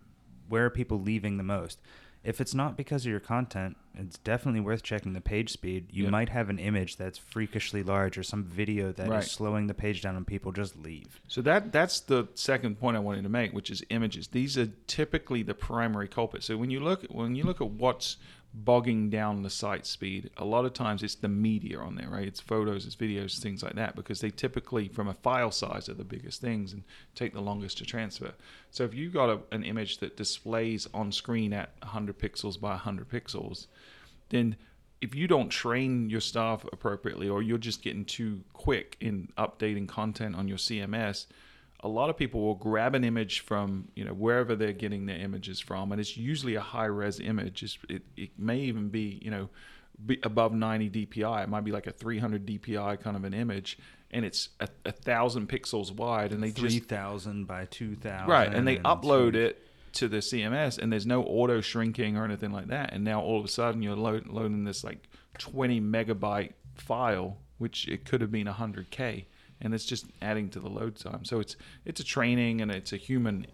where 0.49 0.65
are 0.67 0.71
people 0.71 1.01
leaving 1.01 1.37
the 1.37 1.45
most? 1.45 1.81
If 2.25 2.41
it's 2.41 2.55
not 2.55 2.77
because 2.77 3.05
of 3.05 3.11
your 3.11 3.21
content, 3.21 3.77
it's 3.95 4.17
definitely 4.19 4.61
worth 4.61 4.83
checking 4.85 5.13
the 5.13 5.21
page 5.21 5.51
speed. 5.51 5.89
You 5.91 6.05
Yeah. 6.05 6.11
might 6.11 6.29
have 6.29 6.49
an 6.51 6.59
image 6.61 6.97
that's 6.97 7.19
freakishly 7.19 7.83
large 7.83 8.17
or 8.17 8.23
some 8.23 8.45
video 8.45 8.93
that 8.93 9.05
is 9.07 9.11
Right. 9.11 9.25
slowing 9.25 9.67
the 9.67 9.75
page 9.75 10.03
down 10.03 10.15
and 10.17 10.27
people 10.27 10.53
just 10.53 10.77
leave. 10.77 11.21
So 11.27 11.43
that 11.43 11.73
that's 11.73 11.99
the 12.01 12.29
second 12.35 12.79
point 12.79 12.97
I 12.97 13.01
wanted 13.01 13.23
to 13.25 13.29
make, 13.29 13.53
which 13.53 13.71
is 13.71 13.83
images. 13.91 14.29
These 14.29 14.57
are 14.57 14.67
typically 14.87 15.43
the 15.43 15.55
primary 15.55 16.07
culprit. 16.09 16.45
So 16.45 16.57
when 16.57 16.71
you 16.71 16.79
look 16.81 17.03
when 17.11 17.35
you 17.35 17.43
look 17.45 17.61
at 17.61 17.69
what's 17.71 18.19
bogging 18.55 19.09
down 19.09 19.43
the 19.43 19.51
site 19.51 19.87
speed, 19.87 20.31
a 20.37 20.45
lot 20.45 20.65
of 20.65 20.75
times 20.75 21.03
it's 21.03 21.15
the 21.15 21.29
media 21.29 21.79
on 21.79 21.95
there, 21.95 22.09
right? 22.09 22.27
It's 22.27 22.41
photos, 22.41 22.87
it's 22.87 22.97
videos, 22.97 23.39
things 23.39 23.63
like 23.63 23.75
that, 23.75 23.97
because 23.97 24.21
they 24.21 24.31
typically 24.31 24.89
from 24.89 25.09
a 25.09 25.15
file 25.15 25.51
size 25.51 25.89
are 25.89 25.95
the 25.95 26.05
biggest 26.05 26.41
things 26.41 26.73
and 26.73 26.83
take 27.15 27.33
the 27.33 27.41
longest 27.41 27.79
to 27.79 27.87
transfer. 27.87 28.33
So 28.71 28.85
if 28.85 28.95
you've 28.95 29.15
got 29.15 29.31
a, 29.31 29.41
an 29.53 29.65
image 29.65 29.99
that 29.99 30.17
displays 30.17 30.87
on 30.93 31.13
screen 31.13 31.53
at 31.53 31.71
100 31.81 32.19
pixels 32.19 32.61
by 32.61 32.71
100 32.71 33.09
pixels, 33.09 33.69
then 34.29 34.57
if 35.01 35.15
you 35.15 35.27
don't 35.27 35.49
train 35.49 36.11
your 36.11 36.21
staff 36.21 36.65
appropriately 36.73 37.29
or 37.29 37.43
you're 37.43 37.59
just 37.59 37.83
getting 37.83 38.05
too 38.05 38.43
quick 38.53 38.97
in 39.01 39.29
updating 39.37 39.89
content 39.89 40.37
on 40.37 40.47
your 40.47 40.59
CMS, 40.59 41.27
a 41.83 41.89
lot 41.89 42.11
of 42.11 42.17
people 42.17 42.41
will 42.43 42.55
grab 42.55 42.95
an 42.95 43.05
image 43.05 43.41
from 43.41 43.89
you 43.95 44.05
know 44.05 44.13
wherever 44.13 44.55
they're 44.55 44.73
getting 44.73 45.07
their 45.07 45.19
images 45.19 45.61
from, 45.61 45.93
and 45.93 46.01
it's 46.01 46.17
usually 46.17 46.55
a 46.55 46.61
high 46.61 46.87
res 46.87 47.21
image. 47.21 47.63
It's, 47.63 47.79
it 47.89 48.03
it 48.17 48.31
may 48.39 48.61
even 48.61 48.89
be 48.89 49.19
you 49.23 49.31
know 49.31 49.49
be 50.05 50.19
above 50.23 50.53
90 50.53 51.07
DPI. 51.07 51.45
It 51.45 51.49
might 51.49 51.65
be 51.65 51.71
like 51.71 51.87
a 51.87 51.93
300 51.93 52.47
DPI 52.47 53.01
kind 53.01 53.17
of 53.17 53.25
an 53.25 53.35
image, 53.35 53.79
and 54.11 54.25
it's 54.25 54.49
a, 54.61 54.69
a 54.85 54.93
thousand 54.93 55.49
pixels 55.49 55.95
wide, 55.95 56.33
and 56.33 56.43
they 56.43 56.51
Three 56.51 56.71
just 56.71 56.89
thousand 56.89 57.47
by 57.47 57.67
two 57.67 57.95
thousand. 57.97 58.29
right 58.29 58.53
and 58.53 58.67
they 58.67 58.77
upload 58.79 59.35
it 59.35 59.59
to 59.93 60.09
the 60.09 60.19
cms 60.19 60.79
and 60.79 60.91
there's 60.91 61.05
no 61.05 61.23
auto 61.23 61.61
shrinking 61.61 62.17
or 62.17 62.25
anything 62.25 62.51
like 62.51 62.69
that 62.69 62.95
and 62.95 63.05
now 63.05 63.21
all 63.21 63.39
of 63.39 63.45
a 63.45 63.49
sudden 63.49 63.83
you're 63.83 63.95
load, 63.95 64.27
loading 64.27 64.65
this 64.65 64.83
like 64.83 65.07
20 65.37 65.83
megabyte 65.83 66.53
file 66.75 67.37
which 67.59 67.87
it 67.89 68.07
could 68.07 68.23
have 68.23 68.33
been 68.33 68.47
100k 68.47 69.27
and 69.63 69.73
it's 69.75 69.85
just 69.87 70.05
adding 70.21 70.49
to 70.51 70.61
the 70.61 70.69
load 70.69 70.97
time 70.97 71.25
so 71.25 71.41
it's 71.41 71.57
it's 71.85 72.01
a 72.01 72.05
training 72.05 72.61
and 72.61 72.71
it's 72.71 72.93
a 72.93 72.97
human 72.99 73.47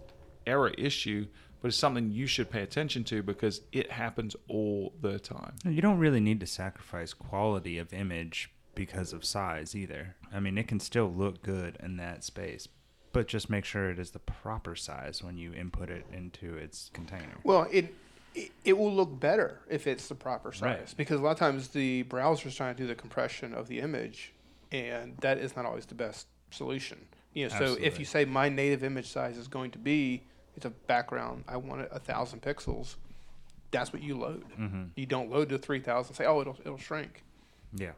error 0.47 0.71
issue 0.79 1.27
but 1.61 1.69
it's 1.69 1.77
something 1.77 2.11
you 2.11 2.27
should 2.27 2.51
pay 2.51 2.63
attention 2.63 3.05
to 3.05 3.23
because 3.23 3.61
it 3.73 3.91
happens 3.93 4.35
all 4.49 4.93
the 5.01 5.19
time 5.19 5.55
You 5.65 5.81
don't 5.83 5.99
really 5.99 6.21
need 6.21 6.41
to 6.41 6.47
sacrifice 6.47 7.13
quality 7.13 7.79
of 7.79 7.93
image 7.93 8.51
because 8.75 9.13
of 9.13 9.25
size 9.25 9.75
either. 9.75 10.15
I 10.33 10.39
mean, 10.39 10.57
it 10.57 10.69
can 10.69 10.79
still 10.79 11.13
look 11.13 11.43
good 11.43 11.77
in 11.83 11.97
that 11.97 12.23
space, 12.23 12.69
but 13.13 13.27
just 13.27 13.51
make 13.51 13.65
sure 13.65 13.91
it 13.91 13.99
is 13.99 14.13
the 14.13 14.21
proper 14.21 14.77
size 14.77 15.21
when 15.21 15.37
you 15.37 15.53
input 15.53 15.91
it 15.91 16.07
into 16.13 16.57
its 16.57 16.89
container. 16.95 17.39
Well, 17.43 17.67
it, 17.73 17.93
it 18.37 18.53
it 18.65 18.79
will 18.79 18.93
look 18.95 19.19
better 19.19 19.59
if 19.69 19.89
it's 19.89 20.07
the 20.07 20.15
proper 20.15 20.53
size 20.53 20.63
Right. 20.63 20.95
because 20.97 21.19
a 21.19 21.23
lot 21.25 21.33
of 21.33 21.39
times 21.41 21.67
the 21.71 22.03
browser 22.05 22.47
is 22.47 22.55
trying 22.55 22.77
to 22.77 22.81
do 22.83 22.87
the 22.87 22.95
compression 22.95 23.53
of 23.53 23.67
the 23.67 23.81
image, 23.81 24.33
and 24.73 25.17
that 25.19 25.39
is 25.39 25.57
not 25.57 25.67
always 25.67 25.87
the 25.87 25.95
best 25.95 26.27
solution. 26.51 26.99
You 27.35 27.49
know, 27.49 27.59
so 27.59 27.77
if 27.81 27.99
you 27.99 28.05
say 28.05 28.25
my 28.25 28.49
native 28.49 28.83
image 28.83 29.09
size 29.09 29.37
is 29.37 29.49
going 29.49 29.71
to 29.73 29.79
be 29.79 30.23
it's 30.57 30.67
a 30.67 30.71
background, 30.71 31.45
I 31.47 31.57
want 31.57 31.83
it 31.83 31.89
a 31.93 32.01
thousand 32.01 32.43
pixels. 32.43 32.97
That's 33.71 33.93
what 33.93 34.03
you 34.03 34.19
load. 34.19 34.45
Mm-hmm. 34.59 34.83
You 34.97 35.07
don't 35.07 35.31
load 35.31 35.51
to 35.51 35.59
three 35.59 35.81
thousand. 35.81 36.15
Say, 36.15 36.25
oh, 36.25 36.41
it'll 36.41 36.57
it'll 36.65 36.79
shrink. 36.79 37.23
Yeah. 37.75 37.93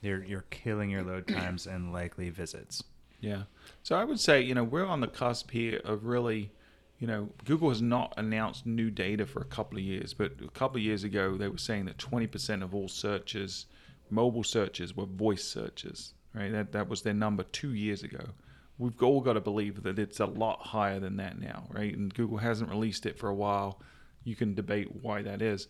You're, 0.00 0.22
you're 0.24 0.44
killing 0.50 0.90
your 0.90 1.02
load 1.02 1.26
times 1.26 1.66
and 1.66 1.92
likely 1.92 2.30
visits. 2.30 2.82
Yeah. 3.20 3.42
So 3.82 3.96
I 3.96 4.04
would 4.04 4.20
say, 4.20 4.40
you 4.40 4.54
know, 4.54 4.64
we're 4.64 4.86
on 4.86 5.00
the 5.00 5.08
cusp 5.08 5.50
here 5.50 5.80
of 5.84 6.04
really, 6.04 6.52
you 6.98 7.06
know, 7.06 7.30
Google 7.44 7.68
has 7.70 7.82
not 7.82 8.14
announced 8.16 8.64
new 8.64 8.90
data 8.90 9.26
for 9.26 9.40
a 9.40 9.44
couple 9.44 9.76
of 9.78 9.84
years, 9.84 10.14
but 10.14 10.32
a 10.44 10.50
couple 10.50 10.76
of 10.76 10.82
years 10.82 11.02
ago 11.02 11.36
they 11.36 11.48
were 11.48 11.58
saying 11.58 11.86
that 11.86 11.98
20% 11.98 12.62
of 12.62 12.74
all 12.74 12.88
searches, 12.88 13.66
mobile 14.10 14.44
searches, 14.44 14.96
were 14.96 15.06
voice 15.06 15.44
searches, 15.44 16.14
right? 16.34 16.52
That 16.52 16.72
that 16.72 16.88
was 16.88 17.02
their 17.02 17.14
number 17.14 17.42
2 17.42 17.72
years 17.72 18.02
ago. 18.02 18.30
We've 18.78 19.02
all 19.02 19.20
got 19.20 19.32
to 19.32 19.40
believe 19.40 19.82
that 19.82 19.98
it's 19.98 20.20
a 20.20 20.26
lot 20.26 20.60
higher 20.66 21.00
than 21.00 21.16
that 21.16 21.40
now, 21.40 21.66
right? 21.70 21.96
And 21.96 22.14
Google 22.14 22.38
hasn't 22.38 22.70
released 22.70 23.06
it 23.06 23.18
for 23.18 23.28
a 23.28 23.34
while. 23.34 23.80
You 24.22 24.36
can 24.36 24.54
debate 24.54 25.02
why 25.02 25.22
that 25.22 25.42
is. 25.42 25.66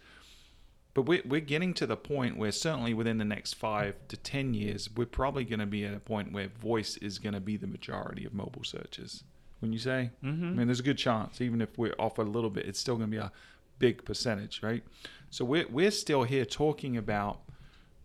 But 0.94 1.02
we're, 1.02 1.22
we're 1.24 1.40
getting 1.40 1.74
to 1.74 1.86
the 1.86 1.96
point 1.96 2.36
where 2.36 2.50
certainly 2.50 2.92
within 2.92 3.18
the 3.18 3.24
next 3.24 3.54
five 3.54 3.94
to 4.08 4.16
10 4.16 4.52
years, 4.52 4.90
we're 4.94 5.06
probably 5.06 5.44
going 5.44 5.60
to 5.60 5.66
be 5.66 5.84
at 5.84 5.94
a 5.94 6.00
point 6.00 6.32
where 6.32 6.48
voice 6.48 6.96
is 6.96 7.18
going 7.18 7.34
to 7.34 7.40
be 7.40 7.56
the 7.56 7.66
majority 7.66 8.24
of 8.24 8.34
mobile 8.34 8.64
searches. 8.64 9.22
When 9.60 9.72
you 9.72 9.78
say, 9.78 10.10
Mm-hmm. 10.24 10.44
I 10.44 10.50
mean, 10.50 10.66
there's 10.66 10.80
a 10.80 10.84
good 10.84 10.98
chance, 10.98 11.40
even 11.40 11.60
if 11.60 11.78
we're 11.78 11.94
off 11.98 12.18
a 12.18 12.22
little 12.22 12.50
bit, 12.50 12.66
it's 12.66 12.80
still 12.80 12.96
going 12.96 13.10
to 13.10 13.16
be 13.16 13.22
a 13.22 13.32
big 13.78 14.04
percentage, 14.04 14.60
right? 14.62 14.82
So 15.30 15.44
we're, 15.44 15.66
we're 15.68 15.90
still 15.92 16.24
here 16.24 16.44
talking 16.44 16.96
about 16.96 17.40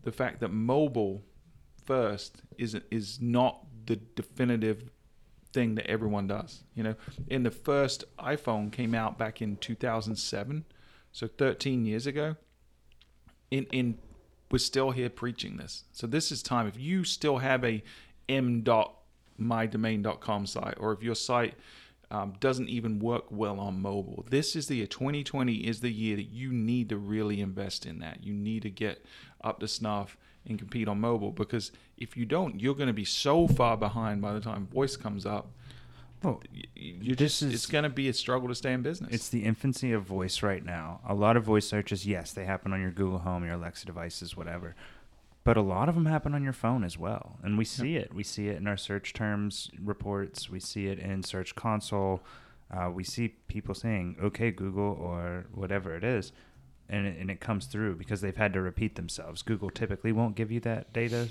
the 0.04 0.12
fact 0.12 0.40
that 0.42 0.50
mobile 0.50 1.24
first 1.86 2.42
is, 2.58 2.76
is 2.92 3.22
not 3.22 3.66
the 3.86 3.96
definitive 3.96 4.90
thing 5.54 5.76
that 5.76 5.88
everyone 5.88 6.28
does. 6.28 6.64
You 6.74 6.84
know, 6.84 6.96
in 7.28 7.44
the 7.44 7.52
first 7.52 8.04
iPhone 8.18 8.72
came 8.72 8.96
out 8.96 9.18
back 9.18 9.42
in 9.42 9.58
2007, 9.58 10.66
so 11.12 11.28
13 11.28 11.86
years 11.86 12.08
ago. 12.08 12.36
In 13.52 13.66
in 13.66 14.00
we're 14.54 14.60
still 14.60 14.92
here 14.92 15.10
preaching 15.10 15.58
this. 15.58 15.84
So 15.94 16.06
this 16.06 16.32
is 16.32 16.44
time. 16.44 16.68
If 16.68 16.78
you 16.78 17.04
still 17.04 17.40
have 17.40 17.66
a 17.66 17.82
m.mydomain.com 18.30 20.46
site, 20.46 20.76
or 20.80 20.94
if 20.94 21.02
your 21.02 21.16
site 21.16 21.56
um, 22.12 22.36
doesn't 22.40 22.70
even 22.70 23.00
work 23.00 23.24
well 23.32 23.60
on 23.60 23.82
mobile, 23.82 24.24
this 24.30 24.56
is 24.56 24.68
the 24.68 24.76
year 24.76 24.86
2020 24.86 25.56
is 25.56 25.80
the 25.80 25.92
year 25.92 26.18
that 26.18 26.30
you 26.30 26.54
need 26.54 26.90
to 26.90 26.98
really 26.98 27.42
invest 27.42 27.88
in 27.88 27.98
that. 28.00 28.24
You 28.24 28.34
need 28.34 28.62
to 28.62 28.70
get 28.70 29.04
up 29.44 29.60
to 29.60 29.68
snuff 29.68 30.18
and 30.48 30.58
compete 30.60 30.88
on 30.88 31.00
mobile 31.00 31.32
because 31.32 31.72
if 31.98 32.18
you 32.18 32.26
don't, 32.26 32.60
you're 32.60 32.76
going 32.76 32.88
to 32.88 32.94
be 32.94 33.06
so 33.06 33.48
far 33.48 33.78
behind 33.78 34.22
by 34.22 34.34
the 34.34 34.40
time 34.42 34.68
voice 34.68 34.96
comes 34.98 35.26
up. 35.26 35.52
Y- 36.24 36.40
You 36.76 37.16
just 37.16 37.42
is- 37.42 37.54
it's 37.54 37.66
going 37.66 37.84
to 37.84 37.90
be 37.90 38.08
a 38.10 38.14
struggle 38.14 38.48
to 38.48 38.56
stay 38.56 38.72
in 38.74 38.82
business. 38.82 39.14
It's 39.14 39.30
the 39.30 39.44
infancy 39.44 39.92
of 39.92 40.04
voice 40.04 40.42
right 40.42 40.64
now. 40.64 41.02
A 41.08 41.14
lot 41.14 41.36
of 41.38 41.44
voice 41.44 41.68
searches, 41.68 42.06
yes, 42.06 42.32
they 42.32 42.46
happen 42.46 42.72
on 42.74 42.82
your 42.82 42.92
Google 42.92 43.20
Home, 43.20 43.44
your 43.44 43.56
Alexa 43.56 43.86
devices, 43.86 44.36
whatever. 44.38 44.76
But 45.44 45.58
a 45.58 45.62
lot 45.62 45.90
of 45.90 45.96
them 45.96 46.06
happen 46.06 46.34
on 46.34 46.42
your 46.44 46.54
phone 46.54 46.86
as 46.86 46.98
well. 46.98 47.38
And 47.44 47.58
we 47.58 47.66
see 47.66 47.98
it. 47.98 48.14
We 48.14 48.24
see 48.24 48.48
it 48.48 48.56
in 48.58 48.68
our 48.68 48.78
search 48.78 49.12
terms 49.12 49.70
reports. 49.84 50.50
We 50.50 50.62
see 50.62 50.88
it 50.88 51.00
in 51.00 51.24
Search 51.24 51.56
Console. 51.56 52.22
Uh, 52.72 52.90
we 52.90 53.04
see 53.04 53.28
people 53.50 53.76
saying, 53.76 54.16
okay, 54.24 54.52
Google, 54.52 54.98
or 55.00 55.46
whatever 55.54 55.94
it 55.96 56.04
is. 56.06 56.32
And 56.94 57.08
it, 57.08 57.18
and 57.20 57.32
it 57.32 57.40
comes 57.40 57.66
through 57.66 57.96
because 57.96 58.22
they've 58.22 58.38
had 58.38 58.54
to 58.54 58.62
repeat 58.62 58.96
themselves. 58.96 59.42
Google 59.42 59.72
typically 59.72 60.12
won't 60.12 60.36
give 60.36 60.52
you 60.52 60.60
that 60.60 60.94
data. 60.94 61.30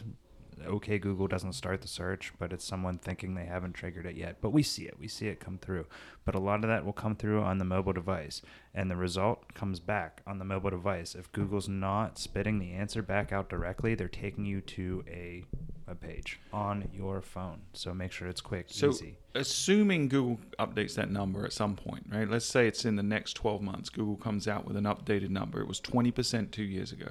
Okay, 0.67 0.99
Google 0.99 1.27
doesn't 1.27 1.55
start 1.55 1.81
the 1.83 1.89
search, 1.89 2.33
but 2.39 2.53
it's 2.53 2.65
someone 2.65 2.99
thinking 2.99 3.35
they 3.35 3.47
haven't 3.47 3.73
triggered 3.73 4.07
it 4.07 4.17
yet. 4.17 4.37
But 4.41 4.51
we 4.51 4.63
see 4.63 4.85
it. 4.85 4.99
We 4.99 5.09
see 5.09 5.29
it 5.29 5.41
come 5.41 5.59
through. 5.59 5.87
But 6.25 6.35
a 6.35 6.39
lot 6.39 6.63
of 6.63 6.69
that 6.69 6.85
will 6.85 6.93
come 6.93 7.17
through 7.17 7.43
on 7.43 7.59
the 7.59 7.65
mobile 7.65 7.93
device. 7.93 8.43
And 8.75 8.91
the 8.91 8.97
result 8.97 9.55
comes 9.55 9.81
back 9.81 10.23
on 10.27 10.39
the 10.39 10.45
mobile 10.45 10.71
device. 10.71 11.15
If 11.15 11.31
Google's 11.33 11.69
not 11.69 12.19
spitting 12.19 12.59
the 12.59 12.73
answer 12.73 13.03
back 13.03 13.33
out 13.33 13.49
directly, 13.49 13.95
they're 13.95 14.09
taking 14.09 14.45
you 14.45 14.61
to 14.61 15.05
a 15.09 15.45
web 15.87 16.01
page 16.01 16.39
on 16.53 16.89
your 16.93 17.21
phone. 17.21 17.63
So 17.73 17.93
make 17.93 18.13
sure 18.13 18.29
it's 18.29 18.41
quick, 18.41 18.67
So, 18.69 18.91
easy. 18.91 19.17
assuming 19.35 20.09
Google 20.09 20.39
updates 20.59 20.95
that 20.95 21.11
number 21.11 21.45
at 21.45 21.53
some 21.53 21.75
point, 21.75 22.07
right? 22.11 22.29
Let's 22.29 22.47
say 22.47 22.69
it's 22.69 22.85
in 22.85 22.97
the 22.97 23.03
next 23.03 23.35
12 23.35 23.61
months. 23.63 23.89
Google 23.89 24.17
comes 24.17 24.47
out 24.47 24.65
with 24.65 24.77
an 24.77 24.85
updated 24.85 25.31
number. 25.31 25.61
It 25.61 25.67
was 25.69 25.81
20% 25.81 26.51
two 26.53 26.63
years 26.63 26.93
ago. 26.93 27.11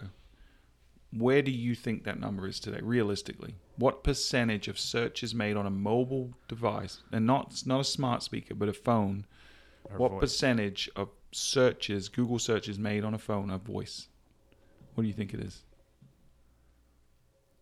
Where 1.14 1.42
do 1.42 1.52
you 1.52 1.76
think 1.76 2.04
that 2.06 2.20
number 2.20 2.48
is 2.48 2.60
today, 2.60 2.80
realistically? 2.82 3.56
What 3.76 4.04
percentage 4.04 4.68
of 4.68 4.80
searches 4.80 5.36
made 5.36 5.58
on 5.58 5.66
a 5.66 5.70
mobile 5.72 6.34
device, 6.48 7.00
and 7.12 7.26
not 7.26 7.64
not 7.66 7.82
a 7.82 7.84
smart 7.84 8.24
speaker, 8.24 8.56
but 8.56 8.70
a 8.70 8.74
phone? 8.74 9.26
Or 9.86 9.98
what 9.98 10.12
voice. 10.12 10.22
percentage 10.22 10.90
of 10.96 11.10
searches, 11.32 12.08
Google 12.08 12.40
searches 12.40 12.78
made 12.80 13.04
on 13.04 13.14
a 13.14 13.18
phone, 13.18 13.50
are 13.50 13.58
voice? 13.58 14.08
What 14.94 15.02
do 15.02 15.08
you 15.08 15.14
think 15.14 15.34
it 15.34 15.40
is? 15.42 15.64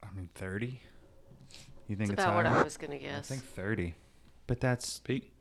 I 0.04 0.08
mean, 0.16 0.30
30? 0.36 0.82
You 1.88 1.96
think 1.96 2.12
It's 2.12 2.20
it's 2.20 2.24
about 2.24 2.36
what? 2.36 2.46
I 2.46 2.64
was 2.64 2.78
gonna 2.78 3.00
guess. 3.00 3.32
I 3.32 3.36
think 3.36 3.44
30. 3.44 3.96
But 4.46 4.60
that's 4.60 5.00
Pete, 5.00 5.32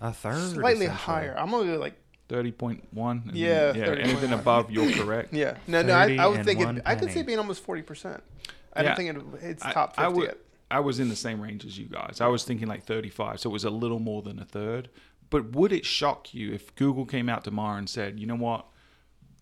a 0.00 0.12
third. 0.12 0.54
Slightly 0.54 0.86
higher. 0.86 1.34
I'm 1.38 1.50
gonna 1.50 1.72
go 1.72 1.78
like 1.78 1.94
30.1? 2.28 3.30
Yeah, 3.32 3.72
then- 3.72 3.76
yeah. 3.76 3.86
30.1. 3.86 3.98
Anything 4.04 4.32
above, 4.32 4.70
you're 4.70 4.90
correct. 5.04 5.32
yeah. 5.32 5.56
No, 5.66 5.82
no. 5.82 5.94
I, 5.94 6.16
I 6.16 6.26
would 6.26 6.44
think 6.44 6.60
it, 6.60 6.82
I 6.86 6.94
could 6.94 7.10
see 7.12 7.20
it 7.20 7.26
being 7.26 7.38
almost 7.38 7.62
forty 7.62 7.82
percent. 7.82 8.22
I 8.72 8.82
Yeah. 8.82 8.94
don't 8.94 8.96
think 8.96 9.34
it, 9.42 9.44
it's 9.50 9.64
I- 9.64 9.72
top 9.72 9.94
I 9.96 10.04
fifty 10.04 10.16
would- 10.20 10.26
yet. 10.28 10.38
I 10.70 10.80
was 10.80 10.98
in 10.98 11.08
the 11.08 11.14
same 11.16 11.40
range 11.40 11.64
as 11.64 11.78
you 11.78 11.84
guys. 11.86 12.20
I 12.20 12.26
was 12.26 12.42
thinking 12.42 12.66
like 12.66 12.84
35, 12.84 13.38
so 13.38 13.50
it 13.50 13.52
was 13.52 13.64
a 13.64 13.70
little 13.70 14.00
more 14.00 14.22
than 14.22 14.40
a 14.40 14.44
third. 14.44 14.88
But 15.30 15.52
would 15.52 15.72
it 15.72 15.84
shock 15.84 16.34
you 16.34 16.52
if 16.52 16.74
Google 16.74 17.04
came 17.06 17.28
out 17.28 17.44
tomorrow 17.44 17.76
and 17.76 17.88
said, 17.88 18.18
you 18.18 18.26
know 18.26 18.34
what, 18.34 18.64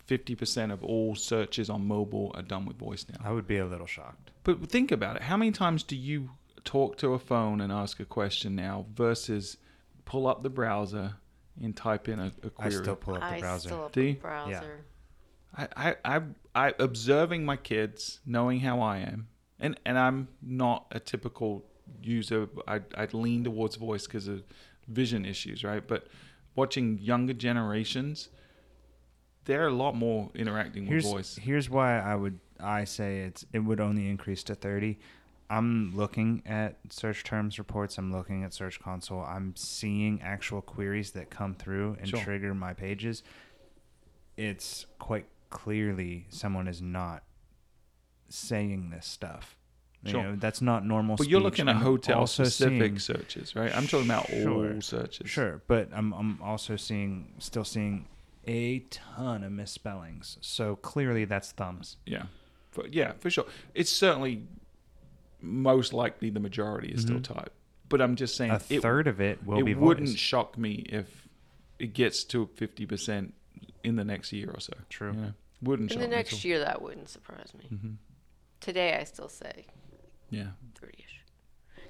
50% 0.09 0.73
of 0.73 0.83
all 0.85 1.15
searches 1.15 1.71
on 1.71 1.87
mobile 1.87 2.33
are 2.35 2.43
done 2.43 2.67
with 2.67 2.77
voice 2.77 3.07
now? 3.09 3.25
I 3.25 3.33
would 3.33 3.47
be 3.47 3.57
a 3.57 3.65
little 3.65 3.87
shocked. 3.87 4.31
But 4.45 4.69
think 4.69 4.91
about 4.93 5.17
it. 5.17 5.23
How 5.23 5.37
many 5.37 5.53
times 5.53 5.83
do 5.85 5.97
you 5.97 6.31
talk 6.65 6.99
to 6.99 7.15
a 7.15 7.19
phone 7.19 7.61
and 7.61 7.73
ask 7.73 7.99
a 8.01 8.05
question 8.05 8.55
now 8.57 8.87
versus 8.93 9.57
pull 10.05 10.27
up 10.27 10.43
the 10.43 10.51
browser 10.51 11.15
and 11.61 11.77
type 11.77 12.09
in 12.09 12.19
a, 12.19 12.25
a 12.25 12.27
I 12.27 12.49
query. 12.49 12.51
I 12.59 12.69
still 12.71 12.97
pull 12.97 13.15
up 13.15 13.21
the 13.21 13.27
I 13.27 13.41
browser. 13.41 13.69
still 13.69 13.83
have 13.83 13.93
Do 13.93 14.03
you? 14.03 14.13
a 14.13 14.15
browser. 14.15 14.85
I, 15.57 15.69
I, 15.77 15.97
I, 16.05 16.23
I 16.55 16.75
observing 16.79 17.45
my 17.45 17.57
kids, 17.57 18.21
knowing 18.25 18.61
how 18.61 18.81
I 18.81 18.99
am, 18.99 19.29
and 19.61 19.79
and 19.85 19.99
I'm 19.99 20.29
not 20.41 20.87
a 20.93 21.01
typical 21.01 21.65
user. 22.03 22.49
I 22.67 22.81
I 22.97 23.07
lean 23.13 23.45
towards 23.45 23.77
voice 23.77 24.07
because 24.07 24.29
of 24.29 24.43
vision 24.89 25.25
issues, 25.27 25.63
right? 25.63 25.87
But 25.87 26.07
watching 26.55 26.99
younger 26.99 27.35
generations, 27.35 28.31
they're 29.45 29.67
a 29.67 29.73
lot 29.73 29.95
more 29.95 30.31
interacting 30.35 30.85
with 30.85 30.91
here's 30.91 31.05
voice. 31.05 31.37
here's 31.37 31.69
why 31.71 31.99
I 32.01 32.15
would 32.15 32.39
I 32.59 32.85
say 32.85 33.21
it's 33.21 33.45
it 33.53 33.59
would 33.61 33.81
only 33.81 34.09
increase 34.09 34.43
to 34.45 34.55
30. 34.55 34.99
I'm 35.53 35.95
looking 35.95 36.43
at 36.47 36.79
search 36.89 37.25
terms 37.25 37.59
reports. 37.59 37.99
I'm 37.99 38.11
looking 38.11 38.43
at 38.43 38.55
Search 38.55 38.81
Console. 38.81 39.21
I'm 39.21 39.55
seeing 39.55 40.21
actual 40.23 40.63
queries 40.63 41.11
that 41.11 41.29
come 41.29 41.55
through 41.55 41.99
and 42.01 42.09
Sure. 42.09 42.21
trigger 42.21 42.55
my 42.55 42.73
pages. 42.73 43.23
It's 44.37 44.87
quite 44.99 45.27
clearly 45.51 46.25
someone 46.31 46.67
is 46.69 46.81
not 46.81 47.23
saying 48.31 48.89
this 48.91 49.07
stuff. 49.07 49.59
You 50.05 50.11
Sure. 50.13 50.23
know, 50.23 50.37
that's 50.37 50.63
not 50.63 50.87
normal. 50.87 51.17
But 51.17 51.29
you're 51.29 51.41
looking 51.41 51.69
at 51.69 51.77
I'm 51.77 51.83
hotel 51.83 52.27
specific 52.27 52.81
seeing- 52.81 52.99
searches, 52.99 53.55
right? 53.55 53.77
I'm 53.77 53.87
talking 53.87 54.07
about 54.07 54.27
Sure. 54.29 54.75
all 54.75 54.81
searches. 54.81 55.29
Sure, 55.31 55.63
but 55.67 55.91
I'm 55.93 56.13
I'm 56.15 56.43
also 56.43 56.77
seeing 56.77 57.35
still 57.39 57.65
seeing 57.65 58.09
a 58.49 58.81
ton 58.91 59.45
of 59.45 59.53
misspellings. 59.53 60.39
So 60.41 60.77
clearly 60.77 61.25
that's 61.27 61.53
thumbs. 61.53 61.99
Yeah, 62.07 62.25
for, 62.73 62.87
yeah, 62.89 63.13
for 63.21 63.31
sure. 63.31 63.47
It's 63.75 63.91
certainly 63.93 64.49
most 65.43 65.93
likely 65.93 66.31
the 66.31 66.41
majority 66.41 66.89
is 66.93 67.03
still 67.03 67.17
Mhm. 67.19 67.25
type. 67.25 67.53
But 67.89 68.01
I'm 68.01 68.17
just 68.17 68.37
saying 68.37 68.53
A 68.53 68.61
it, 68.71 68.81
third 68.83 69.07
of 69.07 69.21
it 69.21 69.45
will 69.45 69.59
it 69.59 69.65
be 69.65 69.73
It 69.73 69.79
wouldn't 69.79 70.09
voice. 70.09 70.17
shock 70.19 70.57
me 70.57 70.87
if 70.89 71.29
it 71.79 71.93
gets 71.95 72.25
to 72.25 72.47
50% 72.47 73.35
in 73.85 73.97
the 73.97 74.05
next 74.05 74.33
year 74.33 74.51
or 74.51 74.61
so. 74.61 74.73
True. 74.89 75.13
You 75.13 75.21
know? 75.21 75.33
Wouldn't 75.63 75.91
In 75.91 75.97
shock 75.99 76.03
the 76.03 76.09
me. 76.09 76.17
next 76.17 76.45
year, 76.45 76.59
that 76.61 76.81
wouldn't 76.83 77.09
surprise 77.09 77.53
me. 77.55 77.67
hmm 77.67 77.95
Today, 78.61 78.97
I 78.97 79.05
still 79.05 79.29
say 79.29 79.67
Yeah. 80.31 80.53
30ish. 80.81 81.21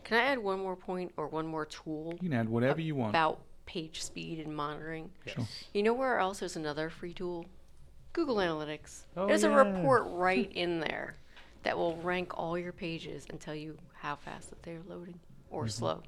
Can 0.05 0.17
I 0.19 0.23
add 0.25 0.39
one 0.39 0.59
more 0.59 0.75
point 0.77 1.13
or 1.17 1.29
one 1.29 1.47
more 1.47 1.67
tool 1.67 2.13
You 2.21 2.31
can 2.31 2.33
add 2.39 2.49
whatever 2.49 2.81
you 2.81 2.95
want. 2.95 3.11
about 3.11 3.43
page 3.67 4.03
speed 4.03 4.41
and 4.45 4.57
monitoring? 4.57 5.11
Sure. 5.27 5.47
You 5.75 5.83
know 5.83 5.93
where 5.95 6.19
else 6.19 6.41
there's 6.41 6.57
another 6.57 6.89
free 6.91 7.13
tool? 7.15 7.47
Google 8.15 8.37
Analytics. 8.37 9.05
Oh, 9.17 9.27
there's 9.27 9.45
a 9.45 9.51
report 9.51 10.03
right 10.07 10.51
in 10.53 10.81
there 10.81 11.17
that 11.63 11.77
will 11.77 11.97
rank 11.99 12.33
all 12.39 12.59
your 12.59 12.73
pages 12.73 13.27
and 13.31 13.41
tell 13.41 13.55
you 13.55 13.77
how 13.95 14.17
fast 14.17 14.51
that 14.51 14.63
they're 14.63 14.81
loading 14.87 15.19
or 15.51 15.65
Mm-hmm. 15.65 15.71
slow. 15.71 16.03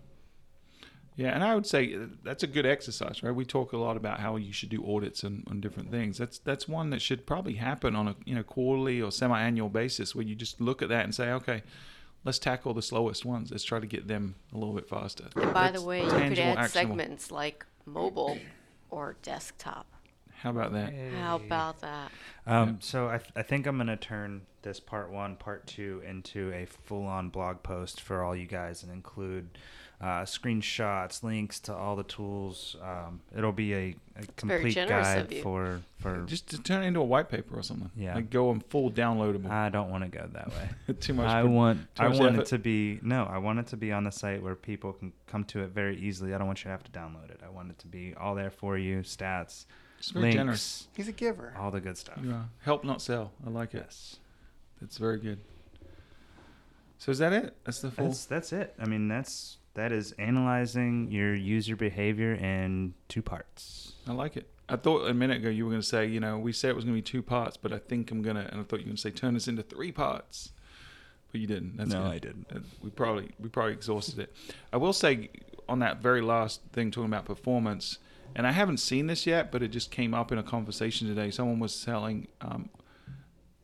Yeah, 1.17 1.29
and 1.33 1.45
I 1.45 1.55
would 1.55 1.65
say 1.67 1.95
uh, 1.95 2.07
that's 2.25 2.43
a 2.43 2.49
good 2.49 2.67
exercise, 2.67 3.23
right? 3.23 3.33
We 3.33 3.45
talk 3.45 3.73
a 3.73 3.77
lot 3.77 3.97
about 3.97 4.19
how 4.19 4.35
you 4.35 4.53
should 4.53 4.69
do 4.71 4.85
audits 4.85 5.23
and 5.23 5.47
on 5.49 5.61
different 5.61 5.93
things. 5.93 6.19
That's 6.19 6.41
that's 6.41 6.67
one 6.67 6.91
that 6.91 7.01
should 7.01 7.25
probably 7.25 7.55
happen 7.55 7.95
on 7.95 8.09
a 8.09 8.17
you 8.25 8.35
know 8.35 8.43
quarterly 8.43 9.01
or 9.01 9.13
semi-annual 9.13 9.69
basis, 9.69 10.13
where 10.17 10.25
you 10.25 10.35
just 10.35 10.61
look 10.61 10.83
at 10.83 10.89
that 10.89 11.05
and 11.05 11.15
say, 11.15 11.31
okay, 11.31 11.63
let's 12.25 12.41
tackle 12.41 12.75
the 12.75 12.83
slowest 12.83 13.25
ones. 13.25 13.53
Let's 13.53 13.63
try 13.63 13.79
to 13.79 13.87
get 13.87 14.09
them 14.09 14.35
a 14.53 14.59
little 14.59 14.75
bit 14.75 14.89
faster. 14.89 15.27
And 15.37 15.55
by 15.55 15.71
That's 15.71 15.81
the 15.83 15.87
way, 15.87 16.03
you 16.03 16.11
could 16.11 16.37
add 16.41 16.59
actionable. 16.59 16.97
segments 16.97 17.31
like 17.31 17.65
mobile 17.87 18.39
or 18.91 19.15
desktop. 19.23 19.87
How 20.45 20.51
about 20.51 20.73
that? 20.75 20.93
How 21.19 21.37
about 21.37 21.81
that? 21.81 22.13
Um, 22.47 22.77
so 22.81 23.09
I, 23.09 23.17
th- 23.17 23.31
I 23.35 23.41
think 23.43 23.67
I'm 23.67 23.79
gonna 23.79 23.97
turn 23.97 24.43
this 24.61 24.79
part 24.79 25.11
one, 25.11 25.37
part 25.37 25.67
two 25.67 26.03
into 26.07 26.53
a 26.53 26.67
full-on 26.67 27.31
blog 27.31 27.63
post 27.63 28.03
for 28.03 28.23
all 28.23 28.37
you 28.37 28.47
guys, 28.47 28.83
and 28.83 28.93
include 28.93 29.49
uh, 30.03 30.23
screenshots, 30.25 31.23
links 31.23 31.61
to 31.61 31.75
all 31.75 31.97
the 31.97 32.03
tools. 32.03 32.77
Um, 32.83 33.21
it'll 33.35 33.53
be 33.53 33.73
a, 33.75 33.97
a 34.17 34.27
complete 34.37 34.73
generous 34.75 35.07
guide 35.07 35.33
you. 35.33 35.43
for 35.43 35.81
for. 35.97 36.25
Just 36.27 36.49
to 36.51 36.63
turn 36.63 36.83
it 36.83 36.89
into 36.89 37.01
a 37.01 37.05
white 37.05 37.31
paper 37.31 37.59
or 37.59 37.63
something. 37.63 37.91
Yeah. 37.97 38.15
Like 38.15 38.29
go 38.29 38.51
on 38.51 38.61
full 38.61 38.91
downloadable. 38.91 39.49
I 39.49 39.71
don't 39.71 39.89
want 39.91 40.05
to 40.05 40.11
go 40.11 40.29
that 40.35 40.49
way. 40.49 40.95
Too 41.01 41.15
much. 41.15 41.27
I 41.27 41.41
pro- 41.41 41.51
want 41.51 41.95
too 41.95 42.03
I 42.03 42.09
much 42.09 42.19
want 42.19 42.35
effort. 42.35 42.43
it 42.43 42.47
to 42.49 42.59
be 42.59 42.99
no, 43.03 43.25
I 43.25 43.39
want 43.39 43.61
it 43.61 43.69
to 43.69 43.79
be 43.79 43.93
on 43.93 44.05
the 44.05 44.13
site 44.13 44.43
where 44.43 44.55
people 44.55 44.93
can 44.93 45.15
come 45.27 45.45
to 45.45 45.61
it 45.61 45.71
very 45.71 45.97
easily. 45.99 46.35
I 46.35 46.39
don't 46.39 46.47
want 46.47 46.59
you 46.61 46.65
to 46.65 46.71
have 46.73 46.85
to 46.85 46.91
download 46.93 47.31
it. 47.31 47.41
I 47.43 47.49
want 47.49 47.71
it 47.71 47.79
to 47.79 47.87
be 47.87 48.15
all 48.21 48.35
there 48.35 48.51
for 48.51 48.77
you, 48.77 48.99
stats, 48.99 49.65
It's 50.05 50.11
very 50.13 50.25
links, 50.25 50.37
generous. 50.37 50.89
He's 50.97 51.09
a 51.09 51.13
giver. 51.13 51.55
all 51.59 51.71
the 51.71 51.81
good 51.81 51.97
stuff. 51.97 52.19
You 52.23 52.33
are. 52.33 52.49
Help 52.63 52.85
not 52.85 53.01
sell. 53.01 53.33
I 53.47 53.51
like 53.51 53.75
it. 53.75 53.83
Yes. 53.87 54.17
That's 54.81 54.99
very 54.99 55.19
good. 55.19 55.39
So 56.99 57.11
is 57.11 57.19
that 57.19 57.33
it? 57.33 57.57
That's 57.65 57.81
the 57.81 57.91
full. 57.91 58.07
That's 58.07 58.25
that's 58.27 58.53
it. 58.53 58.75
I 58.79 58.87
mean, 58.87 59.09
that's 59.09 59.59
that 59.75 59.93
is 59.93 60.13
analyzing 60.13 61.11
your 61.11 61.35
user 61.35 61.77
behavior 61.77 62.35
in 62.35 62.95
two 63.09 63.23
parts. 63.23 63.95
I 64.07 64.13
like 64.13 64.37
it. 64.37 64.49
I 64.69 64.77
thought 64.77 65.09
a 65.09 65.15
minute 65.15 65.39
ago 65.39 65.49
you 65.51 65.65
were 65.65 65.71
going 65.71 65.83
to 65.83 65.87
say, 65.87 66.07
you 66.07 66.21
know, 66.21 66.39
we 66.39 66.53
said 66.53 66.71
it 66.71 66.77
was 66.77 66.85
going 66.85 66.95
to 66.97 66.99
be 66.99 67.03
two 67.03 67.23
parts, 67.23 67.57
but 67.57 67.73
I 67.73 67.79
think 67.79 68.11
I'm 68.11 68.23
going 68.23 68.37
to, 68.37 68.43
and 68.51 68.61
I 68.61 68.65
thought 68.65 68.77
you 68.79 68.85
were 68.85 68.91
going 68.91 68.97
to 68.97 69.03
say 69.03 69.11
turn 69.11 69.35
this 69.35 69.47
into 69.49 69.63
three 69.63 69.93
parts, 69.93 70.53
but 71.33 71.41
you 71.41 71.47
didn't. 71.47 71.77
That's 71.77 71.91
No, 71.91 72.03
good. 72.05 72.11
I 72.13 72.19
didn't. 72.19 72.47
Uh, 72.55 72.61
We 72.83 72.91
probably 72.91 73.31
we 73.39 73.49
probably 73.49 73.73
exhausted 73.73 74.19
it. 74.19 74.33
I 74.73 74.77
will 74.79 74.93
say 74.93 75.31
on 75.69 75.79
that 75.81 75.99
very 75.99 76.21
last 76.23 76.61
thing 76.73 76.91
talking 76.91 77.07
about 77.11 77.25
performance, 77.25 77.99
and 78.35 78.47
I 78.47 78.53
haven't 78.53 78.79
seen 78.79 79.07
this 79.07 79.27
yet, 79.27 79.51
but 79.53 79.63
it 79.63 79.69
just 79.69 79.91
came 79.91 80.15
up 80.15 80.33
in 80.33 80.39
a 80.39 80.43
conversation 80.43 81.09
today. 81.09 81.31
Someone 81.31 81.59
was 81.61 81.85
telling 81.85 82.29
um, 82.41 82.71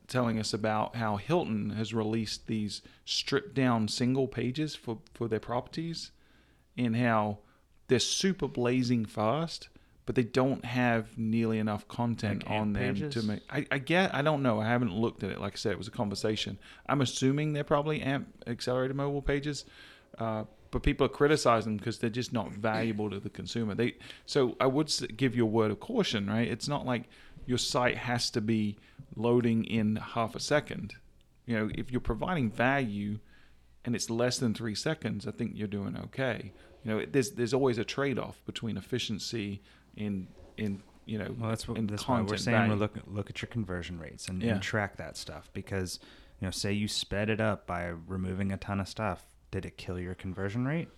telling 0.09 0.39
us 0.39 0.53
about 0.53 0.97
how 0.97 1.17
Hilton 1.17 1.71
has 1.71 1.95
released 1.95 2.47
these 2.49 2.83
stripped 3.05 3.55
down 3.55 3.89
single 3.89 4.27
pages 4.29 4.75
for 4.75 4.99
for 5.15 5.29
their 5.29 5.41
properties, 5.41 6.11
and 6.77 6.97
how 6.97 7.39
they're 7.89 7.99
super 7.99 8.47
blazing 8.49 9.05
fast, 9.05 9.69
but 10.07 10.15
they 10.15 10.23
don't 10.23 10.65
have 10.65 11.19
nearly 11.19 11.59
enough 11.59 11.87
content 11.89 12.45
Like 12.47 12.61
on 12.61 12.73
them 12.73 12.95
pages? 12.95 13.15
to 13.15 13.23
make. 13.27 13.41
I, 13.51 13.67
I 13.71 13.79
get. 13.79 14.15
I 14.15 14.23
don't 14.23 14.43
know. 14.43 14.61
I 14.61 14.67
haven't 14.67 14.93
looked 14.95 15.23
at 15.25 15.31
it. 15.31 15.41
Like 15.41 15.55
I 15.55 15.57
said, 15.57 15.73
it 15.73 15.79
was 15.79 15.89
a 15.89 15.93
conversation. 15.93 16.59
I'm 16.89 17.01
assuming 17.01 17.53
they're 17.53 17.65
probably 17.65 18.01
AMP 18.01 18.29
accelerated 18.47 18.97
mobile 18.97 19.23
pages, 19.23 19.65
uh, 20.19 20.45
but 20.71 20.83
people 20.83 21.07
are 21.07 21.11
criticizing 21.11 21.73
them 21.73 21.77
because 21.79 21.99
they're 21.99 22.11
just 22.11 22.33
not 22.33 22.51
mm. 22.51 22.57
valuable 22.57 23.11
to 23.11 23.21
the 23.21 23.31
consumer. 23.31 23.75
They. 23.75 23.97
So 24.27 24.57
I 24.61 24.67
would 24.67 24.93
give 25.17 25.35
you 25.37 25.45
a 25.45 25.49
word 25.49 25.71
of 25.71 25.81
caution, 25.81 26.29
right? 26.29 26.49
It's 26.49 26.69
not 26.69 26.87
like 26.87 27.05
your 27.47 27.59
site 27.59 27.97
has 27.97 28.31
to 28.31 28.41
be 28.41 28.79
loading 29.17 29.65
in 29.65 29.97
half 29.97 30.35
a 30.35 30.41
second. 30.41 30.95
You 31.47 31.59
know, 31.59 31.71
if 31.75 31.91
you're 31.91 32.01
providing 32.01 32.51
value 32.51 33.19
and 33.85 33.95
it's 33.95 34.11
less 34.11 34.39
than 34.39 34.55
three 34.55 34.75
seconds, 34.75 35.27
I 35.27 35.33
think 35.33 35.53
you're 35.55 35.69
doing 35.69 35.97
okay. 36.05 36.53
You 36.85 36.91
know, 36.91 37.07
there's 37.11 37.33
there's 37.33 37.55
always 37.55 37.79
a 37.79 37.85
trade-off 37.85 38.41
between 38.47 38.77
efficiency 38.77 39.63
in 39.97 40.29
in 40.57 40.83
you 41.07 41.19
know 41.19 41.35
Well, 41.39 41.51
that's 41.51 41.67
what 41.67 41.87
that's 41.89 42.07
why 42.07 42.21
we're 42.21 42.37
saying 42.37 42.57
value. 42.57 42.73
we're 42.73 42.79
look 42.79 42.95
look 43.07 43.31
at 43.31 43.43
your 43.43 43.49
conversion 43.49 43.99
rates 43.99 44.29
and, 44.29 44.43
Yeah. 44.43 44.53
and 44.53 44.63
track 44.63 44.97
that 44.99 45.17
stuff 45.17 45.51
because 45.53 45.99
you 46.41 46.47
know, 46.47 46.51
say 46.51 46.73
you 46.73 46.89
sped 46.89 47.29
it 47.29 47.41
up 47.41 47.67
by 47.67 47.85
removing 47.85 48.51
a 48.51 48.57
ton 48.57 48.81
of 48.81 48.89
stuff, 48.89 49.25
did 49.51 49.65
it 49.67 49.77
kill 49.77 49.99
your 49.99 50.15
conversion 50.15 50.67
rate? 50.67 50.89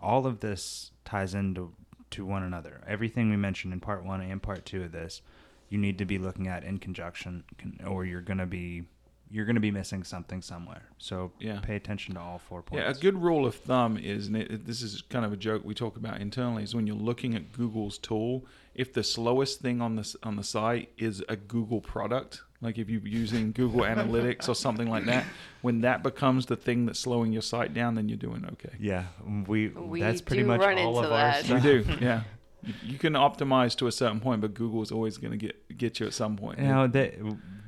All 0.00 0.26
of 0.26 0.40
this 0.40 0.92
ties 1.04 1.34
into 1.34 1.72
to 2.10 2.24
one 2.24 2.42
another. 2.42 2.80
Everything 2.86 3.28
we 3.30 3.36
mentioned 3.36 3.72
in 3.72 3.80
part 3.80 4.04
one 4.04 4.20
and 4.22 4.42
part 4.42 4.64
two 4.64 4.82
of 4.84 4.92
this, 4.92 5.20
you 5.68 5.76
need 5.76 5.98
to 5.98 6.06
be 6.06 6.16
looking 6.18 6.48
at 6.48 6.64
in 6.64 6.78
conjunction, 6.78 7.44
or 7.86 8.04
you're 8.04 8.22
gonna 8.22 8.46
be 8.46 8.84
you're 9.30 9.44
gonna 9.44 9.60
be 9.60 9.70
missing 9.70 10.02
something 10.04 10.40
somewhere. 10.40 10.88
So 10.96 11.32
Yeah. 11.38 11.60
pay 11.60 11.76
attention 11.76 12.14
to 12.14 12.20
all 12.20 12.38
four 12.38 12.62
points. 12.62 12.82
Yeah, 12.82 12.90
a 12.90 12.94
good 12.94 13.20
rule 13.22 13.44
of 13.44 13.54
thumb 13.56 13.98
is, 13.98 14.28
and 14.28 14.38
it, 14.38 14.64
this 14.64 14.80
is 14.80 15.02
kind 15.02 15.22
of 15.22 15.34
a 15.34 15.36
joke 15.36 15.66
we 15.66 15.74
talk 15.74 15.98
about 15.98 16.22
internally, 16.22 16.62
is 16.62 16.74
when 16.74 16.86
you're 16.86 16.96
looking 16.96 17.34
at 17.34 17.52
Google's 17.52 17.98
tool, 17.98 18.46
if 18.74 18.90
the 18.94 19.04
slowest 19.04 19.60
thing 19.60 19.82
on 19.82 19.96
this 19.96 20.16
on 20.22 20.36
the 20.36 20.42
site 20.44 20.92
is 20.96 21.22
a 21.28 21.36
Google 21.36 21.82
product, 21.82 22.40
like 22.60 22.76
if 22.78 22.88
you're 22.90 23.06
using 23.06 23.52
Google 23.52 23.80
Analytics 23.94 24.48
or 24.48 24.54
something 24.54 24.88
like 24.90 25.04
that, 25.06 25.24
when 25.62 25.80
that 25.82 26.02
becomes 26.02 26.46
the 26.46 26.56
thing 26.56 26.86
that's 26.86 26.98
slowing 27.00 27.32
your 27.32 27.42
site 27.42 27.72
down, 27.74 27.94
then 27.94 28.08
you're 28.08 28.18
doing 28.18 28.44
okay. 28.52 28.74
Yeah, 28.80 29.04
um, 29.26 29.44
we, 29.44 29.68
We 29.68 30.00
that's 30.00 30.20
pretty 30.20 30.42
much 30.42 30.60
run 30.60 30.78
all 30.78 30.96
into 30.96 31.06
of 31.06 31.12
our 31.12 31.18
that. 31.18 31.44
stuff. 31.44 31.64
You 31.64 31.84
do, 31.84 31.96
yeah. 32.00 32.22
You- 32.64 32.74
You 32.82 32.98
can 32.98 33.12
optimize 33.12 33.76
to 33.76 33.86
a 33.86 33.92
certain 33.92 34.18
point, 34.18 34.40
but 34.40 34.52
Google's 34.52 34.90
always 34.90 35.16
going 35.16 35.30
to 35.30 35.36
get 35.36 35.78
get 35.78 36.00
you 36.00 36.06
at 36.06 36.12
some 36.12 36.36
point. 36.36 36.58
Now 36.58 36.88
they 36.88 37.16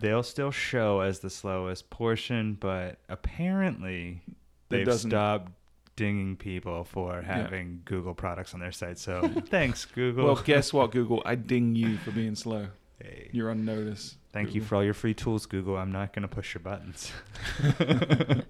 they'll 0.00 0.24
still 0.24 0.50
show 0.50 0.98
as 1.00 1.20
the 1.20 1.30
slowest 1.30 1.90
portion, 1.90 2.54
but 2.54 2.98
apparently 3.08 4.22
they've 4.68 4.92
stopped 4.92 5.52
dinging 5.96 6.36
people 6.36 6.82
for 6.84 7.22
having 7.22 7.82
Google 7.84 8.14
products 8.14 8.52
on 8.52 8.58
their 8.60 8.72
site. 8.72 8.98
So 8.98 9.28
thanks, 9.46 9.84
Google. 9.84 10.24
Well, 10.26 10.42
guess 10.42 10.72
what, 10.72 10.90
Google? 10.90 11.22
I 11.24 11.36
ding 11.36 11.76
you 11.76 11.96
for 11.98 12.10
being 12.10 12.34
slow. 12.34 12.66
Hey, 13.00 13.30
You're 13.32 13.50
on 13.50 13.64
notice. 13.64 14.16
Thank 14.32 14.54
you 14.54 14.60
for 14.60 14.76
all 14.76 14.84
your 14.84 14.94
free 14.94 15.14
tools, 15.14 15.46
Google. 15.46 15.76
I'm 15.76 15.92
not 15.92 16.12
going 16.12 16.22
to 16.22 16.28
push 16.28 16.54
your 16.54 16.62
buttons. 16.62 17.12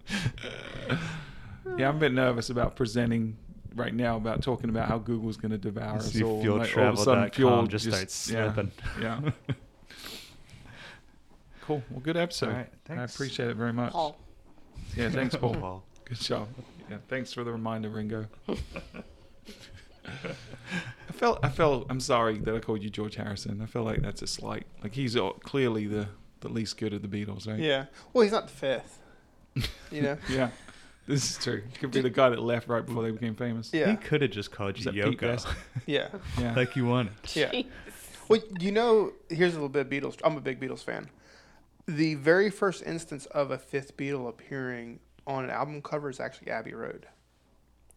Yeah, 1.77 1.89
I'm 1.89 1.97
a 1.97 2.01
bit 2.01 2.13
nervous 2.13 2.51
about 2.51 2.77
presenting 2.77 3.37
right 3.75 3.95
now 3.95 4.17
about 4.17 4.43
talking 4.43 4.71
about 4.71 4.89
how 4.89 4.99
Google's 4.99 5.37
going 5.37 5.53
to 5.53 5.59
devour 5.59 5.97
us 5.97 6.13
See 6.13 6.23
all. 6.23 6.43
Like, 6.43 6.77
all 6.77 6.89
of 6.89 6.95
a 6.95 6.97
sudden, 6.99 7.31
fuel 7.31 7.67
just 7.67 7.87
starts 7.87 8.15
slipping. 8.15 8.71
Yeah. 9.01 9.21
cool. 11.63 11.83
Well, 11.91 12.01
good 12.01 12.17
episode. 12.17 12.51
All 12.51 12.57
right, 12.57 12.69
I 12.89 13.03
appreciate 13.05 13.49
it 13.51 13.57
very 13.57 13.73
much. 13.73 13.93
Paul. 13.93 14.19
Yeah, 14.97 15.11
thanks, 15.11 15.37
Paul. 15.37 15.55
Paul. 15.55 15.85
Good 16.05 16.19
job. 16.21 16.49
Yeah, 16.91 16.99
thanks 17.09 17.33
for 17.33 17.45
the 17.45 17.53
reminder, 17.53 17.89
Ringo. 17.89 18.27
felt 21.21 21.39
I 21.45 21.51
felt 21.51 21.87
I'm 21.91 22.01
sorry 22.01 22.39
that 22.39 22.55
I 22.55 22.59
called 22.61 22.83
you 22.83 22.89
George 22.91 23.17
Harrison. 23.17 23.61
I 23.63 23.67
feel 23.67 23.83
like 23.85 24.01
that's 24.01 24.23
a 24.23 24.27
slight. 24.27 24.67
Like 24.83 24.95
he's 24.95 25.17
uh, 25.17 25.31
clearly 25.43 25.87
the 25.87 26.09
the 26.41 26.49
least 26.49 26.79
good 26.79 26.95
of 26.95 27.03
the 27.03 27.09
Beatles, 27.09 27.47
right? 27.47 27.59
Yeah. 27.59 27.85
Well, 28.13 28.23
he's 28.23 28.33
not 28.33 28.49
the 28.49 28.55
fifth. 28.55 28.99
You 29.91 30.03
know. 30.03 30.19
Yeah. 30.31 30.51
This 31.09 31.29
is 31.29 31.45
true. 31.45 31.63
He 31.69 31.77
could 31.79 31.91
be 31.91 32.01
the 32.01 32.09
guy 32.11 32.29
that 32.29 32.41
left 32.41 32.69
right 32.69 32.87
before 32.87 33.03
they 33.03 33.11
became 33.11 33.35
famous. 33.35 33.71
Yeah. 33.73 33.91
He 33.91 33.97
could 33.97 34.23
have 34.23 34.31
just 34.31 34.53
called 34.53 34.79
you 34.79 34.85
that 34.85 34.95
Pete 34.95 35.19
Yoko, 35.19 35.21
Best? 35.21 35.49
Yeah. 35.87 36.09
Yeah. 36.39 36.55
like 36.55 36.77
you 36.77 36.87
wanted. 36.87 37.15
Yeah. 37.35 37.51
Jeez. 37.51 37.67
Well, 38.29 38.41
you 38.61 38.71
know, 38.71 39.13
here's 39.29 39.55
a 39.55 39.57
little 39.57 39.69
bit 39.69 39.87
of 39.87 39.91
Beatles. 39.91 40.21
I'm 40.23 40.37
a 40.37 40.41
big 40.41 40.61
Beatles 40.61 40.85
fan. 40.85 41.11
The 41.87 42.15
very 42.15 42.49
first 42.49 42.85
instance 42.87 43.27
of 43.27 43.51
a 43.51 43.59
fifth 43.59 43.97
Beatle 43.97 44.29
appearing 44.29 45.01
on 45.27 45.43
an 45.43 45.51
album 45.51 45.83
cover 45.83 46.09
is 46.09 46.21
actually 46.21 46.53
Abbey 46.53 46.75
Road, 46.75 47.07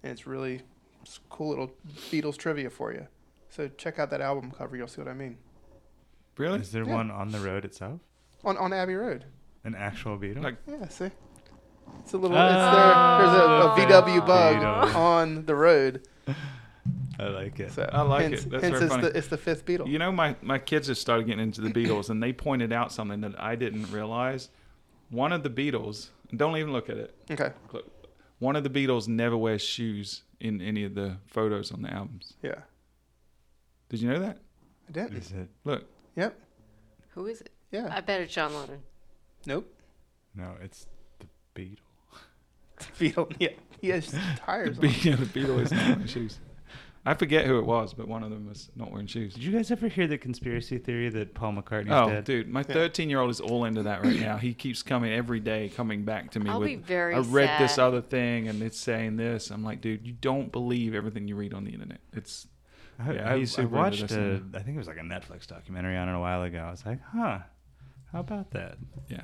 and 0.01 0.11
it's 0.11 0.26
really 0.26 0.63
it's 1.03 1.19
cool 1.30 1.49
little 1.49 1.71
Beatles 2.09 2.38
trivia 2.38 2.71
for 2.71 2.91
you. 2.91 3.07
So 3.55 3.67
check 3.77 3.99
out 3.99 4.09
that 4.09 4.21
album 4.21 4.51
cover. 4.51 4.75
You'll 4.75 4.87
see 4.87 5.01
what 5.01 5.07
I 5.09 5.13
mean. 5.13 5.37
really? 6.37 6.59
Is 6.59 6.71
there 6.71 6.83
Yeah. 6.85 6.93
one 6.95 7.11
on 7.11 7.29
the 7.31 7.37
road 7.39 7.63
itself? 7.65 7.99
On 8.43 8.57
on 8.57 8.73
Abbey 8.73 8.95
Road. 8.95 9.25
An 9.63 9.75
actual 9.75 10.17
Beetle? 10.17 10.41
Like 10.43 10.57
Yeah. 10.67 10.87
See. 10.87 11.11
It's 11.99 12.13
a 12.13 12.17
little. 12.17 12.35
it's 12.35 12.53
there. 12.55 13.17
There's 13.19 13.37
a, 13.37 13.45
a 13.45 13.67
Ah, 13.67 13.75
VW 13.77 14.25
bug 14.25 14.55
Beetle. 14.55 14.97
on 15.01 15.45
the 15.45 15.55
road. 15.55 16.07
I 17.19 17.27
like 17.27 17.59
it. 17.59 17.71
So 17.71 17.87
I 17.93 18.01
like 18.01 18.23
hence, 18.23 18.43
it. 18.45 18.49
That's 18.49 18.63
hence 18.63 18.73
very 18.73 18.85
it's 18.85 18.93
funny. 18.95 19.09
the 19.09 19.17
it's 19.17 19.27
the 19.27 19.37
fifth 19.37 19.65
Beatle. 19.65 19.87
You 19.87 19.99
know, 19.99 20.11
my, 20.11 20.35
my 20.41 20.57
kids 20.57 20.87
have 20.87 20.97
started 20.97 21.27
getting 21.27 21.43
into 21.43 21.61
the 21.61 21.69
Beatles, 21.69 22.09
and 22.09 22.21
they 22.23 22.33
pointed 22.33 22.73
out 22.73 22.91
something 22.91 23.21
that 23.21 23.39
I 23.39 23.55
didn't 23.55 23.91
realize. 23.91 24.49
One 25.11 25.31
of 25.31 25.43
the 25.43 25.49
Beatles, 25.51 26.09
don't 26.35 26.57
even 26.57 26.73
look 26.73 26.89
at 26.89 26.97
it. 26.97 27.13
okay. 27.29 27.51
Look, 27.71 27.85
one 28.39 28.55
of 28.55 28.63
the 28.63 28.69
Beatles 28.71 29.07
never 29.07 29.37
wears 29.37 29.61
shoes 29.61 30.23
in 30.39 30.59
any 30.59 30.83
of 30.83 30.95
the 30.95 31.17
photos 31.27 31.71
on 31.71 31.83
the 31.83 31.93
albums. 31.93 32.33
Yeah. 32.41 32.55
Did 33.93 34.01
you 34.01 34.09
know 34.09 34.19
that? 34.21 34.39
I 34.89 34.91
did. 34.91 35.13
Is 35.13 35.31
it? 35.31 35.49
Look, 35.65 35.85
Yep. 36.15 36.35
Who 37.09 37.27
is 37.27 37.41
it? 37.41 37.51
Yeah. 37.71 37.89
I 37.95 38.01
bet 38.01 38.21
it's 38.21 38.33
John 38.33 38.51
Lennon. 38.55 38.79
nope. 39.45 39.71
No, 40.33 40.55
it's 40.63 40.87
the 41.19 41.27
Beetle. 41.53 41.85
Beetle. 42.97 43.29
Yeah. 43.37 43.49
He 43.79 43.89
has 43.89 44.07
the, 44.07 44.19
tires. 44.37 44.77
on. 44.79 44.81
Be- 44.81 44.87
yeah, 45.03 45.15
the 45.15 45.25
Beatle 45.27 45.59
is 45.61 45.71
not 45.71 45.83
wearing 45.89 46.07
shoes. 46.07 46.39
I 47.05 47.13
forget 47.13 47.45
who 47.45 47.59
it 47.59 47.65
was, 47.67 47.93
but 47.93 48.07
one 48.07 48.23
of 48.23 48.31
them 48.31 48.47
was 48.47 48.71
not 48.75 48.89
wearing 48.91 49.05
shoes. 49.05 49.35
Did 49.35 49.43
you 49.43 49.51
guys 49.51 49.69
ever 49.69 49.87
hear 49.89 50.07
the 50.07 50.17
conspiracy 50.17 50.79
theory 50.79 51.09
that 51.09 51.35
Paul 51.35 51.53
McCartney's 51.53 51.91
Oh, 51.91 52.09
dead? 52.09 52.23
dude, 52.23 52.47
my 52.49 52.63
13 52.63 53.11
year 53.11 53.19
old 53.19 53.29
is 53.29 53.39
all 53.41 53.65
into 53.65 53.83
that 53.83 54.03
right 54.03 54.19
now. 54.19 54.37
He 54.37 54.55
keeps 54.55 54.81
coming 54.81 55.13
every 55.13 55.39
day, 55.39 55.69
coming 55.69 56.03
back 56.03 56.31
to 56.31 56.39
me 56.39 56.49
I'll 56.49 56.59
with. 56.61 56.67
be 56.69 56.75
very 56.77 57.13
I 57.13 57.19
read 57.19 57.61
this 57.61 57.77
other 57.77 58.01
thing 58.01 58.47
and 58.47 58.63
it's 58.63 58.79
saying 58.79 59.17
this. 59.17 59.51
I'm 59.51 59.63
like, 59.63 59.81
dude, 59.81 60.07
you 60.07 60.13
don't 60.13 60.51
believe 60.51 60.95
everything 60.95 61.27
you 61.27 61.35
read 61.35 61.53
on 61.53 61.63
the 61.65 61.71
internet. 61.71 61.99
It's 62.13 62.47
I, 62.99 63.13
Yeah, 63.13 63.33
I, 63.33 63.37
he's 63.37 63.53
I 63.53 63.63
super 63.63 63.67
into 63.67 63.75
watched 63.77 64.01
this 64.01 64.11
a, 64.11 64.19
and- 64.19 64.55
I 64.55 64.59
think 64.59 64.75
it 64.75 64.79
was 64.79 64.87
like 64.87 64.97
a 64.97 65.01
Netflix 65.01 65.47
documentary 65.47 65.97
on 65.97 66.09
it 66.09 66.15
a 66.15 66.19
while 66.19 66.43
ago. 66.43 66.59
I 66.59 66.71
was 66.71 66.85
like, 66.85 66.99
huh, 67.13 67.39
how 68.11 68.19
about 68.19 68.51
that? 68.51 68.77
yeah. 69.09 69.21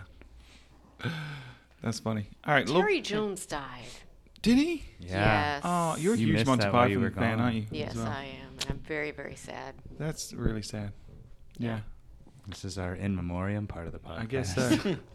That's 1.82 1.99
funny. 1.99 2.28
All 2.45 2.53
right, 2.53 2.67
look, 2.67 2.82
Terry 2.84 3.01
Jones 3.01 3.45
died. 3.45 3.86
did 4.41 4.57
he? 4.57 4.84
Yes. 4.99 5.61
Oh, 5.63 5.95
you're 5.97 6.13
a 6.13 6.17
You 6.17 6.26
huge 6.28 6.36
missed 6.39 6.47
Monty 6.47 6.63
that 6.63 6.67
you 6.67 6.72
Python 6.74 7.01
were 7.01 7.11
fan, 7.11 7.38
gone. 7.38 7.39
aren't 7.45 7.55
you? 7.55 7.65
Yes, 7.72 7.95
well? 7.95 8.07
I 8.07 8.24
am, 8.26 8.51
and 8.59 8.65
I'm 8.70 8.80
very, 8.80 9.11
very 9.11 9.36
sad. 9.36 9.76
That's 9.97 10.34
really 10.34 10.61
sad. 10.61 10.91
Yeah, 11.57 11.80
This 12.47 12.65
is 12.65 12.78
our 12.78 12.95
in 12.95 13.15
memoriam 13.15 13.67
part 13.67 13.86
of 13.88 13.93
the 13.93 13.99
podcast. 13.99 14.20
I 14.20 14.26
guess 14.26 14.55
so. 14.55 14.95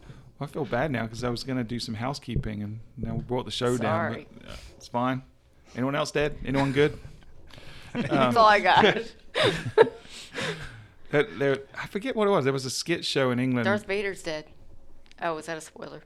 Well, 0.41 0.49
I 0.49 0.53
feel 0.53 0.65
bad 0.65 0.91
now 0.91 1.05
because 1.05 1.23
I 1.23 1.29
was 1.29 1.45
going 1.45 1.59
to 1.59 1.65
do 1.65 1.79
some 1.79 1.95
housekeeping 1.95 2.65
and 2.65 2.81
now 2.97 3.15
we 3.15 3.23
brought 3.23 3.45
the 3.45 3.53
show 3.53 3.77
down. 3.79 4.13
Sorry. 4.15 4.27
But, 4.43 4.49
uh, 4.51 4.55
it's 4.77 4.89
fine. 4.89 5.23
Anyone 5.77 5.95
else 5.95 6.11
dead? 6.11 6.37
Anyone 6.45 6.73
good? 6.73 6.99
That's 8.11 8.37
all 8.37 8.47
I 8.47 8.61
got. 8.61 8.97
There, 11.11 11.23
there, 11.39 11.59
I 11.81 11.87
forget 11.87 12.17
what 12.17 12.27
it 12.27 12.31
was. 12.33 12.43
There 12.43 12.53
was 12.53 12.65
a 12.65 12.71
skit 12.71 13.05
show 13.05 13.31
in 13.31 13.39
England. 13.39 13.67
Darth 13.67 13.87
Vader's 13.87 14.21
dead. 14.21 14.47
Oh, 15.23 15.37
is 15.39 15.47
that 15.47 15.57
a 15.57 15.61
spoiler? 15.61 16.03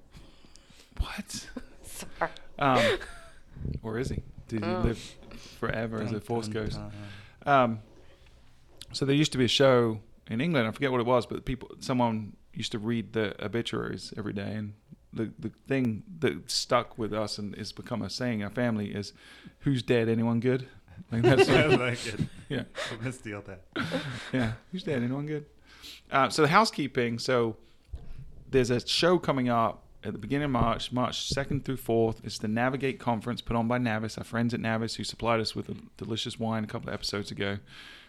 What? 0.99 1.47
Sorry. 1.83 2.31
Um, 2.59 2.99
or 3.83 3.99
is 3.99 4.11
he? 4.11 4.23
Did 4.49 4.65
he 4.65 4.71
Oh. 4.71 4.81
live 4.81 5.15
forever 5.59 6.03
as 6.03 6.13
a 6.13 6.21
force 6.21 6.47
dun, 6.49 6.65
ghost? 6.65 6.79
dun. 6.79 6.93
Um, 7.47 7.79
so 8.93 9.07
there 9.07 9.15
used 9.17 9.33
to 9.33 9.39
be 9.39 9.47
a 9.47 9.49
show 9.49 10.01
in 10.29 10.43
England. 10.43 10.69
I 10.69 10.73
forget 10.73 10.93
what 10.93 11.01
it 11.01 11.07
was, 11.07 11.25
but 11.25 11.47
people, 11.47 11.71
someone 11.81 12.37
used 12.53 12.73
to 12.73 12.79
read 12.79 13.15
the 13.15 13.35
obituaries 13.43 14.13
every 14.19 14.35
day, 14.35 14.53
and 14.57 14.75
the 15.15 15.33
the 15.39 15.51
thing 15.67 16.03
that 16.19 16.51
stuck 16.51 16.99
with 16.99 17.15
us 17.15 17.39
and 17.39 17.57
has 17.57 17.73
become 17.73 18.03
a 18.03 18.11
saying 18.11 18.41
in 18.41 18.45
our 18.45 18.51
family 18.51 18.95
is, 18.95 19.15
"Who's 19.61 19.83
dead? 19.83 20.07
Anyone 20.11 20.41
good?" 20.41 20.69
Like 21.11 21.23
that's 21.23 21.49
I 21.49 21.67
like 21.67 22.07
it. 22.07 22.21
yeah. 22.49 22.63
I'm 22.93 22.99
gonna 22.99 23.13
steal 23.13 23.43
that. 23.43 23.63
Yeah. 24.33 24.53
Who's 24.73 24.83
dead? 24.83 25.03
Anyone 25.03 25.27
good? 25.27 25.47
Uh, 26.11 26.29
so 26.29 26.43
the 26.43 26.49
housekeeping. 26.49 27.19
So 27.19 27.57
there's 28.51 28.71
a 28.71 28.87
show 28.87 29.19
coming 29.19 29.49
up 29.49 29.85
at 30.05 30.13
the 30.13 30.19
beginning 30.19 30.47
of 30.47 30.51
March, 30.53 30.93
March 30.93 31.35
2nd 31.35 31.65
through 31.65 31.77
4th. 31.77 32.25
It's 32.25 32.39
the 32.39 32.49
Navigate 32.49 32.99
Conference 32.99 33.41
put 33.41 33.57
on 33.57 33.67
by 33.69 33.79
Navis, 33.79 34.17
our 34.17 34.25
friends 34.25 34.55
at 34.55 34.61
Navis 34.61 34.95
who 34.95 35.05
supplied 35.05 35.41
us 35.41 35.55
with 35.55 35.69
a 35.69 35.77
delicious 35.97 36.39
wine 36.39 36.65
a 36.65 36.67
couple 36.67 36.89
of 36.89 36.95
episodes 36.95 37.31
ago. 37.31 37.59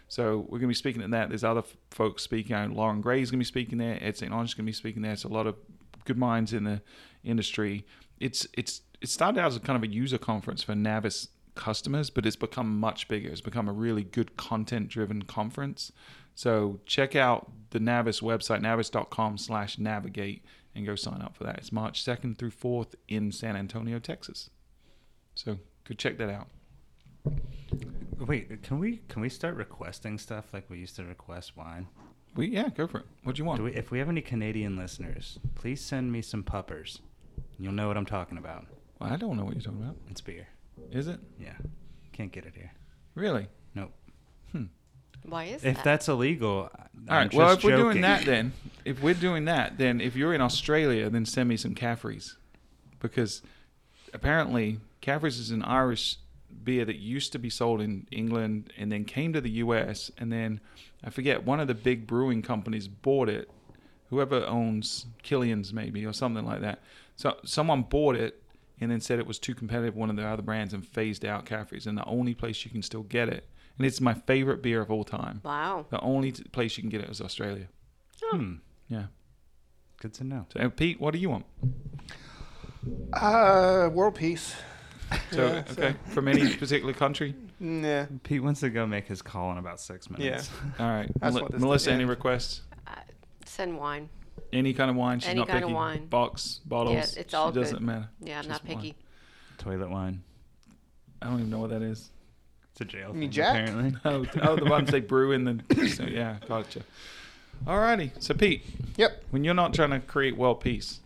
So 0.08 0.38
we're 0.38 0.58
going 0.58 0.62
to 0.62 0.68
be 0.68 0.74
speaking 0.74 1.02
at 1.02 1.10
that. 1.10 1.28
There's 1.28 1.44
other 1.44 1.60
f- 1.60 1.76
folks 1.90 2.22
speaking. 2.22 2.54
Uh, 2.54 2.68
Loren 2.68 2.98
is 2.98 3.04
going 3.04 3.24
to 3.24 3.36
be 3.38 3.44
speaking 3.44 3.78
there. 3.78 3.98
Ed 4.00 4.16
St. 4.16 4.32
Onge 4.32 4.46
is 4.46 4.54
going 4.54 4.64
to 4.64 4.70
be 4.70 4.72
speaking 4.72 5.02
there. 5.02 5.12
It's 5.12 5.24
a 5.24 5.28
lot 5.28 5.46
of 5.46 5.56
good 6.04 6.18
minds 6.18 6.52
in 6.52 6.64
the 6.64 6.82
industry. 7.22 7.84
It's 8.18 8.46
it's 8.54 8.82
it 9.00 9.08
started 9.08 9.40
out 9.40 9.46
as 9.46 9.56
a 9.56 9.60
kind 9.60 9.76
of 9.76 9.88
a 9.88 9.92
user 9.92 10.18
conference 10.18 10.62
for 10.62 10.74
Navis 10.74 11.28
customers, 11.54 12.10
but 12.10 12.26
it's 12.26 12.36
become 12.36 12.78
much 12.78 13.08
bigger. 13.08 13.28
It's 13.30 13.40
become 13.40 13.68
a 13.68 13.72
really 13.72 14.04
good 14.04 14.36
content 14.36 14.88
driven 14.88 15.22
conference. 15.22 15.92
So 16.34 16.80
check 16.86 17.14
out 17.14 17.50
the 17.70 17.80
Navis 17.80 18.20
website, 18.20 18.62
navis.com 18.62 19.38
slash 19.38 19.78
navigate, 19.78 20.44
and 20.74 20.86
go 20.86 20.94
sign 20.94 21.20
up 21.20 21.36
for 21.36 21.44
that. 21.44 21.58
It's 21.58 21.72
March 21.72 22.04
2nd 22.04 22.38
through 22.38 22.52
4th 22.52 22.94
in 23.08 23.32
San 23.32 23.56
Antonio, 23.56 23.98
Texas. 23.98 24.50
So 25.34 25.58
go 25.88 25.94
check 25.94 26.18
that 26.18 26.30
out. 26.30 26.48
Wait, 28.18 28.62
can 28.62 28.78
we 28.78 29.00
can 29.08 29.22
we 29.22 29.28
start 29.28 29.56
requesting 29.56 30.18
stuff 30.18 30.52
like 30.52 30.68
we 30.68 30.78
used 30.78 30.96
to 30.96 31.04
request 31.04 31.56
wine? 31.56 31.88
We, 32.36 32.46
yeah, 32.48 32.68
go 32.68 32.86
for 32.86 32.98
it. 32.98 33.06
What 33.24 33.34
do 33.34 33.40
you 33.40 33.44
want? 33.44 33.58
Do 33.58 33.64
we, 33.64 33.74
if 33.74 33.90
we 33.90 33.98
have 33.98 34.08
any 34.08 34.20
Canadian 34.20 34.76
listeners, 34.76 35.38
please 35.54 35.80
send 35.80 36.12
me 36.12 36.22
some 36.22 36.42
puppers. 36.42 37.00
You'll 37.58 37.72
know 37.72 37.88
what 37.88 37.96
I'm 37.96 38.06
talking 38.06 38.38
about. 38.38 38.66
Well, 39.00 39.12
I 39.12 39.16
don't 39.16 39.36
know 39.36 39.44
what 39.44 39.54
you're 39.54 39.62
talking 39.62 39.82
about. 39.82 39.96
It's 40.08 40.20
beer. 40.20 40.46
Is 40.90 41.08
it? 41.08 41.20
Yeah, 41.38 41.54
can't 42.12 42.32
get 42.32 42.44
it 42.46 42.54
here. 42.54 42.72
Really? 43.14 43.48
Nope. 43.74 43.92
Hmm. 44.52 44.64
Why 45.24 45.44
is 45.44 45.64
it? 45.64 45.68
If 45.68 45.76
that? 45.76 45.84
that's 45.84 46.08
illegal, 46.08 46.70
I'm 46.74 47.08
All 47.08 47.16
right. 47.16 47.30
just 47.30 47.36
Well, 47.36 47.52
if 47.52 47.64
we're 47.64 47.76
doing 47.76 48.00
that, 48.02 48.24
then 48.24 48.52
if 48.84 49.02
we're 49.02 49.14
doing 49.14 49.44
that, 49.46 49.78
then 49.78 50.00
if 50.00 50.16
you're 50.16 50.34
in 50.34 50.40
Australia, 50.40 51.10
then 51.10 51.26
send 51.26 51.48
me 51.48 51.56
some 51.56 51.74
Caffrey's, 51.74 52.36
because 52.98 53.42
apparently 54.12 54.80
Caffrey's 55.00 55.38
is 55.38 55.50
an 55.50 55.62
Irish 55.62 56.16
beer 56.64 56.84
that 56.84 56.96
used 56.96 57.32
to 57.32 57.38
be 57.38 57.50
sold 57.50 57.80
in 57.80 58.06
England 58.10 58.72
and 58.76 58.90
then 58.90 59.04
came 59.04 59.32
to 59.32 59.40
the 59.40 59.50
U.S. 59.50 60.10
and 60.18 60.32
then 60.32 60.60
I 61.02 61.10
forget 61.10 61.44
one 61.44 61.60
of 61.60 61.68
the 61.68 61.74
big 61.74 62.06
brewing 62.06 62.42
companies 62.42 62.88
bought 62.88 63.28
it. 63.28 63.50
Whoever 64.10 64.44
owns 64.44 65.06
Killian's 65.22 65.72
maybe 65.72 66.04
or 66.04 66.12
something 66.12 66.44
like 66.44 66.60
that. 66.62 66.80
So 67.14 67.36
someone 67.44 67.82
bought 67.82 68.16
it 68.16 68.42
and 68.80 68.90
then 68.90 69.00
said 69.00 69.18
it 69.18 69.26
was 69.26 69.38
too 69.38 69.54
competitive 69.54 69.94
with 69.94 70.00
one 70.00 70.10
of 70.10 70.16
the 70.16 70.26
other 70.26 70.42
brands 70.42 70.72
and 70.74 70.86
phased 70.86 71.24
out 71.24 71.44
Caffrey's. 71.46 71.86
And 71.86 71.96
the 71.98 72.04
only 72.06 72.34
place 72.34 72.64
you 72.64 72.70
can 72.70 72.82
still 72.82 73.02
get 73.02 73.28
it, 73.28 73.48
and 73.78 73.86
it's 73.86 74.00
my 74.00 74.14
favorite 74.14 74.62
beer 74.62 74.80
of 74.80 74.90
all 74.90 75.04
time. 75.04 75.40
wow. 75.44 75.86
The 75.90 76.00
only 76.00 76.32
t- 76.32 76.44
place 76.44 76.76
you 76.76 76.82
can 76.82 76.90
get 76.90 77.00
it 77.02 77.10
is 77.10 77.20
Australia. 77.20 77.68
Hmm. 78.22 78.54
Yeah. 78.88 79.04
Good 80.00 80.14
to 80.14 80.24
know. 80.24 80.46
So, 80.52 80.60
uh, 80.60 80.68
Pete, 80.70 81.00
what 81.00 81.12
do 81.12 81.18
you 81.18 81.28
want? 81.30 81.44
Uh, 83.12 83.90
world 83.92 84.14
peace. 84.14 84.54
So, 85.32 85.46
Yeah, 85.46 85.64
so- 85.64 85.72
okay, 85.82 85.96
from 86.06 86.28
any 86.28 86.54
particular 86.54 86.92
country? 86.92 87.34
Yeah. 87.58 88.06
Pete 88.22 88.42
wants 88.44 88.60
to 88.60 88.70
go 88.70 88.86
make 88.86 89.08
his 89.08 89.20
call 89.22 89.50
in 89.50 89.58
about 89.58 89.80
six 89.80 90.08
minutes. 90.08 90.48
Yeah. 90.78 90.84
All 90.84 90.90
right. 90.92 91.10
That's 91.18 91.34
Mel- 91.34 91.42
what 91.42 91.52
this- 91.52 91.60
Melissa, 91.60 91.90
yeah. 91.90 91.96
any 91.96 92.04
requests? 92.04 92.62
Uh, 92.86 92.92
send 93.44 93.76
wine. 93.76 94.08
Any 94.52 94.72
kind 94.74 94.90
of 94.90 94.96
wine? 94.96 95.20
She's 95.20 95.28
Any 95.30 95.38
not 95.40 95.48
kind 95.48 95.64
of 95.64 95.70
wine. 95.70 96.06
Box, 96.06 96.60
bottles. 96.64 96.94
Yeah, 97.16 97.20
it's 97.20 97.34
all 97.34 97.52
She 97.52 97.60
doesn't 97.60 97.82
matter. 97.82 98.08
Yeah, 98.20 98.38
I'm 98.38 98.44
Just 98.44 98.48
not 98.48 98.64
picky. 98.64 98.94
Toilet 99.58 99.90
wine. 99.90 100.22
I 101.22 101.26
don't 101.26 101.38
even 101.38 101.50
know 101.50 101.58
what 101.60 101.70
that 101.70 101.82
is. 101.82 102.10
It's 102.72 102.80
a 102.80 102.84
jail. 102.84 103.08
You 103.08 103.14
mean 103.14 103.20
thing, 103.20 103.30
Jack? 103.30 103.68
Apparently. 103.68 104.00
Oh, 104.04 104.26
oh, 104.42 104.56
the 104.56 104.64
ones 104.64 104.90
they 104.90 105.00
brew 105.00 105.32
in 105.32 105.44
the. 105.44 105.88
So, 105.88 106.04
yeah, 106.04 106.36
gotcha. 106.48 106.80
Alrighty. 107.66 108.10
So, 108.22 108.32
Pete, 108.34 108.62
Yep. 108.96 109.24
when 109.30 109.44
you're 109.44 109.54
not 109.54 109.74
trying 109.74 109.90
to 109.90 110.00
create 110.00 110.36
world 110.36 110.60
peace, 110.60 111.00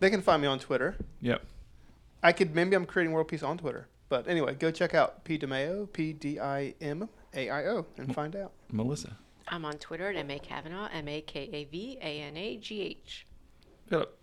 They 0.00 0.08
can 0.10 0.22
find 0.22 0.40
me 0.40 0.48
on 0.48 0.58
Twitter. 0.58 0.96
yep. 1.20 1.42
I 2.22 2.32
could 2.32 2.54
maybe 2.54 2.74
I'm 2.74 2.86
creating 2.86 3.12
world 3.12 3.28
peace 3.28 3.42
on 3.44 3.58
Twitter. 3.58 3.86
But 4.08 4.26
anyway, 4.26 4.54
go 4.54 4.70
check 4.72 4.94
out 4.94 5.22
P 5.24 5.38
DiMaio, 5.38 5.92
P 5.92 6.12
D 6.14 6.40
I 6.40 6.74
M 6.80 7.08
A 7.34 7.50
I 7.50 7.66
O, 7.66 7.86
and 7.98 8.12
find 8.14 8.34
out. 8.34 8.52
Melissa, 8.72 9.16
I'm 9.50 9.64
on 9.64 9.78
Twitter 9.78 10.08
at 10.10 10.16
M 10.16 10.30
A 10.30 10.38
Kavanagh, 10.38 10.88
M 10.92 11.08
A 11.08 11.20
K 11.20 11.48
A 11.52 11.64
V 11.64 11.98
A 12.00 12.20
N 12.22 12.36
A 12.36 12.56
G 12.56 12.82
H. 12.82 13.26
Philip. 13.88 14.14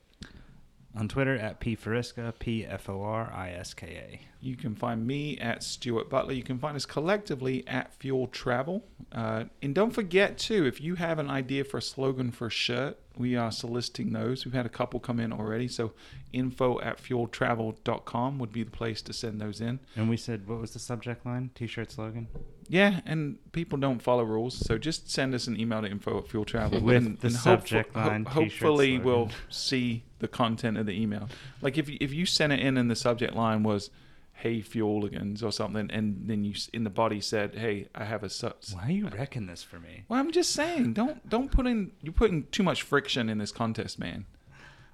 On 0.97 1.09
Twitter 1.09 1.35
at 1.35 1.59
P 1.59 1.75
Foriska, 1.75 2.33
P 2.39 2.65
F 2.65 2.87
O 2.87 3.01
R 3.01 3.29
I 3.33 3.51
S 3.51 3.73
K 3.73 3.87
A. 3.87 4.21
You 4.39 4.55
can 4.55 4.75
find 4.75 5.05
me 5.05 5.37
at 5.39 5.61
Stuart 5.61 6.09
Butler. 6.09 6.33
You 6.33 6.43
can 6.43 6.57
find 6.57 6.75
us 6.75 6.85
collectively 6.85 7.67
at 7.67 7.93
Fuel 7.95 8.27
Travel. 8.27 8.85
Uh, 9.11 9.45
and 9.61 9.75
don't 9.75 9.91
forget, 9.91 10.37
too, 10.37 10.65
if 10.65 10.79
you 10.79 10.95
have 10.95 11.19
an 11.19 11.29
idea 11.29 11.65
for 11.65 11.79
a 11.79 11.81
slogan 11.81 12.31
for 12.31 12.47
a 12.47 12.51
shirt, 12.51 12.97
we 13.17 13.35
are 13.35 13.51
soliciting 13.51 14.11
those. 14.13 14.45
We've 14.45 14.53
had 14.53 14.65
a 14.65 14.69
couple 14.69 14.99
come 14.99 15.19
in 15.19 15.31
already. 15.33 15.67
So 15.67 15.93
info 16.33 16.79
at 16.81 16.97
fueltravel.com 17.01 18.39
would 18.39 18.51
be 18.51 18.63
the 18.63 18.71
place 18.71 19.01
to 19.03 19.13
send 19.13 19.39
those 19.41 19.61
in. 19.61 19.79
And 19.95 20.09
we 20.09 20.17
said, 20.17 20.47
what 20.47 20.59
was 20.59 20.71
the 20.71 20.79
subject 20.79 21.25
line? 21.25 21.51
T 21.55 21.67
shirt 21.67 21.91
slogan? 21.91 22.27
Yeah, 22.67 23.01
and 23.05 23.37
people 23.51 23.77
don't 23.77 24.01
follow 24.01 24.23
rules, 24.23 24.55
so 24.57 24.79
just 24.79 25.09
send 25.11 25.35
us 25.35 25.45
an 25.45 25.59
email 25.59 25.81
to 25.83 25.87
info 25.87 26.17
at 26.17 26.27
fuel 26.27 26.45
travel 26.45 26.81
With 26.81 27.19
the 27.21 27.29
subject 27.29 27.93
hopeful- 27.93 28.11
line, 28.11 28.25
ho- 28.25 28.41
t-shirt 28.43 28.59
hopefully 28.63 28.95
slogan. 28.97 29.05
we'll 29.05 29.29
see 29.49 30.03
the 30.19 30.27
content 30.27 30.77
of 30.77 30.87
the 30.87 30.99
email. 30.99 31.29
Like 31.61 31.77
if 31.77 31.87
if 31.89 32.11
you 32.11 32.25
sent 32.25 32.53
it 32.53 32.59
in 32.59 32.77
and 32.77 32.89
the 32.89 32.95
subject 32.95 33.35
line 33.35 33.61
was 33.61 33.91
"Hey 34.35 34.61
Fueligans" 34.61 35.41
or 35.43 35.51
something, 35.51 35.89
and 35.91 36.23
then 36.27 36.43
you 36.43 36.53
in 36.73 36.83
the 36.83 36.89
body 36.89 37.19
said, 37.21 37.55
"Hey, 37.55 37.87
I 37.95 38.03
have 38.03 38.23
a," 38.23 38.29
su- 38.29 38.51
Why 38.73 38.87
are 38.87 38.91
you 38.91 39.07
wrecking 39.07 39.47
this 39.47 39.63
for 39.63 39.79
me? 39.79 40.03
well, 40.07 40.19
I'm 40.19 40.31
just 40.31 40.51
saying, 40.51 40.93
don't 40.93 41.27
don't 41.27 41.51
put 41.51 41.65
in 41.67 41.91
you're 42.01 42.13
putting 42.13 42.45
too 42.47 42.63
much 42.63 42.81
friction 42.83 43.29
in 43.29 43.37
this 43.37 43.51
contest, 43.51 43.97
man. 43.99 44.25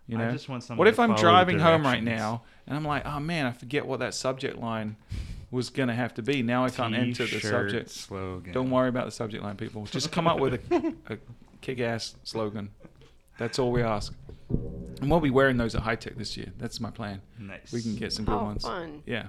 You 0.07 0.17
I 0.17 0.25
know, 0.25 0.31
just 0.31 0.49
want 0.49 0.67
what 0.69 0.87
if 0.87 0.99
I'm 0.99 1.15
driving 1.15 1.59
home 1.59 1.83
right 1.83 2.03
now 2.03 2.43
and 2.67 2.75
I'm 2.75 2.83
like, 2.83 3.05
oh 3.05 3.19
man, 3.19 3.45
I 3.45 3.51
forget 3.51 3.85
what 3.85 3.99
that 3.99 4.13
subject 4.13 4.57
line 4.57 4.97
was 5.51 5.69
gonna 5.69 5.95
have 5.95 6.13
to 6.15 6.21
be. 6.21 6.41
Now 6.41 6.65
I 6.65 6.69
can't 6.69 6.95
enter 6.95 7.25
the 7.25 7.39
subject. 7.39 7.89
slogan. 7.89 8.53
Don't 8.53 8.69
worry 8.71 8.89
about 8.89 9.05
the 9.05 9.11
subject 9.11 9.43
line, 9.43 9.57
people. 9.57 9.85
Just 9.85 10.11
come 10.11 10.27
up 10.27 10.39
with 10.39 10.55
a, 10.71 10.93
a 11.13 11.17
kick-ass 11.61 12.15
slogan. 12.23 12.71
That's 13.37 13.59
all 13.59 13.71
we 13.71 13.83
ask. 13.83 14.13
And 15.01 15.09
we'll 15.09 15.19
be 15.19 15.29
wearing 15.31 15.57
those 15.57 15.73
at 15.75 15.83
HITEC 15.83 16.15
this 16.17 16.37
year. 16.37 16.51
That's 16.57 16.79
my 16.79 16.91
plan. 16.91 17.21
Nice. 17.39 17.71
We 17.71 17.81
can 17.81 17.95
get 17.95 18.13
some 18.13 18.25
good 18.25 18.35
Oh, 18.35 18.43
ones. 18.43 18.63
fun. 18.63 19.01
Yeah. 19.05 19.27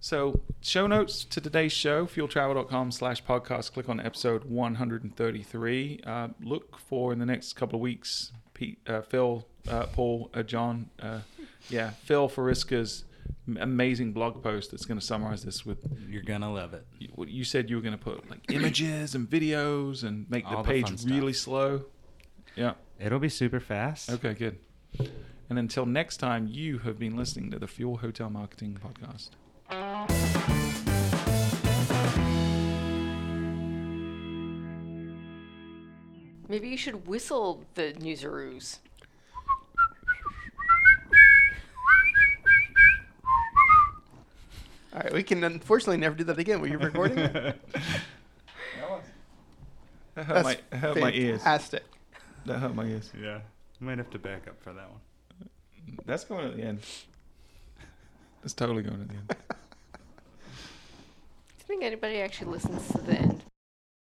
So 0.00 0.40
show 0.60 0.86
notes 0.86 1.24
to 1.24 1.40
today's 1.40 1.72
show, 1.72 2.06
fueltravel.com 2.06 2.90
slash 2.90 3.22
podcast. 3.24 3.72
Click 3.72 3.88
on 3.88 4.00
episode 4.00 4.44
133. 4.44 6.00
Uh, 6.04 6.28
look 6.42 6.78
for 6.78 7.12
in 7.12 7.18
the 7.18 7.26
next 7.26 7.54
couple 7.54 7.76
of 7.76 7.80
weeks, 7.82 8.32
Pete, 8.52 8.78
uh, 8.86 9.00
Phil, 9.02 9.46
uh, 9.68 9.86
Paul, 9.86 10.30
uh, 10.34 10.42
John, 10.42 10.90
uh, 11.00 11.20
yeah, 11.70 11.90
Phil 11.90 12.28
Fariska's 12.28 13.04
amazing 13.60 14.12
blog 14.12 14.42
post 14.42 14.70
that's 14.72 14.84
going 14.84 14.98
to 14.98 15.04
summarize 15.04 15.42
this 15.44 15.64
with 15.64 15.78
You're 16.08 16.22
gonna 16.22 16.52
love 16.52 16.74
it. 16.74 16.86
you, 16.98 17.08
you 17.26 17.44
said 17.44 17.70
you 17.70 17.76
were 17.76 17.82
going 17.82 17.96
to 17.96 18.02
put 18.02 18.28
like 18.30 18.40
images 18.52 19.14
and 19.14 19.28
videos 19.28 20.02
and 20.04 20.28
make 20.30 20.44
the 20.44 20.56
All 20.56 20.62
the 20.62 20.68
page 20.68 20.86
fun 20.86 20.98
stuff. 20.98 21.10
really 21.12 21.32
slow. 21.32 21.84
Yeah. 22.56 22.74
It'll 23.04 23.18
be 23.18 23.28
super 23.28 23.58
fast. 23.58 24.10
Okay, 24.10 24.32
good. 24.32 24.58
And 25.50 25.58
until 25.58 25.86
next 25.86 26.18
time, 26.18 26.46
you 26.46 26.78
have 26.78 27.00
been 27.00 27.16
listening 27.16 27.50
to 27.50 27.58
the 27.58 27.66
Fuel 27.66 27.96
Hotel 27.96 28.30
Marketing 28.30 28.78
Podcast. 28.80 29.30
Maybe 36.48 36.68
you 36.68 36.76
should 36.76 37.08
whistle 37.08 37.64
the 37.74 37.92
newsaroos. 37.94 38.78
All 44.94 45.00
right, 45.00 45.12
we 45.12 45.22
can 45.22 45.42
unfortunately 45.42 45.96
never 45.96 46.14
do 46.14 46.24
that 46.24 46.38
again. 46.38 46.60
Were 46.60 46.68
you 46.68 46.78
recording? 46.78 47.18
That 50.14 50.26
hurt, 50.26 50.44
my, 50.44 50.58
that 50.68 50.76
hurt 50.76 50.98
my 50.98 51.10
ears. 51.10 51.42
Fantastic. 51.42 51.82
That 52.46 52.58
hurt 52.58 52.74
my 52.74 52.84
ears. 52.84 53.12
Yeah. 53.20 53.40
You 53.80 53.86
might 53.86 53.98
have 53.98 54.10
to 54.10 54.18
back 54.18 54.48
up 54.48 54.60
for 54.62 54.72
that 54.72 54.88
one. 54.90 55.00
That's 56.04 56.24
going 56.24 56.46
at 56.46 56.56
the 56.56 56.62
end. 56.62 56.80
That's 58.42 58.54
totally 58.54 58.82
going 58.82 59.02
at 59.02 59.08
the 59.08 59.14
end. 59.14 59.28
Do 59.28 59.34
you 61.58 61.66
think 61.66 61.84
anybody 61.84 62.20
actually 62.20 62.50
listens 62.52 62.88
to 62.88 62.98
the 62.98 63.14
end? 63.14 63.42